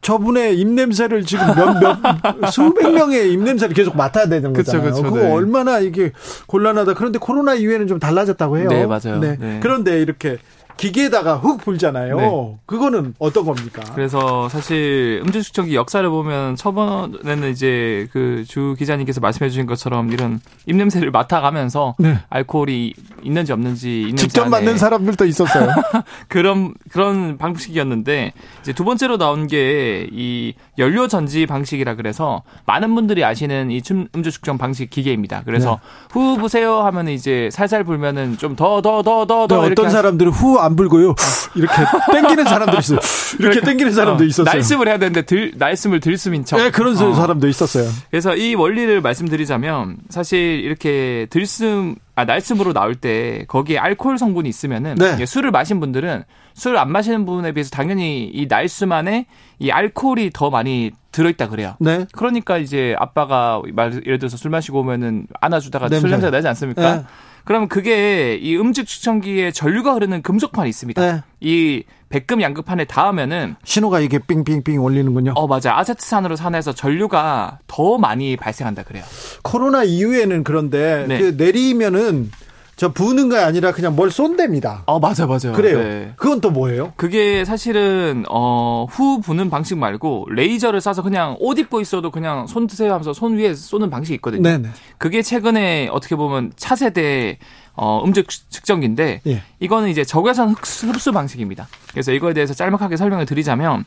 [0.01, 1.97] 저분의 입 냄새를 지금 몇몇
[2.51, 4.83] 수백 명의 입 냄새를 계속 맡아야 되는 거잖아요.
[4.83, 5.31] 그쵸, 그쵸, 그거 네.
[5.31, 6.11] 얼마나 이게
[6.47, 6.95] 곤란하다.
[6.95, 8.67] 그런데 코로나 이후에는 좀 달라졌다고 해요.
[8.67, 9.19] 네 맞아요.
[9.19, 9.37] 네.
[9.39, 9.59] 네.
[9.63, 10.37] 그런데 이렇게
[10.77, 12.17] 기계에다가 훅 불잖아요.
[12.17, 12.57] 네.
[12.65, 13.81] 그거는 어떤 겁니까?
[13.95, 20.39] 그래서 사실 음주 측정기 역사를 보면 처번에는 이제 그 주 기자님께서 말씀해 주신 것처럼 이런
[20.67, 22.19] 입냄새를 맡아가면서 네.
[22.29, 22.93] 알코올이
[23.23, 25.69] 있는지 없는지 있는지 직접 맞는 사람들도 있었어요.
[26.29, 33.23] 그런 그런 방식이었는데 이제 두 번째로 나온 게 이 연료 전지 방식이라 그래서 많은 분들이
[33.23, 33.81] 아시는 이
[34.15, 35.41] 음주 측정 방식 기계입니다.
[35.45, 35.77] 그래서 네.
[36.11, 40.31] 후 부세요 하면 이제 살살 불면은 좀 더 더 더 더 더, 네, 어떤 사람들은
[40.31, 41.15] 후안 불고요.
[41.55, 41.73] 이렇게
[42.11, 42.99] 땡기는 사람도 있어요.
[43.39, 44.53] 이렇게 땡기는 사람도 어, 있었어요.
[44.53, 46.57] 날숨을 해야 되는데 들, 날숨을 들숨인 척.
[46.57, 47.13] 네, 그런 어.
[47.13, 47.89] 사람도 있었어요.
[48.11, 54.95] 그래서 이 원리를 말씀드리자면 사실 이렇게 들숨 아, 날숨으로 나올 때 거기에 알코올 성분이 있으면은
[54.95, 55.25] 네.
[55.25, 56.23] 술을 마신 분들은
[56.55, 59.27] 술을 안 마시는 분에 비해서 당연히 이 날숨 안에
[59.59, 61.75] 이 알코올이 더 많이 들어있다 그래요.
[61.79, 62.05] 네.
[62.13, 63.61] 그러니까 이제 아빠가
[64.05, 66.01] 예를 들어서 술 마시고 오면은 안아주다가 냄새.
[66.01, 66.95] 술 냄새가 나지 않습니까?
[66.95, 67.03] 네.
[67.47, 71.01] 그러면 그게 이 음식 추천기에 전류가 흐르는 금속판이 있습니다.
[71.01, 71.21] 네.
[71.39, 75.31] 이 백금 양극판에 닿으면은 신호가 이게 삥삥삥 올리는군요.
[75.33, 75.77] 어 맞아.
[75.77, 79.05] 아세트산으로 산해서 전류가 더 많이 발생한다 그래요.
[79.43, 81.19] 코로나 이후에는 그런데 네.
[81.19, 82.31] 그 내리면은
[82.77, 84.83] 저 부는 게 아니라 그냥 뭘 쏜답니다.
[84.85, 85.51] 어, 맞아, 맞아.
[85.51, 85.79] 그래요.
[85.79, 86.13] 네.
[86.15, 86.93] 그건 또 뭐예요?
[86.95, 92.67] 그게 사실은, 어, 후 부는 방식 말고, 레이저를 쏴서 그냥 옷 입고 있어도 그냥 손
[92.67, 94.43] 드세요 하면서 손 위에 쏘는 방식이 있거든요.
[94.43, 94.69] 네네.
[94.99, 97.39] 그게 최근에 어떻게 보면 차세대,
[97.73, 99.41] 어, 음질 측정기인데, 예.
[99.59, 101.67] 이거는 이제 적외선 흡수, 흡수 방식입니다.
[101.89, 103.85] 그래서 이거에 대해서 짤막하게 설명을 드리자면,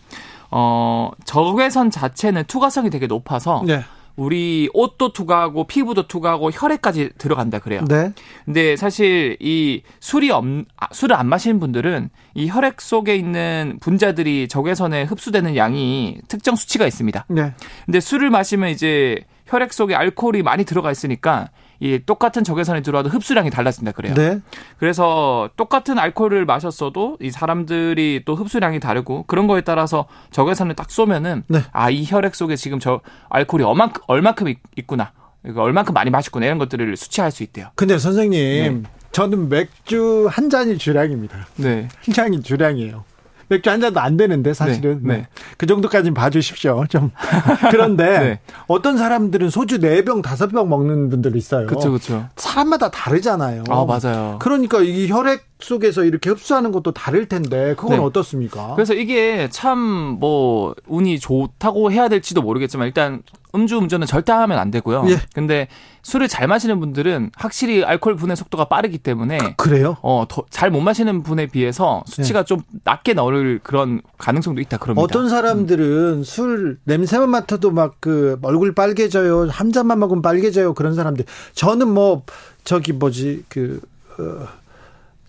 [0.51, 3.85] 어, 적외선 자체는 투과성이 되게 높아서, 네.
[4.21, 7.83] 우리 옷도 투과하고 피부도 투과하고 혈액까지 들어간다 그래요.
[7.89, 8.13] 네.
[8.45, 10.45] 근데 사실 이 술이 없
[10.77, 16.87] 아, 술을 안 마시는 분들은 이 혈액 속에 있는 분자들이 적외선에 흡수되는 양이 특정 수치가
[16.87, 17.25] 있습니다.
[17.31, 17.55] 네.
[17.87, 21.49] 근데 술을 마시면 이제 혈액 속에 알코올이 많이 들어가 있으니까
[21.81, 24.15] 이 똑같은 적외선에 들어와도 흡수량이 달라진다 그래요.
[24.15, 24.41] 네.
[24.79, 31.45] 그래서 똑같은 알코올을 마셨어도 이 사람들이 또 흡수량이 다르고 그런 거에 따라서 적외선을 딱 쏘면은
[31.49, 31.63] 네.
[31.73, 33.01] 아이 혈액 속에 지금 저
[33.31, 35.13] 알코올이 얼만큼 얼만큼 있 구나.
[35.57, 37.69] 얼만큼 많이 마셨구나 이런 것들을 수치할 수 있대요.
[37.75, 38.91] 근데 선생님, 네.
[39.13, 41.47] 저는 맥주 한 잔이 주량입니다.
[41.57, 41.89] 네.
[42.05, 43.05] 한 잔이 주량이에요.
[43.51, 45.27] 맥주 한 잔도 안 되는데 사실은 네, 네.
[45.59, 46.85] 그 정도까지는 봐주십시오.
[46.89, 47.11] 좀
[47.71, 48.41] 그런데 네.
[48.69, 51.67] 어떤 사람들은 소주 4병 5병 먹는 분들 있어요.
[51.67, 52.29] 그렇죠, 그렇죠.
[52.37, 53.65] 사람마다 다르잖아요.
[53.69, 54.39] 아 맞아요.
[54.41, 58.03] 그러니까 이 혈액 속에서 이렇게 흡수하는 것도 다를 텐데 그건 네.
[58.05, 58.75] 어떻습니까?
[58.77, 63.23] 그래서 이게 참 뭐 운이 좋다고 해야 될지도 모르겠지만 일단
[63.55, 65.05] 음주 운전은 절대 하면 안 되고요.
[65.09, 65.21] 예.
[65.35, 65.69] 근데
[66.03, 70.81] 술을 잘 마시는 분들은 확실히 알코올 분해 속도가 빠르기 때문에 그, 래요 어, 잘 못
[70.81, 72.45] 마시는 분에 비해서 수치가 예.
[72.45, 75.03] 좀 낮게 나올 그런 가능성도 있다 그럽니다.
[75.03, 76.23] 어떤 사람들은 음.
[76.25, 79.49] 술 냄새만 맡아도 막 그 얼굴 빨개져요.
[79.51, 80.75] 한 잔만 먹으면 빨개져요.
[80.75, 81.27] 그런 사람들.
[81.55, 82.23] 저는 뭐
[82.65, 83.81] 저기 뭐지 그
[84.19, 84.49] 어,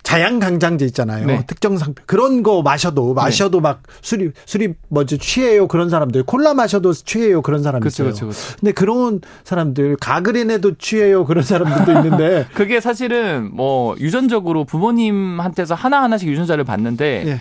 [0.04, 1.26] 자양강장제 있잖아요.
[1.26, 1.44] 네.
[1.48, 3.62] 특정 상표 그런 거 마셔도 마셔도 네.
[3.62, 8.14] 막 술이 술이 뭐지 취해요 그런 사람들 콜라 마셔도 취해요 그런 사람들 그렇죠, 있어요.
[8.14, 8.58] 그렇죠, 그렇죠.
[8.60, 16.30] 근데 그런 사람들 가그린에도 취해요 그런 사람들도 있는데 그게 사실은 뭐 유전적으로 부모님한테서 하나 하나씩
[16.30, 17.40] 유전자를 받는데 네.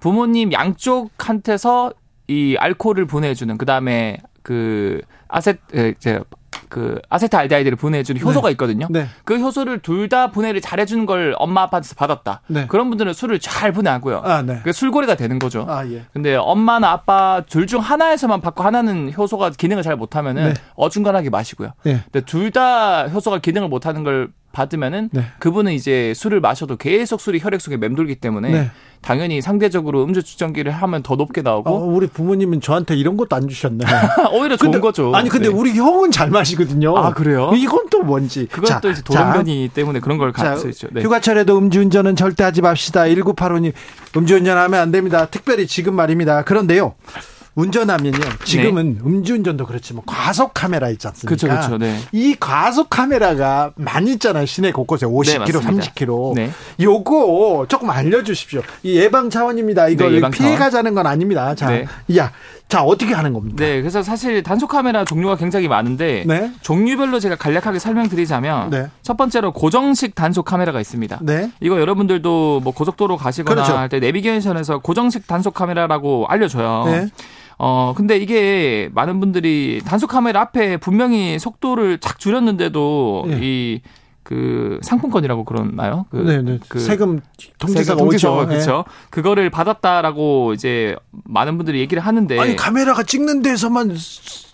[0.00, 1.92] 부모님 양쪽한테서
[2.28, 5.56] 이 알코올을 보내주는 그 다음에 그 아세
[5.96, 6.20] 이제
[6.68, 8.52] 그 아세트알데하이드를 보내주는 효소가 네.
[8.52, 8.86] 있거든요.
[8.90, 9.06] 네.
[9.24, 12.42] 그 효소를 둘 다 분해를 잘해주는 걸 엄마 아빠한테서 받았다.
[12.46, 12.66] 네.
[12.68, 14.22] 그런 분들은 술을 잘 분해하고요.
[14.24, 14.60] 아, 네.
[14.62, 15.66] 그 술고래가 되는 거죠.
[15.68, 16.04] 아, 예.
[16.12, 20.54] 근데 엄마나 아빠 둘 중 하나에서만 받고 하나는 효소가 기능을 잘 못하면은 네.
[20.76, 21.72] 어중간하게 마시고요.
[21.82, 22.00] 네.
[22.12, 25.24] 근데 둘 다 효소가 기능을 못하는 걸 받으면은 네.
[25.40, 28.70] 그분은 이제 술을 마셔도 계속 술이 혈액 속에 맴돌기 때문에 네.
[29.00, 31.70] 당연히 상대적으로 음주 측정기를 하면 더 높게 나오고.
[31.70, 33.84] 어, 우리 부모님은 저한테 이런 것도 안 주셨네.
[34.32, 35.14] 오히려 좋은 근데, 거죠.
[35.14, 35.54] 아니 근데 네.
[35.54, 36.96] 우리 형은 잘 마시거든요.
[36.96, 37.52] 아 그래요?
[37.54, 38.46] 이건 또 뭔지.
[38.50, 40.88] 그건 또 이제 도전면이 때문에 그런 걸 가질 수 있죠.
[40.92, 41.02] 네.
[41.02, 43.04] 휴가철에도 음주운전은 절대 하지 맙시다.
[43.04, 43.72] 1985님
[44.16, 45.26] 음주운전하면 안 됩니다.
[45.26, 46.42] 특별히 지금 말입니다.
[46.42, 46.94] 그런데요.
[47.56, 48.18] 운전하면요.
[48.44, 49.00] 지금은 네.
[49.04, 51.28] 음주운전도 그렇지만 과속 카메라 있지 않습니까?
[51.28, 51.78] 그렇죠, 그렇죠.
[51.78, 51.98] 네.
[52.12, 54.44] 이 과속 카메라가 많이 있잖아요.
[54.44, 56.34] 시내 곳곳에 50km, 네, 30km.
[56.34, 56.50] 네.
[56.78, 58.62] 요거 조금 알려주십시오.
[58.82, 59.88] 이 예방 차원입니다.
[59.88, 61.54] 이거 네, 피해 가자는 건 아닙니다.
[61.54, 61.86] 자, 네.
[62.18, 62.30] 야,
[62.68, 63.56] 자 어떻게 하는 겁니까?
[63.58, 66.52] 네, 그래서 사실 단속 카메라 종류가 굉장히 많은데 네.
[66.60, 68.88] 종류별로 제가 간략하게 설명드리자면 네.
[69.00, 71.20] 첫 번째로 고정식 단속 카메라가 있습니다.
[71.22, 71.50] 네.
[71.60, 73.78] 이거 여러분들도 뭐 고속도로 가시거나 그렇죠.
[73.78, 77.08] 할때 내비게이션에서 고정식 단속 카메라라고 알려줘요.
[77.58, 77.64] 네.
[77.64, 83.38] 어, 근데 이게 많은 분들이 단속 카메라 앞에 분명히 속도를 착 줄였는데도 네.
[83.42, 83.80] 이
[84.26, 86.06] 그 상품권이라고 그러나요?
[86.10, 86.42] 그, 네네.
[86.42, 86.58] 네.
[86.66, 87.20] 그 세금
[87.58, 88.84] 통지서가 통지서 그렇죠.
[88.84, 89.06] 네.
[89.10, 93.96] 그거를 받았다라고 이제 많은 분들이 얘기를 하는데 아니 카메라가 찍는 데서만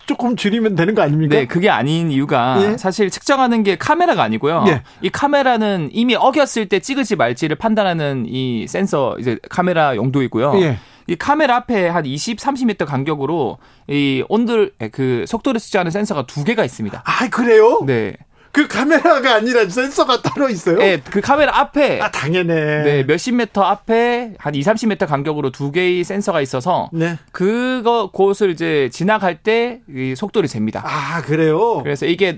[0.05, 1.35] 조금 줄이면 되는 거 아닙니까?
[1.37, 2.77] 네, 그게 아닌 이유가 예?
[2.77, 4.65] 사실 측정하는 게 카메라가 아니고요.
[4.67, 4.83] 예.
[5.01, 10.53] 이 카메라는 이미 어겼을 때 찍을지 말지를 판단하는 이 센서 이제 카메라 용도이고요.
[10.61, 10.77] 예.
[11.07, 13.57] 이 카메라 앞에 한 20, 30m 간격으로
[13.87, 17.03] 이 온도 그 속도를 측정하는 센서가 두 개가 있습니다.
[17.05, 17.81] 아, 그래요?
[17.85, 18.13] 네.
[18.51, 20.77] 그 카메라가 아니라 센서가 따로 있어요?
[20.77, 22.53] 네, 그 카메라 앞에 아, 당연해.
[22.83, 27.17] 네, 몇십 미터 앞에 한 2, 30m 간격으로 두 개의 센서가 있어서 네.
[27.31, 30.83] 그거 곳을 이제 지나갈 때 이 속도를 잽니다.
[30.85, 31.81] 아, 그래요?
[31.81, 32.37] 그래서 이게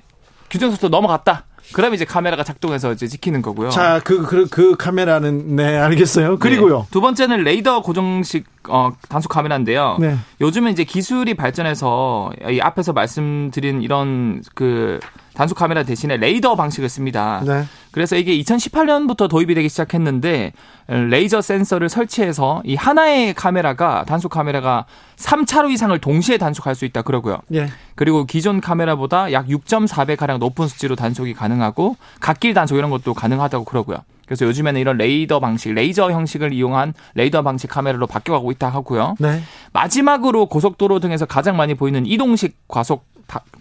[0.50, 1.48] 규정 속도 넘어갔다.
[1.74, 3.70] 그럼 이제 카메라가 작동해서 이제 지키는 거고요.
[3.70, 6.38] 자, 그, 그, 그 카메라는, 네, 알겠어요.
[6.40, 6.80] 그리고요.
[6.80, 6.86] 네.
[6.92, 9.98] 두 번째는 레이더 고정식, 어, 단속 카메라인데요.
[10.00, 10.18] 네.
[10.42, 15.00] 요즘은 이제 기술이 발전해서 이 앞에서 말씀드린 이런 그
[15.34, 17.42] 단속 카메라 대신에 레이더 방식을 씁니다.
[17.46, 17.66] 네.
[17.96, 20.52] 그래서 이게 2018년부터 도입이 되기 시작했는데
[20.88, 24.84] 레이저 센서를 설치해서 이 하나의 카메라가 단속 카메라가
[25.16, 27.38] 3차로 이상을 동시에 단속할 수 있다 그러고요.
[27.54, 27.70] 예.
[27.96, 33.64] 그리고 기존 카메라보다 약 6.4배 가량 높은 수치로 단속이 가능하고 갓길 단속 이런 것도 가능하다고
[33.64, 34.00] 그러고요.
[34.26, 39.16] 그래서 요즘에는 이런 레이더 방식, 레이저 형식을 이용한 레이더 방식 카메라로 바뀌어가고 있다 하고요.
[39.20, 39.42] 네.
[39.72, 43.06] 마지막으로 고속도로 등에서 가장 많이 보이는 이동식 과속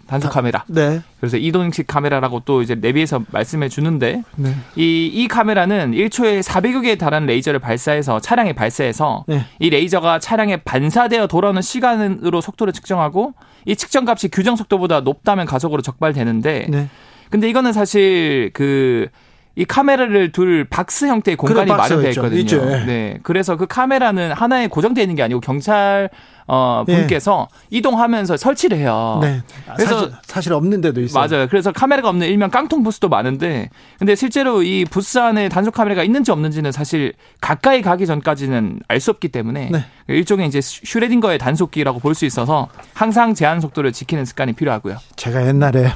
[0.07, 0.63] 단속 카메라.
[0.67, 1.01] 네.
[1.19, 4.55] 그래서 이동식 카메라라고 또 이제 내비에서 말씀해 주는데 네.
[4.75, 9.45] 이, 이 카메라는 1초에 400여 개에 달하는 레이저를 발사해서 차량에 발사해서 네.
[9.59, 13.33] 이 레이저가 차량에 반사되어 돌아오는 시간으로 속도를 측정하고
[13.65, 16.89] 이 측정 값이 규정 속도보다 높다면 가속으로 적발되는데 네.
[17.31, 19.07] 근데 이거는 사실 그
[19.55, 22.39] 이 카메라를 둘 박스 형태의 공간이 마련되어 있거든요.
[22.41, 22.65] 있죠.
[22.65, 23.17] 네.
[23.23, 26.09] 그래서 그 카메라는 하나에 고정되어 있는 게 아니고 경찰
[26.47, 26.95] 어, 예.
[26.97, 27.77] 분께서 네.
[27.77, 29.19] 이동하면서 설치를 해요.
[29.21, 29.41] 네.
[29.75, 31.27] 그래서 사실, 사실, 없는 데도 있어요.
[31.27, 31.47] 맞아요.
[31.47, 36.31] 그래서 카메라가 없는 일명 깡통 부스도 많은데 근데 실제로 이 부스 안에 단속 카메라가 있는지
[36.31, 39.85] 없는지는 사실 가까이 가기 전까지는 알 수 없기 때문에 네.
[40.07, 44.97] 일종의 이제 슈레딩거의 단속기라고 볼 수 있어서 항상 제한 속도를 지키는 습관이 필요하고요.
[45.15, 45.91] 제가 옛날에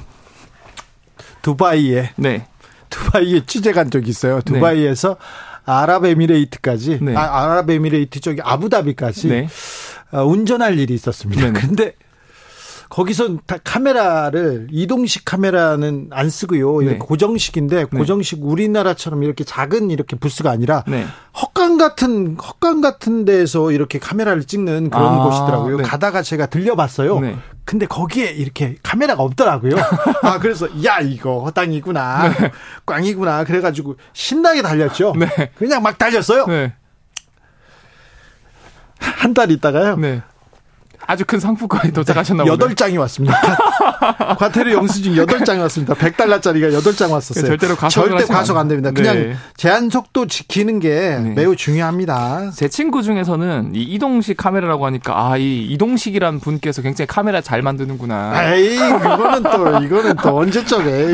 [1.41, 2.45] 두바이에 네.
[2.89, 4.35] 두바이에 취재 간 적이 있어요.
[4.41, 4.53] 네.
[4.53, 5.15] 두바이에서
[5.65, 7.15] 아랍에미레이트까지 네.
[7.15, 9.41] 아, 아랍에미레이트 쪽이 아부다비까지 네.
[9.45, 9.47] 어,
[10.11, 11.41] 운전할 일이 있었습니다.
[11.41, 11.59] 네네.
[11.59, 11.93] 근데
[12.89, 16.81] 거기서 카메라를 이동식 카메라는 안 쓰고요.
[16.81, 16.97] 네.
[16.97, 17.85] 고정식인데 네.
[17.85, 21.05] 고정식 우리나라처럼 이렇게 작은 이렇게 부스가 아니라 네.
[21.39, 25.77] 헛간 같은 헛간 같은 데에서 이렇게 카메라를 찍는 그런 아, 곳이더라고요.
[25.77, 25.83] 네.
[25.83, 27.19] 가다가 제가 들려봤어요.
[27.19, 27.35] 네.
[27.63, 29.75] 근데 거기에 이렇게 카메라가 없더라고요.
[30.23, 32.51] 아 그래서 야 이거 헛땅이구나, 네.
[32.87, 33.43] 꽝이구나.
[33.43, 35.13] 그래가지고 신나게 달렸죠.
[35.55, 36.47] 그냥 막 달렸어요.
[38.99, 39.95] 한 달 있다가요.
[39.97, 40.21] 네.
[41.07, 42.57] 아주 큰 상품권이 도착하셨나 보네요.
[42.57, 43.35] 8장이 왔습니다.
[44.37, 45.95] 과태료 영수증 8장이 왔습니다.
[45.95, 47.47] 100달러짜리가 8장 왔었어요.
[47.47, 48.91] 절대로 과속 절대 과속 안 됩니다.
[48.91, 49.35] 그냥 네.
[49.57, 51.33] 제한 속도 지키는 게 네.
[51.35, 52.51] 매우 중요합니다.
[52.51, 58.53] 제 친구 중에서는 이 이동식 카메라라고 하니까 아, 이 이동식이란 분께서 굉장히 카메라 잘 만드는구나.
[58.53, 61.07] 에이, 그거는 또 이거는 또 언제적에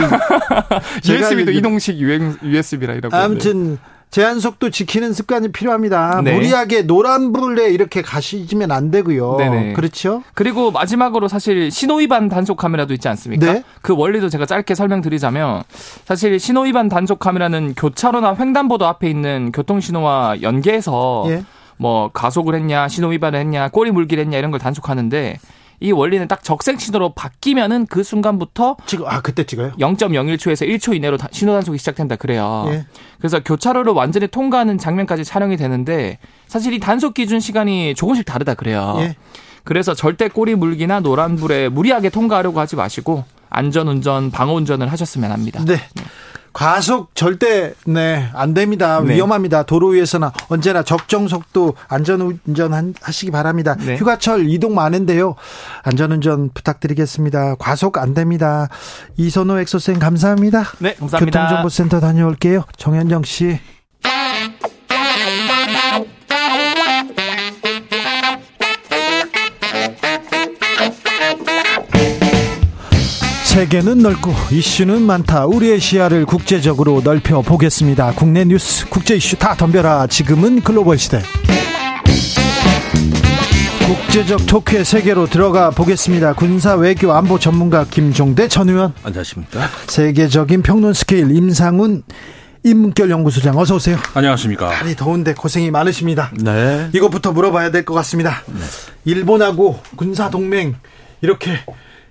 [1.08, 3.16] USB도 이동식 유행 USB라 이라고.
[3.16, 3.78] 아무튼
[4.16, 6.22] 제한 속도 지키는 습관이 필요합니다.
[6.24, 6.36] 네.
[6.36, 9.36] 무리하게 노란불에 이렇게 가시면 안 되고요.
[9.36, 9.74] 네네.
[9.74, 10.24] 그렇죠?
[10.34, 13.52] 그리고 마지막으로 사실 신호위반 단속 카메라도 있지 않습니까?
[13.52, 13.64] 네?
[13.82, 15.64] 그 원리도 제가 짧게 설명드리자면
[16.06, 21.44] 사실 신호위반 단속 카메라는 교차로나 횡단보도 앞에 있는 교통신호와 연계해서 예.
[21.76, 25.40] 뭐 가속을 했냐, 신호위반을 했냐, 꼬리 물기를 했냐 이런 걸 단속하는데
[25.80, 29.74] 이 원리는 딱 적색 신호로 바뀌면은 그 순간부터 지금 아 그때 찍어요?
[29.74, 32.66] 0.01초에서 1초 이내로 신호 단속이 시작된다 그래요.
[32.70, 32.86] 예.
[33.18, 38.96] 그래서 교차로를 완전히 통과하는 장면까지 촬영이 되는데 사실 이 단속 기준 시간이 조금씩 다르다 그래요.
[39.00, 39.16] 예.
[39.64, 45.62] 그래서 절대 꼬리 물기나 노란불에 무리하게 통과하려고 하지 마시고 안전 운전, 방어 운전을 하셨으면 합니다.
[45.66, 45.78] 네.
[46.56, 46.66] 네.
[46.66, 49.02] 과속 절대 네, 안 됩니다.
[49.02, 49.16] 네.
[49.16, 49.64] 위험합니다.
[49.64, 53.76] 도로 위에서는 언제나 적정 속도 안전 운전 하시기 바랍니다.
[53.78, 53.98] 네.
[53.98, 55.36] 휴가철 이동 많은데요.
[55.84, 57.56] 안전 운전 부탁드리겠습니다.
[57.56, 58.70] 과속 안 됩니다.
[59.18, 60.64] 이선호 엑소쌤 감사합니다.
[60.80, 61.42] 네, 감사합니다.
[61.42, 62.64] 교통정보센터 다녀올게요.
[62.78, 63.60] 정현정 씨.
[73.56, 75.46] 세계는 넓고 이슈는 많다.
[75.46, 78.12] 우리의 시야를 국제적으로 넓혀 보겠습니다.
[78.12, 80.08] 국내 뉴스, 국제 이슈 다 덤벼라.
[80.08, 81.22] 지금은 글로벌 시대.
[83.88, 86.34] 국제적 토크의 세계로 들어가 보겠습니다.
[86.34, 88.94] 군사 외교 안보 전문가 김종대 전 의원.
[89.04, 89.70] 안녕하십니까.
[89.88, 92.04] 세계적인 평론 스케일 임상훈
[92.66, 93.98] 인문결 연구소장 어서 오세요.
[94.16, 94.68] 안녕하십니까.
[94.70, 96.30] 날이 더운데 고생이 많으십니다.
[96.42, 96.90] 네.
[96.92, 98.44] 이것부터 물어봐야 될 것 같습니다.
[98.48, 98.60] 네.
[99.06, 100.76] 일본하고 군사 동맹
[101.22, 101.60] 이렇게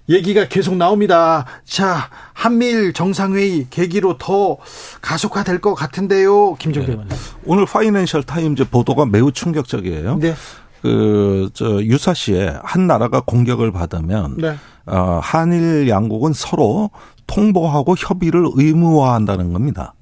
[0.08, 1.46] 얘기가 계속 나옵니다.
[1.64, 4.58] 자, 한미일 정상회의 계기로 더
[5.00, 6.54] 가속화될 것 같은데요.
[6.56, 7.04] 김종대 네.
[7.46, 10.18] 오늘 파이낸셜 타임즈 보도가 매우 충격적이에요.
[10.18, 10.34] 네.
[10.82, 14.56] 그, 저, 유사시에 한 나라가 공격을 받으면, 네.
[14.84, 16.90] 어, 한일 양국은 서로
[17.26, 19.94] 통보하고 협의를 의무화한다는 겁니다.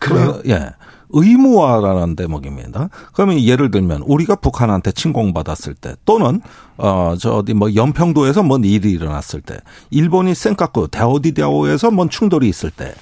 [0.00, 0.40] 그래요?
[0.42, 0.70] 그, 예.
[1.14, 2.90] 의무화라는 대목입니다.
[3.12, 6.40] 그러면 예를 들면 우리가 북한한테 침공받았을 때 또는
[6.76, 9.56] 어저 어디 뭐 연평도에서 뭔 일이 일어났을 때
[9.90, 12.94] 일본이 센카쿠 다오디다오에서 뭔 충돌이 있을 때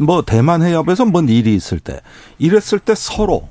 [0.00, 2.00] 뭐 대만 해협에서 뭔 일이 있을 때
[2.38, 3.48] 이랬을 때 서로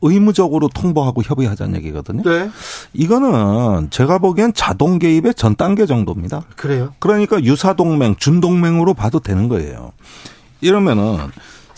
[0.00, 2.22] 의무적으로 통보하고 협의하자는 얘기거든요.
[2.22, 2.50] 네.
[2.92, 6.42] 이거는 제가 보기엔 자동 개입의 전 단계 정도입니다.
[6.56, 6.94] 그래요?
[7.00, 9.92] 그러니까 유사 동맹, 준 동맹으로 봐도 되는 거예요.
[10.60, 11.18] 이러면은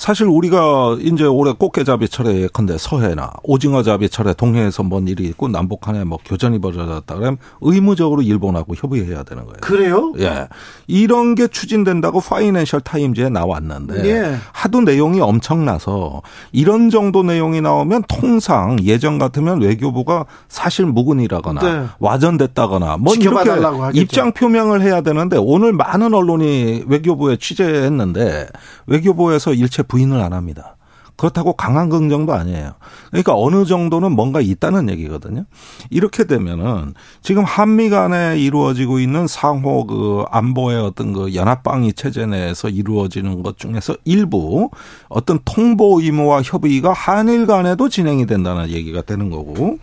[0.01, 6.59] 사실 우리가 이제 올해 꽃게잡이철에 예컨대 서해나 오징어잡이철에 동해에서 뭔 일이 있고 남북한에 뭐 교전이
[6.59, 9.59] 벌어졌다 그러면 의무적으로 일본하고 협의해야 되는 거예요.
[9.60, 10.14] 그래요?
[10.18, 10.48] 예.
[10.86, 14.36] 이런 게 추진된다고 파이낸셜 타임즈에 나왔는데 예.
[14.52, 16.22] 하도 내용이 엄청나서
[16.52, 21.86] 이런 정도 내용이 나오면 통상 예전 같으면 외교부가 사실 무근이라거나 네.
[21.98, 23.90] 와전됐다거나 뭐 이렇게 하겠죠.
[24.01, 28.48] 입장 표명을 해야 되는데 오늘 많은 언론이 외교부에 취재했는데
[28.86, 30.76] 외교부에서 일체 부인을 안 합니다.
[31.16, 32.72] 그렇다고 강한 긍정도 아니에요.
[33.10, 35.44] 그러니까 어느 정도는 뭔가 있다는 얘기거든요.
[35.90, 42.70] 이렇게 되면은 지금 한미 간에 이루어지고 있는 상호 그 안보의 어떤 그 연합방위 체제 내에서
[42.70, 44.70] 이루어지는 것 중에서 일부
[45.10, 49.76] 어떤 통보 의무와 협의가 한일 간에도 진행이 된다는 얘기가 되는 거고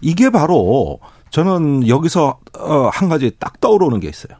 [0.00, 1.00] 이게 바로
[1.30, 4.36] 저는 여기서 어, 한 가지 딱 떠오르는 게 있어요.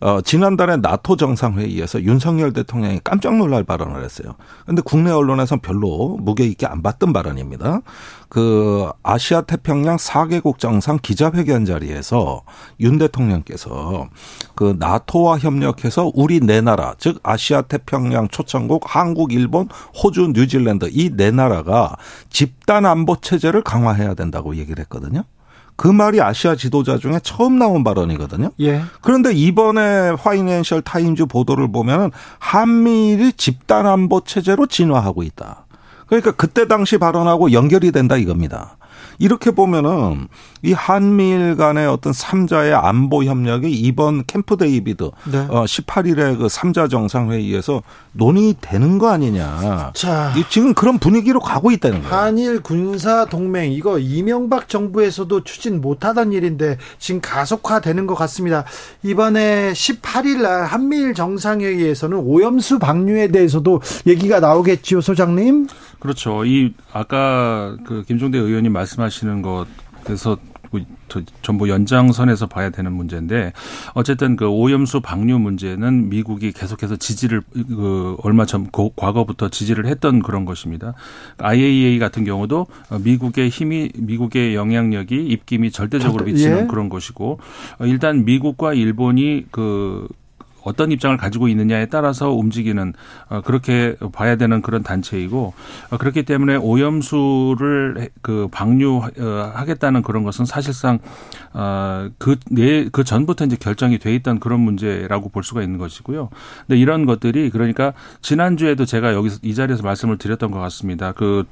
[0.00, 4.34] 어, 지난달에 나토 정상회의에서 윤석열 대통령이 깜짝 놀랄 발언을 했어요.
[4.64, 7.80] 근데 국내 언론에서는 별로 무게 있게 안 봤던 발언입니다.
[8.28, 12.42] 그 아시아 태평양 4개국 정상 기자회견 자리에서
[12.80, 14.08] 윤 대통령께서
[14.54, 19.68] 그 나토와 협력해서 우리 네 나라, 즉 아시아 태평양 초청국 한국, 일본,
[20.02, 21.96] 호주, 뉴질랜드 이 네 나라가
[22.30, 25.24] 집단 안보 체제를 강화해야 된다고 얘기를 했거든요.
[25.78, 28.50] 그 말이 아시아 지도자 중에 처음 나온 발언이거든요.
[28.60, 28.82] 예.
[29.00, 32.10] 그런데 이번에 파이낸셜 타임즈 보도를 보면은
[32.40, 35.66] 한미일이 집단 안보 체제로 진화하고 있다.
[36.08, 38.76] 그러니까 그때 당시 발언하고 연결이 된다 이겁니다.
[39.18, 40.28] 이렇게 보면은
[40.62, 45.38] 이 한미일 간의 어떤 3자의 안보 협력이 이번 캠프 데이비드 네.
[45.48, 47.82] 어 18일에 그 3자 정상회의에서
[48.12, 49.92] 논의되는 거 아니냐.
[49.94, 52.14] 자, 지금 그런 분위기로 가고 있다는 거예요.
[52.14, 58.64] 한일 군사 동맹 이거 이명박 정부에서도 추진 못하던 일인데 지금 가속화되는 것 같습니다.
[59.02, 65.68] 이번에 18일 날 한미일 정상회의에서는 오염수 방류에 대해서도 얘기가 나오겠지요, 소장님?
[66.00, 66.44] 그렇죠.
[66.44, 70.38] 이 아까 그 김종대 의원님 말씀하 시는 것에서
[70.70, 70.80] 뭐
[71.42, 73.52] 전부 연장선에서 봐야 되는 문제인데
[73.94, 80.44] 어쨌든 그 오염수 방류 문제는 미국이 계속해서 지지를 그 얼마 전 과거부터 지지를 했던 그런
[80.44, 80.94] 것입니다.
[81.38, 82.66] IAEA 같은 경우도
[83.00, 86.66] 미국의 힘이 미국의 영향력이 입김이 절대적으로 미치는 예.
[86.66, 87.38] 그런 것이고
[87.80, 90.06] 일단 미국과 일본이 그
[90.62, 92.94] 어떤 입장을 가지고 있느냐에 따라서 움직이는
[93.28, 95.54] 어, 그렇게 봐야 되는 그런 단체이고
[95.90, 100.98] 어, 그렇기 때문에 오염수를 그 방류하겠다는 그런 것은 사실상
[102.18, 106.30] 그내그 그 전부터 이제 결정이 돼 있던 그런 문제라고 볼 수가 있는 것이고요.
[106.66, 111.12] 근데 이런 것들이 그러니까 지난주에도 제가 여기서 이 자리에서 말씀을 드렸던 것 같습니다.
[111.12, 111.44] 그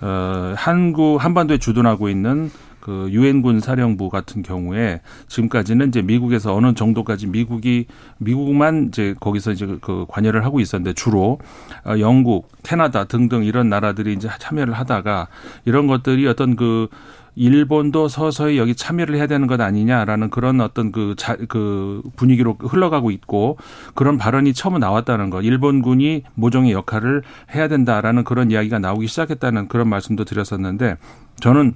[0.00, 2.50] 어, 한국 한반도에 주둔하고 있는
[2.84, 7.86] 그 유엔군 사령부 같은 경우에 지금까지는 이제 미국에서 어느 정도까지 미국이
[8.18, 11.38] 미국만 이제 거기서 이제 그 관여를 하고 있었는데 주로
[11.86, 15.28] 어, 영국, 캐나다 등등 이런 나라들이 이제 참여를 하다가
[15.64, 16.88] 이런 것들이 어떤 그
[17.36, 23.10] 일본도 서서히 여기 참여를 해야 되는 것 아니냐라는 그런 어떤 그, 자, 그 분위기로 흘러가고
[23.10, 23.56] 있고
[23.94, 25.40] 그런 발언이 처음 나왔다는 것.
[25.40, 27.22] 일본군이 모종의 역할을
[27.54, 30.98] 해야 된다라는 그런 이야기가 나오기 시작했다는 그런 말씀도 드렸었는데
[31.40, 31.74] 저는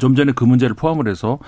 [0.00, 1.38] 좀 전에 그 문제를 포함을 해서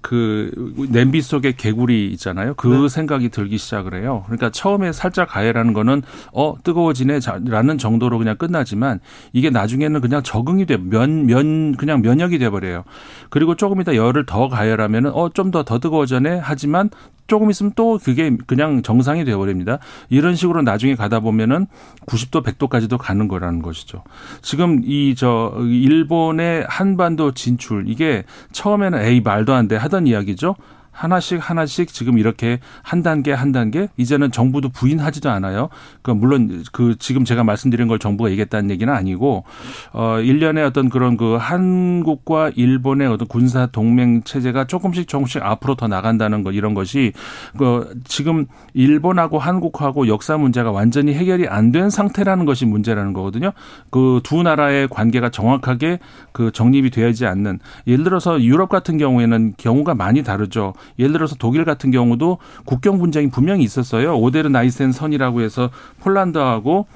[0.00, 0.50] 그
[0.90, 2.54] 냄비 속에 개구리 있잖아요.
[2.54, 2.88] 그 네.
[2.88, 4.22] 생각이 들기 시작을 해요.
[4.26, 6.02] 그러니까 처음에 살짝 가해라는 거는
[6.32, 9.00] 어 뜨거워지네라는 정도로 그냥 끝나지만
[9.32, 12.84] 이게 나중에는 그냥 적응이 돼 면 면 그냥 면역이 돼 버려요.
[13.30, 16.90] 그리고 조금 이따 열을 더 가열하면은 어 좀 더더 뜨거워져네 하지만
[17.26, 19.78] 조금 있으면 또 그게 그냥 정상이 되어버립니다.
[20.10, 21.66] 이런 식으로 나중에 가다 보면은
[22.06, 24.04] 90도, 100도까지도 가는 거라는 것이죠.
[24.42, 30.54] 지금 이 저 일본의 한반도 진출 이게 처음에는 에이 말도 안 돼 하던 이야기죠.
[30.94, 35.68] 하나씩 하나씩 지금 이렇게 한 단계 한 단계 이제는 정부도 부인하지도 않아요.
[36.02, 39.44] 그 물론 그 지금 제가 말씀드린 걸 정부가 얘기했다는 얘기는 아니고
[39.92, 45.88] 어 일련의 어떤 그런 그 한국과 일본의 어떤 군사 동맹 체제가 조금씩 조금씩 앞으로 더
[45.88, 47.12] 나간다는 거 이런 것이
[47.58, 53.50] 그 지금 일본하고 한국하고 역사 문제가 완전히 해결이 안 된 상태라는 것이 문제라는 거거든요.
[53.90, 55.98] 그 두 나라의 관계가 정확하게
[56.32, 57.58] 그 정립이 되어야지 않는
[57.88, 60.72] 예를 들어서 유럽 같은 경우에는 경우가 많이 다르죠.
[60.98, 64.16] 예를 들어서 독일 같은 경우도 국경 분쟁이 분명히 있었어요.
[64.18, 65.70] 오데르 나이센 선이라고 해서
[66.00, 66.86] 폴란드하고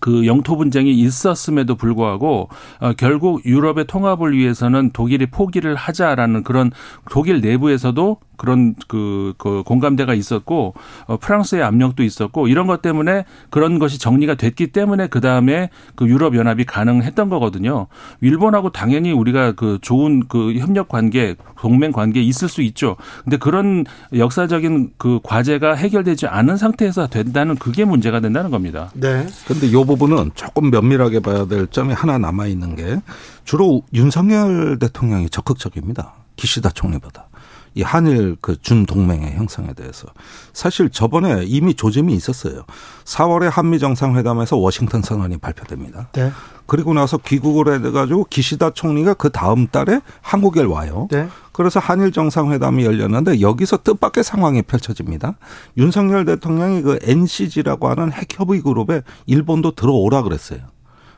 [0.00, 2.48] 그 영토 분쟁이 있었음에도 불구하고
[2.80, 6.70] 어, 결국 유럽의 통합을 위해서는 독일이 포기를 하자라는 그런
[7.10, 10.74] 독일 내부에서도 그런 그, 그 공감대가 있었고
[11.06, 16.06] 어, 프랑스의 압력도 있었고 이런 것 때문에 그런 것이 정리가 됐기 때문에 그 다음에 그
[16.06, 17.86] 유럽 연합이 가능했던 거거든요.
[18.20, 22.96] 일본하고 당연히 우리가 그 좋은 그 협력 관계, 동맹 관계 있을 수 있죠.
[23.24, 23.84] 근데 그런
[24.14, 28.90] 역사적인 그 과제가 해결되지 않은 상태에서 된다는 그게 문제가 된다는 겁니다.
[28.94, 29.26] 네.
[29.46, 33.00] 근데 요 부분은 조금 면밀하게 봐야 될 점이 하나 남아 있는 게
[33.44, 36.14] 주로 윤석열 대통령이 적극적입니다.
[36.36, 37.28] 기시다 총리보다.
[37.76, 40.08] 이 한일 그 준동맹의 형성에 대해서
[40.54, 42.62] 사실 저번에 이미 조짐이 있었어요.
[43.04, 46.08] 4월에 한미 정상회담에서 워싱턴 선언이 발표됩니다.
[46.12, 46.32] 네.
[46.64, 51.06] 그리고 나서 귀국을 해가지고 기시다 총리가 그 다음 달에 한국에 와요.
[51.10, 51.28] 네.
[51.52, 55.36] 그래서 한일 정상회담이 열렸는데 여기서 뜻밖의 상황이 펼쳐집니다.
[55.76, 60.60] 윤석열 대통령이 그 NCG라고 하는 핵협의 그룹에 일본도 들어오라 그랬어요.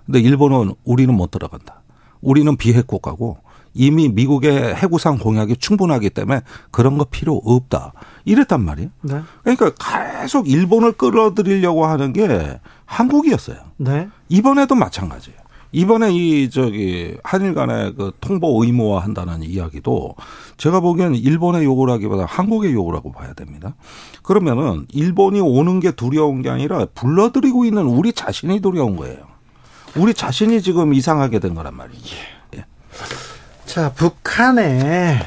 [0.07, 1.83] 근데 일본은 우리는 못 들어간다.
[2.21, 3.39] 우리는 비핵 국가고
[3.75, 6.41] 이미 미국의 해구상 공약이 충분하기 때문에
[6.71, 7.93] 그런 거 필요 없다.
[8.25, 8.91] 이랬단 말이에요.
[9.03, 9.21] 네.
[9.43, 9.73] 그러니까
[10.21, 13.57] 계속 일본을 끌어들이려고 하는 게 한국이었어요.
[13.77, 14.09] 네.
[14.29, 15.39] 이번에도 마찬가지예요.
[15.71, 20.15] 이번에 이 저기 한일 간의 그 통보 의무화 한다는 이야기도
[20.57, 23.75] 제가 보기엔 일본의 요구를 하기보다 한국의 요구라고 봐야 됩니다.
[24.23, 29.19] 그러면은 일본이 오는 게 두려운 게 아니라 불러들이고 있는 우리 자신이 두려운 거예요.
[29.97, 32.17] 우리 자신이 지금 이상하게 된 거란 말이죠.
[32.57, 32.65] 예.
[33.69, 35.21] 자, 북한에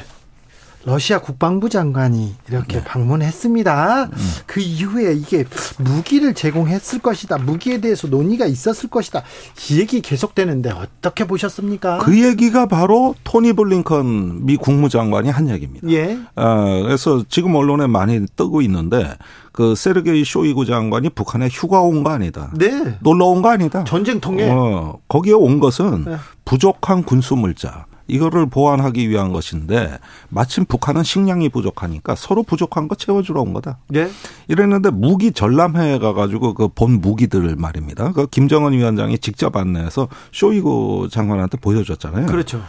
[0.84, 2.84] 러시아 국방부 장관이 이렇게 네.
[2.84, 4.04] 방문했습니다.
[4.12, 4.18] 음.
[4.46, 5.44] 그 이후에 이게
[5.78, 7.38] 무기를 제공했을 것이다.
[7.38, 9.22] 무기에 대해서 논의가 있었을 것이다.
[9.70, 11.98] 이 얘기 계속되는데 어떻게 보셨습니까?
[11.98, 15.88] 그 얘기가 바로 토니 블링컨 미 국무장관이 한 얘기입니다.
[15.88, 16.18] 예.
[16.34, 19.14] 어, 그래서 지금 언론에 많이 뜨고 있는데
[19.52, 22.50] 그 세르게이 쇼이구 장관이 북한에 휴가 온 거 아니다.
[22.56, 22.96] 네.
[23.02, 23.84] 놀러 온 거 아니다.
[23.84, 24.48] 전쟁통에.
[24.50, 26.16] 어, 거기에 온 것은 네.
[26.44, 27.86] 부족한 군수 물자.
[28.06, 29.98] 이거를 보완하기 위한 것인데
[30.28, 33.78] 마침 북한은 식량이 부족하니까 서로 부족한 거 채워주러 온 거다.
[33.94, 34.10] 예.
[34.48, 38.12] 이랬는데 무기 전람회에 가가지고 그 본 무기들을 말입니다.
[38.12, 42.26] 그 김정은 위원장이 직접 안내해서 쇼이구 장관한테 보여줬잖아요.
[42.26, 42.62] 그렇죠.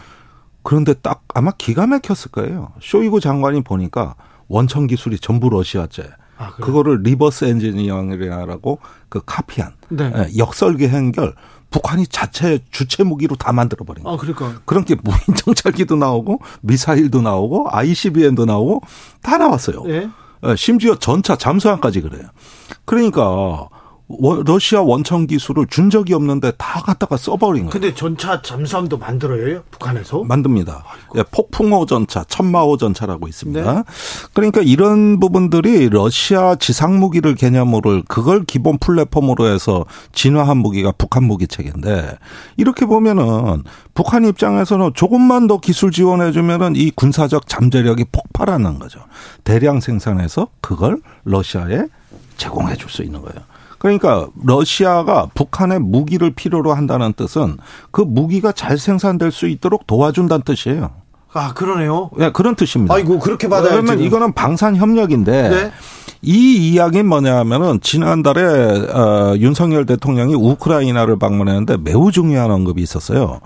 [0.61, 2.73] 그런데 딱 아마 기가 막혔을 거예요.
[2.81, 4.15] 쇼이구 장관이 보니까
[4.47, 6.09] 원천 기술이 전부 러시아제.
[6.37, 8.79] 아, 그거를 reverse engineering이라고
[9.09, 10.11] 그 카피한 네.
[10.15, 11.35] 예, 역설계 행결
[11.73, 14.15] 북한이 자체 주체 무기로 다 만들어 버린 거예요.
[14.15, 14.61] 아, 그러니까.
[14.63, 18.83] 그런 게 무인 정찰기도 나오고 미사일도 나오고 ICBM도 나오고
[19.23, 19.83] 다 나왔어요.
[19.87, 20.07] 예?
[20.45, 22.27] 예 심지어 전차 잠수함까지 그래요.
[22.85, 23.67] 그러니까
[24.45, 27.69] 러시아 원천 기술을 준 적이 없는데 다 갖다가 써버린 거예요.
[27.71, 30.23] 근데 전차 잠수함도 만들어요, 북한에서?
[30.23, 30.83] 만듭니다.
[31.15, 33.73] 예, 폭풍호 전차, 천마호 전차라고 있습니다.
[33.73, 33.83] 네.
[34.33, 41.47] 그러니까 이런 부분들이 러시아 지상 무기를 개념으로 그걸 기본 플랫폼으로 해서 진화한 무기가 북한 무기
[41.47, 42.17] 체계인데
[42.57, 43.63] 이렇게 보면은
[43.93, 48.99] 북한 입장에서는 조금만 더 기술 지원해 주면은 이 군사적 잠재력이 폭발하는 거죠.
[49.43, 51.85] 대량 생산해서 그걸 러시아에
[52.37, 53.39] 제공해 줄 수 있는 거예요.
[53.83, 57.57] 그러니까 러시아가 북한의 무기를 필요로 한다는 뜻은
[57.91, 60.91] 그 무기가 잘 생산될 수 있도록 도와준다는 뜻이에요.
[61.33, 62.09] 아, 그러네요.
[62.15, 62.93] 네, 그런 뜻입니다.
[62.93, 65.71] 아이고, 그렇게 받아야 그러면 이거는 방산 협력인데 네.
[66.21, 73.41] 이 이야기는 뭐냐면은 지난달에 어, 윤석열 대통령이 우크라이나를 방문했는데 매우 중요한 언급이 있었어요.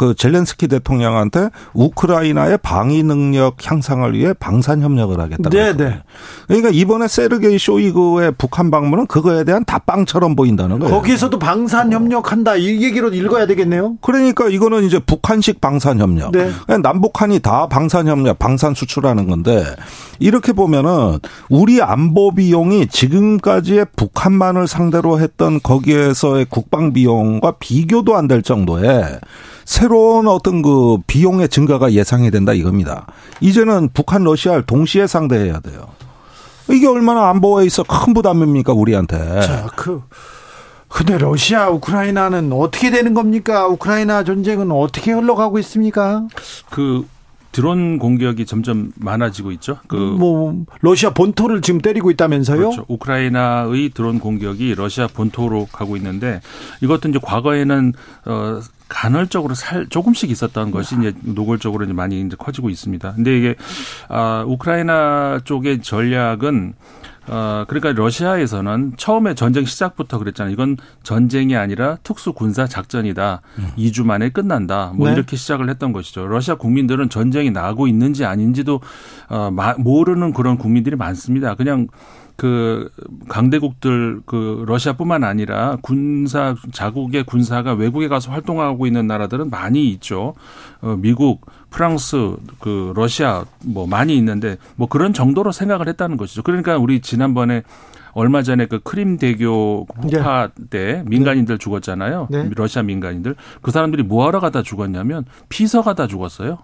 [0.00, 5.50] 그 젤렌스키 대통령한테 우크라이나의 방위 능력 향상을 위해 방산 협력을 하겠다고.
[5.50, 6.00] 네, 네.
[6.46, 10.94] 그러니까 이번에 세르게이 쇼이그의 북한 방문은 그거에 대한 답방처럼 보인다는 거예요.
[10.94, 13.98] 거기에서도 방산 협력한다 이 얘기로 읽어야 되겠네요.
[14.00, 16.32] 그러니까 이거는 이제 북한식 방산 협력.
[16.32, 16.50] 네.
[16.82, 19.66] 남북한이 다 방산 협력, 방산 수출하는 건데
[20.18, 21.18] 이렇게 보면은
[21.50, 29.18] 우리 안보 비용이 지금까지의 북한만을 상대로 했던 거기에서의 국방 비용과 비교도 안 될 정도의
[29.70, 33.06] 새로운 어떤 그 비용의 증가가 예상이 된다 이겁니다.
[33.40, 35.86] 이제는 북한 러시아를 동시에 상대해야 돼요.
[36.68, 39.16] 이게 얼마나 안보에 있어 큰 부담입니까 우리한테.
[39.42, 40.02] 자, 그
[40.88, 43.68] 근데 러시아 우크라이나는 어떻게 되는 겁니까?
[43.68, 46.26] 우크라이나 전쟁은 어떻게 흘러가고 있습니까?
[46.68, 47.06] 그
[47.52, 49.78] 드론 공격이 점점 많아지고 있죠.
[49.86, 52.58] 그 뭐 러시아 본토를 지금 때리고 있다면서요?
[52.58, 52.84] 그렇죠.
[52.88, 56.40] 우크라이나의 드론 공격이 러시아 본토로 가고 있는데
[56.80, 57.92] 이것도 이제 과거에는
[58.26, 58.60] 어
[58.90, 63.14] 간헐적으로 살 조금씩 있었던 것이 이제 노골적으로 이제 많이 이제 커지고 있습니다.
[63.14, 63.54] 근데 이게
[64.08, 66.74] 아 우크라이나 쪽의 전략은
[67.28, 70.52] 어, 그러니까 러시아에서는 처음에 전쟁 시작부터 그랬잖아요.
[70.52, 73.40] 이건 전쟁이 아니라 특수 군사 작전이다.
[73.58, 73.68] 음.
[73.78, 74.92] 2주 만에 끝난다.
[74.96, 75.14] 뭐 네.
[75.14, 76.26] 이렇게 시작을 했던 것이죠.
[76.26, 78.80] 러시아 국민들은 전쟁이 나고 있는지 아닌지도
[79.28, 81.54] 어, 모르는 그런 국민들이 많습니다.
[81.54, 81.86] 그냥
[82.40, 82.88] 그
[83.28, 90.32] 강대국들 그 러시아뿐만 아니라 군사 자국의 군사가 외국에 가서 활동하고 있는 나라들은 많이 있죠.
[90.80, 96.42] 어 미국, 프랑스, 그 러시아 뭐 많이 있는데 뭐 그런 정도로 생각을 했다는 것이죠.
[96.42, 97.62] 그러니까 우리 지난번에
[98.12, 100.64] 얼마 전에 그 크림 대교 폭파 네.
[100.70, 102.28] 때 민간인들 죽었잖아요.
[102.30, 102.48] 네.
[102.56, 103.36] 러시아 민간인들.
[103.60, 106.56] 그 사람들이 뭐하러 가다 죽었냐면 피서 가다 죽었어요.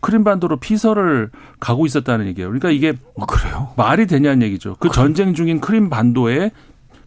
[0.00, 2.48] 크림반도로 피서를 가고 있었다는 얘기예요.
[2.48, 3.70] 그러니까 이게 어, 그래요?
[3.76, 4.74] 말이 되냐는 얘기죠.
[4.78, 4.92] 그 그래.
[4.92, 6.50] 전쟁 중인 크림반도에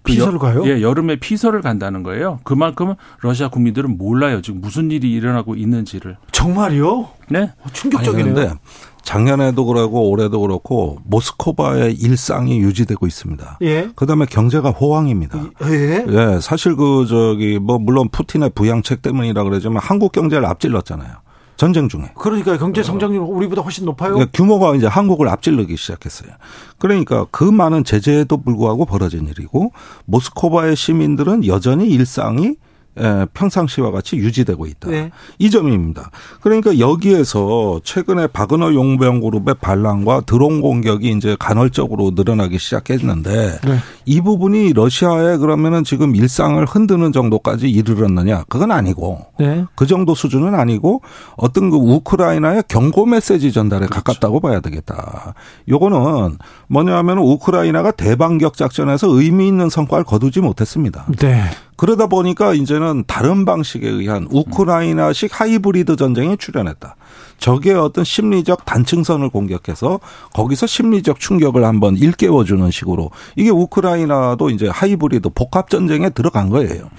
[0.01, 0.63] 그 피서를 여, 가요?
[0.65, 2.39] 예, 여름에 피서를 간다는 거예요.
[2.43, 4.41] 그만큼 러시아 국민들은 몰라요.
[4.41, 6.17] 지금 무슨 일이 일어나고 있는지를.
[6.31, 7.09] 정말요?
[7.29, 7.51] 네.
[7.61, 8.57] 어, 충격적이네요.
[9.01, 13.57] 작년에도 그러고 올해도 그렇고 모스크바의 일상이 유지되고 있습니다.
[13.61, 13.89] 예.
[13.95, 15.39] 그다음에 경제가 호황입니다.
[15.63, 16.05] 예.
[16.07, 16.39] 예.
[16.41, 21.11] 사실 그 저기 뭐 물론 푸틴의 부양책 때문이라 그러지만 한국 경제를 앞질렀잖아요.
[21.59, 22.09] 전쟁 중에.
[22.17, 24.13] 그러니까 경제 성장률 우리보다 훨씬 높아요.
[24.13, 26.31] 그러니까 규모가 이제 한국을 앞질르기 시작했어요.
[26.77, 29.73] 그러니까 그 많은 제재에도 불구하고 벌어진 일이고
[30.05, 32.55] 모스크바의 시민들은 여전히 일상이
[33.33, 34.89] 평상시와 같이 유지되고 있다.
[34.89, 35.11] 네.
[35.37, 36.11] 이 점입니다.
[36.41, 43.77] 그러니까 여기에서 최근에 바그너 용병 그룹의 반란과 드론 공격이 이제 간헐적으로 늘어나기 시작했는데 네.
[44.05, 48.43] 이 부분이 러시아의 그러면은 지금 일상을 흔드는 정도까지 이르렀느냐?
[48.49, 49.65] 그건 아니고 네.
[49.75, 51.01] 그 정도 수준은 아니고
[51.37, 54.03] 어떤 그 우크라이나의 경고 메시지 전달에 그렇죠.
[54.03, 55.33] 가깝다고 봐야 되겠다.
[55.69, 56.37] 요거는
[56.67, 61.05] 뭐냐하면 우크라이나가 대반격 작전에서 의미 있는 성과를 거두지 못했습니다.
[61.17, 61.43] 네.
[61.79, 66.97] 그러다 보니까 이제는 다른 방식에 의한 우크라이나식 하이브리드 전쟁에 출연했다.
[67.37, 70.01] 적의 어떤 심리적 단층선을 공격해서
[70.33, 76.89] 거기서 심리적 충격을 한번 일깨워주는 식으로 이게 우크라이나도 이제 하이브리드 복합 전쟁에 들어간 거예요.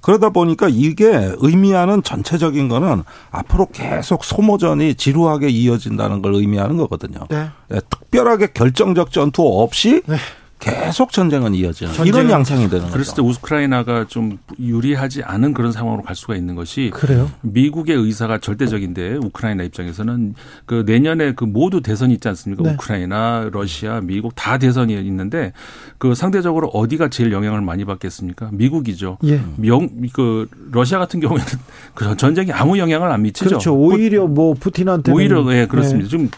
[0.00, 7.26] 그러다 보니까 이게 의미하는 전체적인 거는 앞으로 계속 소모전이 지루하게 이어진다는 걸 의미하는 거거든요.
[7.28, 7.50] 네.
[7.68, 10.16] 네, 특별하게 결정적 전투 없이 네.
[10.60, 12.92] 계속 전쟁은 이어지는 이런 양상이 되는 거죠.
[12.92, 17.30] 그랬을 때 우크라이나가 좀 유리하지 않은 그런 상황으로 갈 수가 있는 것이 그래요?
[17.40, 20.34] 미국의 의사가 절대적인데 우크라이나 입장에서는
[20.66, 22.62] 그 내년에 그 모두 대선이 있지 않습니까?
[22.62, 22.74] 네.
[22.74, 25.52] 우크라이나, 러시아, 미국 다 대선이 있는데
[25.98, 28.50] 그 상대적으로 어디가 제일 영향을 많이 받겠습니까?
[28.52, 29.16] 미국이죠.
[29.24, 29.40] 예.
[29.56, 31.46] 명, 그 러시아 같은 경우에는
[31.94, 33.48] 그 전쟁이 아무 영향을 안 미치죠.
[33.48, 33.74] 그렇죠.
[33.74, 36.04] 오히려 뭐 푸틴한테 오히려 예 그렇습니다.
[36.04, 36.10] 네.
[36.10, 36.30] 지금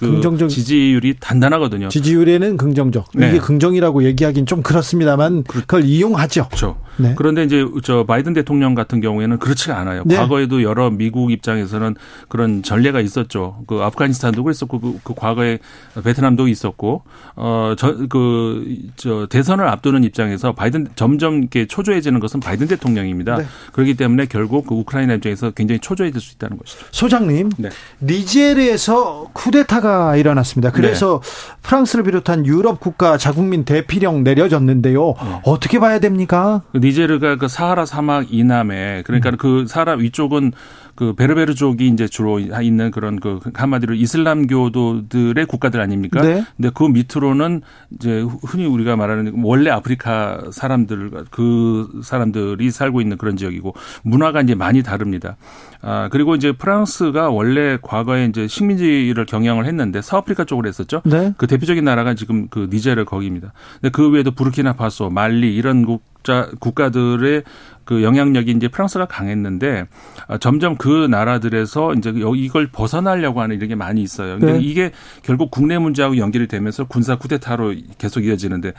[0.00, 1.88] 그 긍정적 지지율이 단단하거든요.
[1.88, 3.10] 지지율에는 긍정적.
[3.14, 3.28] 네.
[3.28, 6.46] 이게 긍정이라고 얘기하긴 좀 그렇습니다만 그걸 이용하죠.
[6.48, 6.80] 그렇죠.
[7.02, 7.14] 네.
[7.16, 10.02] 그런데 이제 저 바이든 대통령 같은 경우에는 그렇지가 않아요.
[10.06, 10.16] 네.
[10.16, 11.96] 과거에도 여러 미국 입장에서는
[12.28, 13.62] 그런 전례가 있었죠.
[13.66, 15.58] 그 아프가니스탄도 그랬었고 그, 그 과거에
[16.02, 17.02] 베트남도 있었고
[17.34, 23.36] 어저그저 대선을 앞두는 입장에서 바이든 점점 이렇게 초조해지는 것은 바이든 대통령입니다.
[23.36, 23.44] 네.
[23.72, 26.86] 그렇기 때문에 결국 그 우크라이나 입장에서 굉장히 초조해질 수 있다는 것이죠.
[26.90, 27.70] 소장님, 네.
[28.02, 30.70] 니제르에서 쿠데타가 일어났습니다.
[30.72, 31.56] 그래서 네.
[31.62, 35.14] 프랑스를 비롯한 유럽 국가 자국민 대피령 내려졌는데요.
[35.22, 35.40] 네.
[35.44, 36.62] 어떻게 봐야 됩니까?
[36.72, 39.36] 그 니제르가 그 사하라 사막 이남에 그러니까 음.
[39.36, 40.52] 그 사하라 위쪽은
[40.96, 46.20] 그 베르베르족이 이제 주로 있는 그런 그 한마디로 이슬람교도들의 국가들 아닙니까?
[46.20, 46.44] 네.
[46.56, 47.62] 근데 그 밑으로는
[47.94, 54.54] 이제 흔히 우리가 말하는 원래 아프리카 사람들 그 사람들이 살고 있는 그런 지역이고 문화가 이제
[54.54, 55.36] 많이 다릅니다.
[55.80, 61.00] 아 그리고 이제 프랑스가 원래 과거에 이제 식민지를 경영을 했는데 서아프리카 쪽으로 했었죠.
[61.04, 61.32] 네.
[61.38, 63.52] 그 대표적인 나라가 지금 그 니제르 거기입니다.
[63.80, 65.86] 근데 그 외에도 부르키나파소, 말리 이런
[66.20, 67.42] 국 국자 국가들의
[67.84, 69.86] 그 영향력이 이제 프랑스가 강했는데
[70.28, 74.38] 어, 점점 그 나라들에서 이제 이걸 벗어나려고 하는 이런 게 많이 있어요.
[74.38, 74.60] 근데 네.
[74.60, 74.92] 이게
[75.22, 78.72] 결국 국내 문제하고 연결이 되면서 군사 쿠데타로 계속 이어지는데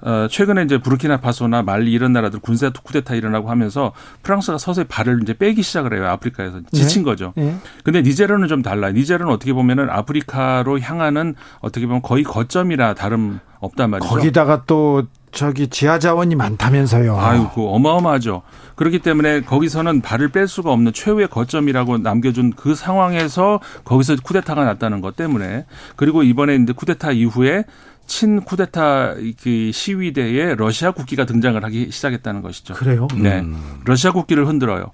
[0.00, 3.92] 어, 최근에 이제 부르키나파소나 말리 이런 나라들 군사 쿠데타 일어나고 하면서
[4.22, 6.06] 프랑스가 서서히 발을 이제 빼기 시작을 해요.
[6.06, 7.04] 아프리카에서 지친 네.
[7.04, 7.32] 거죠.
[7.36, 7.56] 네.
[7.82, 8.92] 근데 니제르는 좀 달라요.
[8.92, 14.08] 니제르는 어떻게 보면은 아프리카로 향하는 어떻게 보면 거의 거점이라 다름 없단 말이죠.
[14.08, 17.18] 거기다가 또 저기 지하 자원이 많다면서요.
[17.18, 18.42] 아이고 어마어마하죠.
[18.76, 25.00] 그렇기 때문에 거기서는 발을 뺄 수가 없는 최후의 거점이라고 남겨준 그 상황에서 거기서 쿠데타가 났다는
[25.00, 27.64] 것 때문에 그리고 이번에 이제 쿠데타 이후에
[28.06, 32.74] 친 쿠데타 그 시위대에 러시아 국기가 등장을 하기 시작했다는 것이죠.
[32.74, 33.06] 그래요?
[33.14, 33.40] 네.
[33.40, 33.80] 음.
[33.84, 34.86] 러시아 국기를 흔들어요.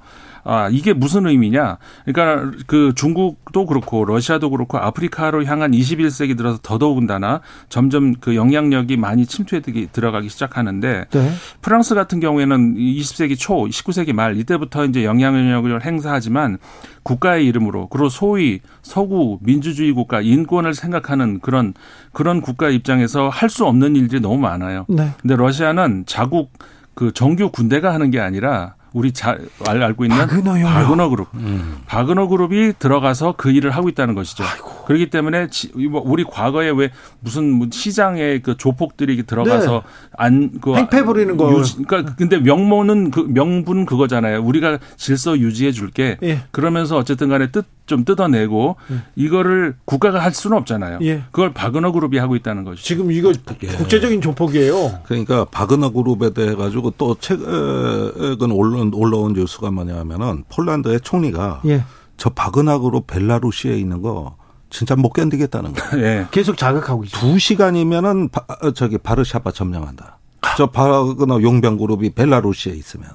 [0.44, 1.78] 아, 이게 무슨 의미냐?
[2.04, 7.40] 그러니까 그 중국도 그렇고 러시아도 그렇고 아프리카로 향한 21세기 들어서 더더군다나
[7.70, 11.32] 점점 그 영향력이 많이 침투해 들어가기 시작하는데 네.
[11.62, 16.58] 프랑스 같은 경우에는 20세기 초, 19세기 말 이때부터 이제 영향력을 행사하지만
[17.02, 21.74] 국가의 이름으로 그리고 소위 서구 민주주의 국가 인권을 생각하는 그런
[22.12, 24.84] 그런 국가 입장에서 할 수 없는 일들이 너무 많아요.
[24.88, 25.10] 네.
[25.22, 26.52] 근데 러시아는 자국
[26.94, 30.66] 그 정규 군대가 하는 게 아니라 우리 잘 알고 있는 바그너요.
[30.66, 31.26] 바그너 그룹.
[31.34, 31.78] 음.
[31.86, 34.44] 바그너 그룹이 들어가서 그 일을 하고 있다는 것이죠.
[34.44, 34.84] 아이고.
[34.86, 35.48] 그렇기 때문에
[35.90, 40.08] 뭐 우리 과거에 왜 무슨 뭐 시장에 그 조폭들이 들어가서 네.
[40.16, 41.58] 안그 행패 부리는 거.
[41.58, 44.40] 유지, 그러니까 근데 명모는 그 명분 그거잖아요.
[44.44, 46.16] 우리가 질서 유지해 줄게.
[46.22, 46.42] 예.
[46.52, 48.96] 그러면서 어쨌든 간에 뜻 좀 뜯어내고 예.
[49.14, 51.00] 이거를 국가가 할 수는 없잖아요.
[51.02, 51.24] 예.
[51.30, 52.82] 그걸 바그너 그룹이 하고 있다는 것이죠.
[52.82, 53.30] 지금 이거
[53.62, 53.66] 예.
[53.66, 55.00] 국제적인 조폭이에요.
[55.04, 61.84] 그러니까 바그너 그룹에 대해 가지고 또 최근 올 라온, 올라온 뉴스가 뭐냐면은 폴란드의 총리가 예.
[62.16, 64.36] 저 그룹 벨라루시에 있는 거
[64.70, 66.04] 진짜 못 견디겠다는 거예요.
[66.06, 66.26] 예.
[66.30, 67.18] 계속 자극하고 있죠.
[67.18, 68.44] 두 시간이면은 바,
[68.74, 70.18] 저기 바르샤바 점령한다.
[70.56, 73.08] 저 바그너 용병 그룹이 벨라루시에 있으면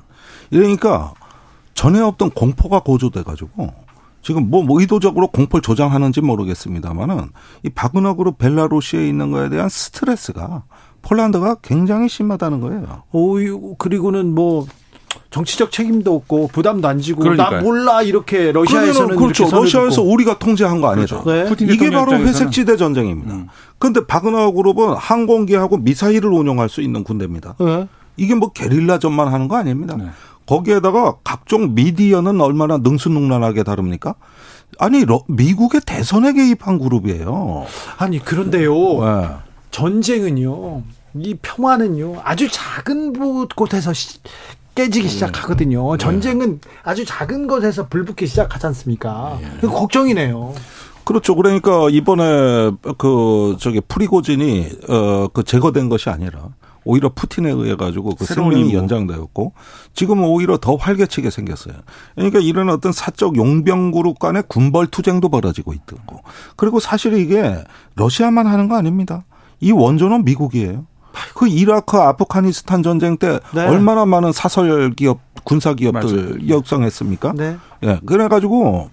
[0.50, 1.14] 이러니까
[1.74, 3.74] 전에 없던 공포가 고조돼 가지고
[4.22, 7.30] 지금 뭐, 뭐 의도적으로 공포를 조장하는지 모르겠습니다만은
[7.64, 10.64] 이 바그너 그룹 벨라루시에 있는 거에 대한 스트레스가
[11.02, 13.04] 폴란드가 굉장히 심하다는 거예요.
[13.12, 14.68] 오, 그리고는 뭐
[15.32, 17.58] 정치적 책임도 없고 부담도 안 지고 그러니까요.
[17.58, 19.50] 나 몰라 이렇게 러시아에서는 그렇죠.
[19.52, 20.12] 러시아에서 듣고.
[20.12, 21.24] 우리가 통제한 거 아니죠.
[21.24, 21.56] 그렇죠.
[21.56, 21.74] 네.
[21.74, 23.34] 이게 바로 회색지대 전쟁입니다.
[23.34, 23.48] 음.
[23.78, 27.56] 그런데 바그너 그룹은 항공기하고 미사일을 운용할 수 있는 군대입니다.
[27.60, 27.88] 네.
[28.18, 29.96] 이게 뭐 게릴라전만 하는 거 아닙니다.
[29.98, 30.06] 네.
[30.46, 34.16] 거기에다가 각종 미디어는 얼마나 능수능란하게 다릅니까?
[34.80, 37.66] 아니 미국의 대선에 개입한 그룹이에요.
[37.98, 38.74] 아니 그런데요.
[38.74, 39.28] 네.
[39.72, 40.82] 전쟁은요.
[41.16, 42.22] 이 평화는요.
[42.24, 43.92] 아주 작은 곳에서
[44.80, 45.10] 깨지기 음.
[45.10, 45.92] 시작하거든요.
[45.92, 45.98] 네.
[45.98, 49.38] 전쟁은 아주 작은 것에서 불붙기 시작하지 않습니까?
[49.42, 49.68] 네.
[49.68, 50.54] 걱정이네요.
[51.04, 51.36] 그렇죠.
[51.36, 56.50] 그러니까 이번에 그 저기 프리고진이 어그 제거된 것이 아니라
[56.86, 59.54] 오히려 푸틴에 의해 가지고 그 생명이 연장되었고
[59.94, 61.74] 지금은 오히려 더 활개치게 생겼어요.
[62.16, 65.98] 그러니까 이런 어떤 사적 용병 그룹 간의 군벌 투쟁도 벌어지고 있고
[66.56, 67.64] 그리고 사실 이게
[67.96, 69.26] 러시아만 하는 거 아닙니다.
[69.60, 70.86] 이 원조는 미국이에요.
[71.36, 73.66] 그 이라크 아프가니스탄 전쟁 때 네.
[73.66, 77.34] 얼마나 많은 사설 기업 군사 기업들 역성했습니까?
[77.36, 77.58] 네.
[77.84, 78.00] 예.
[78.06, 78.90] 그래 가지고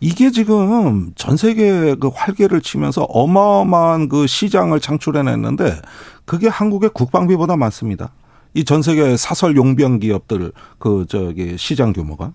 [0.00, 5.80] 이게 지금 전 세계 그 활개를 치면서 어마어마한 그 시장을 창출해냈는데
[6.26, 8.12] 그게 한국의 국방비보다 많습니다.
[8.54, 12.32] 이 전 세계 사설 용병 기업들 그 저기 시장 규모가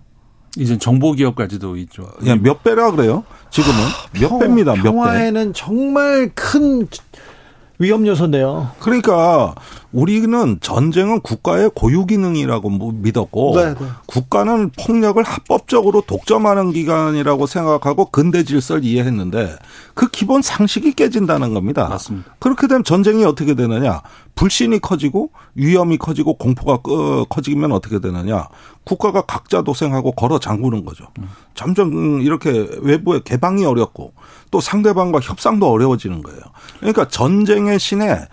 [0.56, 2.10] 이제 정보 기업까지도 있죠.
[2.26, 3.24] 예, 몇 배라 그래요?
[3.50, 4.74] 지금은 하, 몇 평, 배입니다.
[4.74, 6.86] 몇 평화에는 정말 큰
[7.82, 8.70] 위험 요소인데요.
[8.78, 9.54] 그러니까
[9.92, 13.86] 우리는 전쟁은 국가의 고유 기능이라고 뭐 믿었고 네, 네.
[14.06, 19.56] 국가는 폭력을 합법적으로 독점하는 기관이라고 생각하고 근대 질서를 이해했는데
[19.94, 21.88] 그 기본 상식이 깨진다는 겁니다.
[21.88, 22.36] 맞습니다.
[22.38, 24.00] 그렇게 되면 전쟁이 어떻게 되느냐?
[24.34, 26.78] 불신이 커지고 위험이 커지고 공포가
[27.28, 28.46] 커지면 어떻게 되느냐?
[28.84, 31.06] 국가가 각자 도생하고 걸어 잠그는 거죠.
[31.18, 31.28] 음.
[31.54, 34.12] 점점 이렇게 외부의 개방이 어렵고
[34.50, 36.40] 또 상대방과 협상도 어려워지는 거예요.
[36.80, 38.26] 그러니까 전쟁의 신에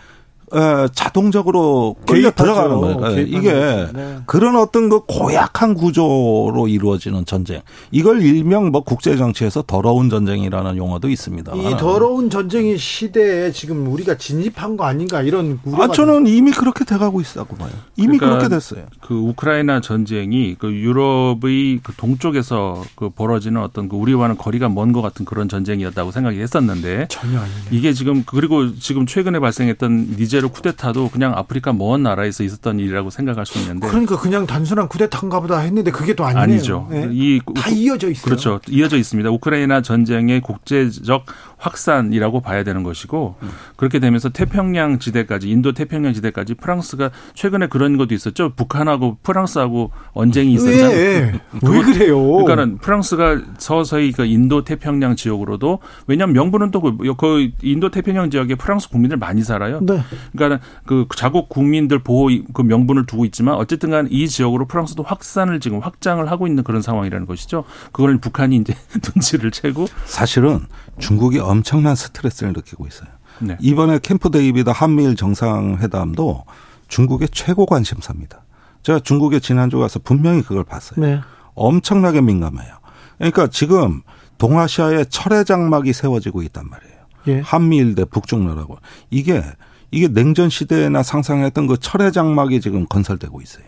[0.53, 3.17] 에, 자동적으로 끌려 들어가는 거예요.
[3.17, 4.17] 예, 이게 네.
[4.25, 7.61] 그런 어떤 그 고약한 구조로 이루어지는 전쟁.
[7.91, 11.55] 이걸 일명 뭐 국제 정치에서 더러운 전쟁이라는 용어도 있습니다.
[11.55, 16.83] 이 더러운 전쟁의 시대에 지금 우리가 진입한 거 아닌가 이런 우려가 아 저는 이미 그렇게
[16.85, 17.69] 돼가고 있다고 봐요.
[17.95, 18.85] 이미 그러니까 그렇게 됐어요.
[19.01, 25.03] 그 우크라이나 전쟁이 그 유럽의 그 동쪽에서 그 벌어지는 어떤 그 우리와는 거리가 먼 것
[25.03, 27.59] 같은 그런 전쟁이었다고 생각이 했었는데 전혀 아니에요.
[27.69, 33.09] 이게 지금 그리고 지금 최근에 발생했던 니제 실제로 쿠데타도 그냥 아프리카 먼 나라에서 있었던 일이라고
[33.09, 36.43] 생각할 수 있는데 그러니까 그냥 단순한 쿠데타인가 보다 했는데 그게 또 아니네요.
[36.43, 36.87] 아니죠.
[36.89, 37.09] 네.
[37.11, 38.23] 이다 이어져 있어요.
[38.23, 38.59] 그렇죠.
[38.69, 39.29] 이어져 있습니다.
[39.29, 41.25] 우크라이나 전쟁의 국제적
[41.59, 43.49] 확산이라고 봐야 되는 것이고 음.
[43.75, 48.53] 그렇게 되면서 태평양 지대까지 인도 태평양 지대까지 프랑스가 최근에 그런 것도 있었죠.
[48.55, 50.89] 북한하고 프랑스하고 언쟁이 있었잖아요.
[50.89, 52.19] 왜, 왜 그래요?
[52.19, 58.89] 그러니까는 프랑스가 서서히 그 인도 태평양 지역으로도 왜냐하면 명분은 또그 그 인도 태평양 지역에 프랑스
[58.89, 59.79] 국민들 많이 살아요.
[59.81, 60.01] 네.
[60.31, 65.79] 그러니까 그 자국 국민들 보호 그 명분을 두고 있지만 어쨌든간 이 지역으로 프랑스도 확산을 지금
[65.79, 67.65] 확장을 하고 있는 그런 상황이라는 것이죠.
[67.91, 68.73] 그걸 북한이 이제
[69.15, 70.61] 눈치를 채고 사실은
[70.99, 73.09] 중국이 엄청난 스트레스를 느끼고 있어요.
[73.39, 73.57] 네.
[73.59, 76.43] 이번에 캠프 데이비드 한미일 정상회담도
[76.87, 78.43] 중국의 최고 관심사입니다.
[78.83, 80.99] 제가 중국에 지난주 가서 분명히 그걸 봤어요.
[80.99, 81.21] 네.
[81.55, 82.79] 엄청나게 민감해요.
[83.17, 84.01] 그러니까 지금
[84.37, 86.99] 동아시아에 철의 장막이 세워지고 있단 말이에요.
[87.27, 87.39] 예.
[87.41, 88.77] 한미일 대 북중러라고.
[89.09, 89.43] 이게
[89.91, 93.65] 이게 냉전 시대나 상상했던 그 철의 장막이 지금 건설되고 있어요.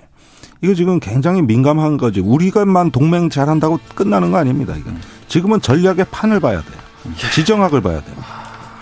[0.61, 2.19] 이거 지금 굉장히 민감한 거지.
[2.19, 4.75] 우리가만 동맹 잘한다고 끝나는 거 아닙니다.
[4.75, 4.97] 이건
[5.27, 6.80] 지금은 전략의 판을 봐야 돼요.
[7.33, 8.15] 지정학을 봐야 돼요.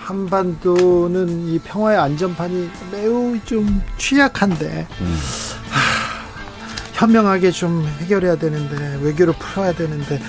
[0.03, 5.19] 한반도는 이 평화의 안전판이 매우 좀 취약한데 음.
[5.69, 6.25] 하,
[6.93, 10.19] 현명하게 좀 해결해야 되는데 외교로 풀어야 되는데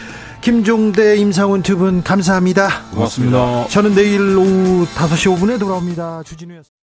[0.42, 2.68] 김종대, 임상훈 두 분 감사합니다.
[2.92, 3.66] 고맙습니다.
[3.68, 6.22] 저는 내일 오후 5시 5분에 돌아옵니다.
[6.24, 6.79] 주진우였습니다.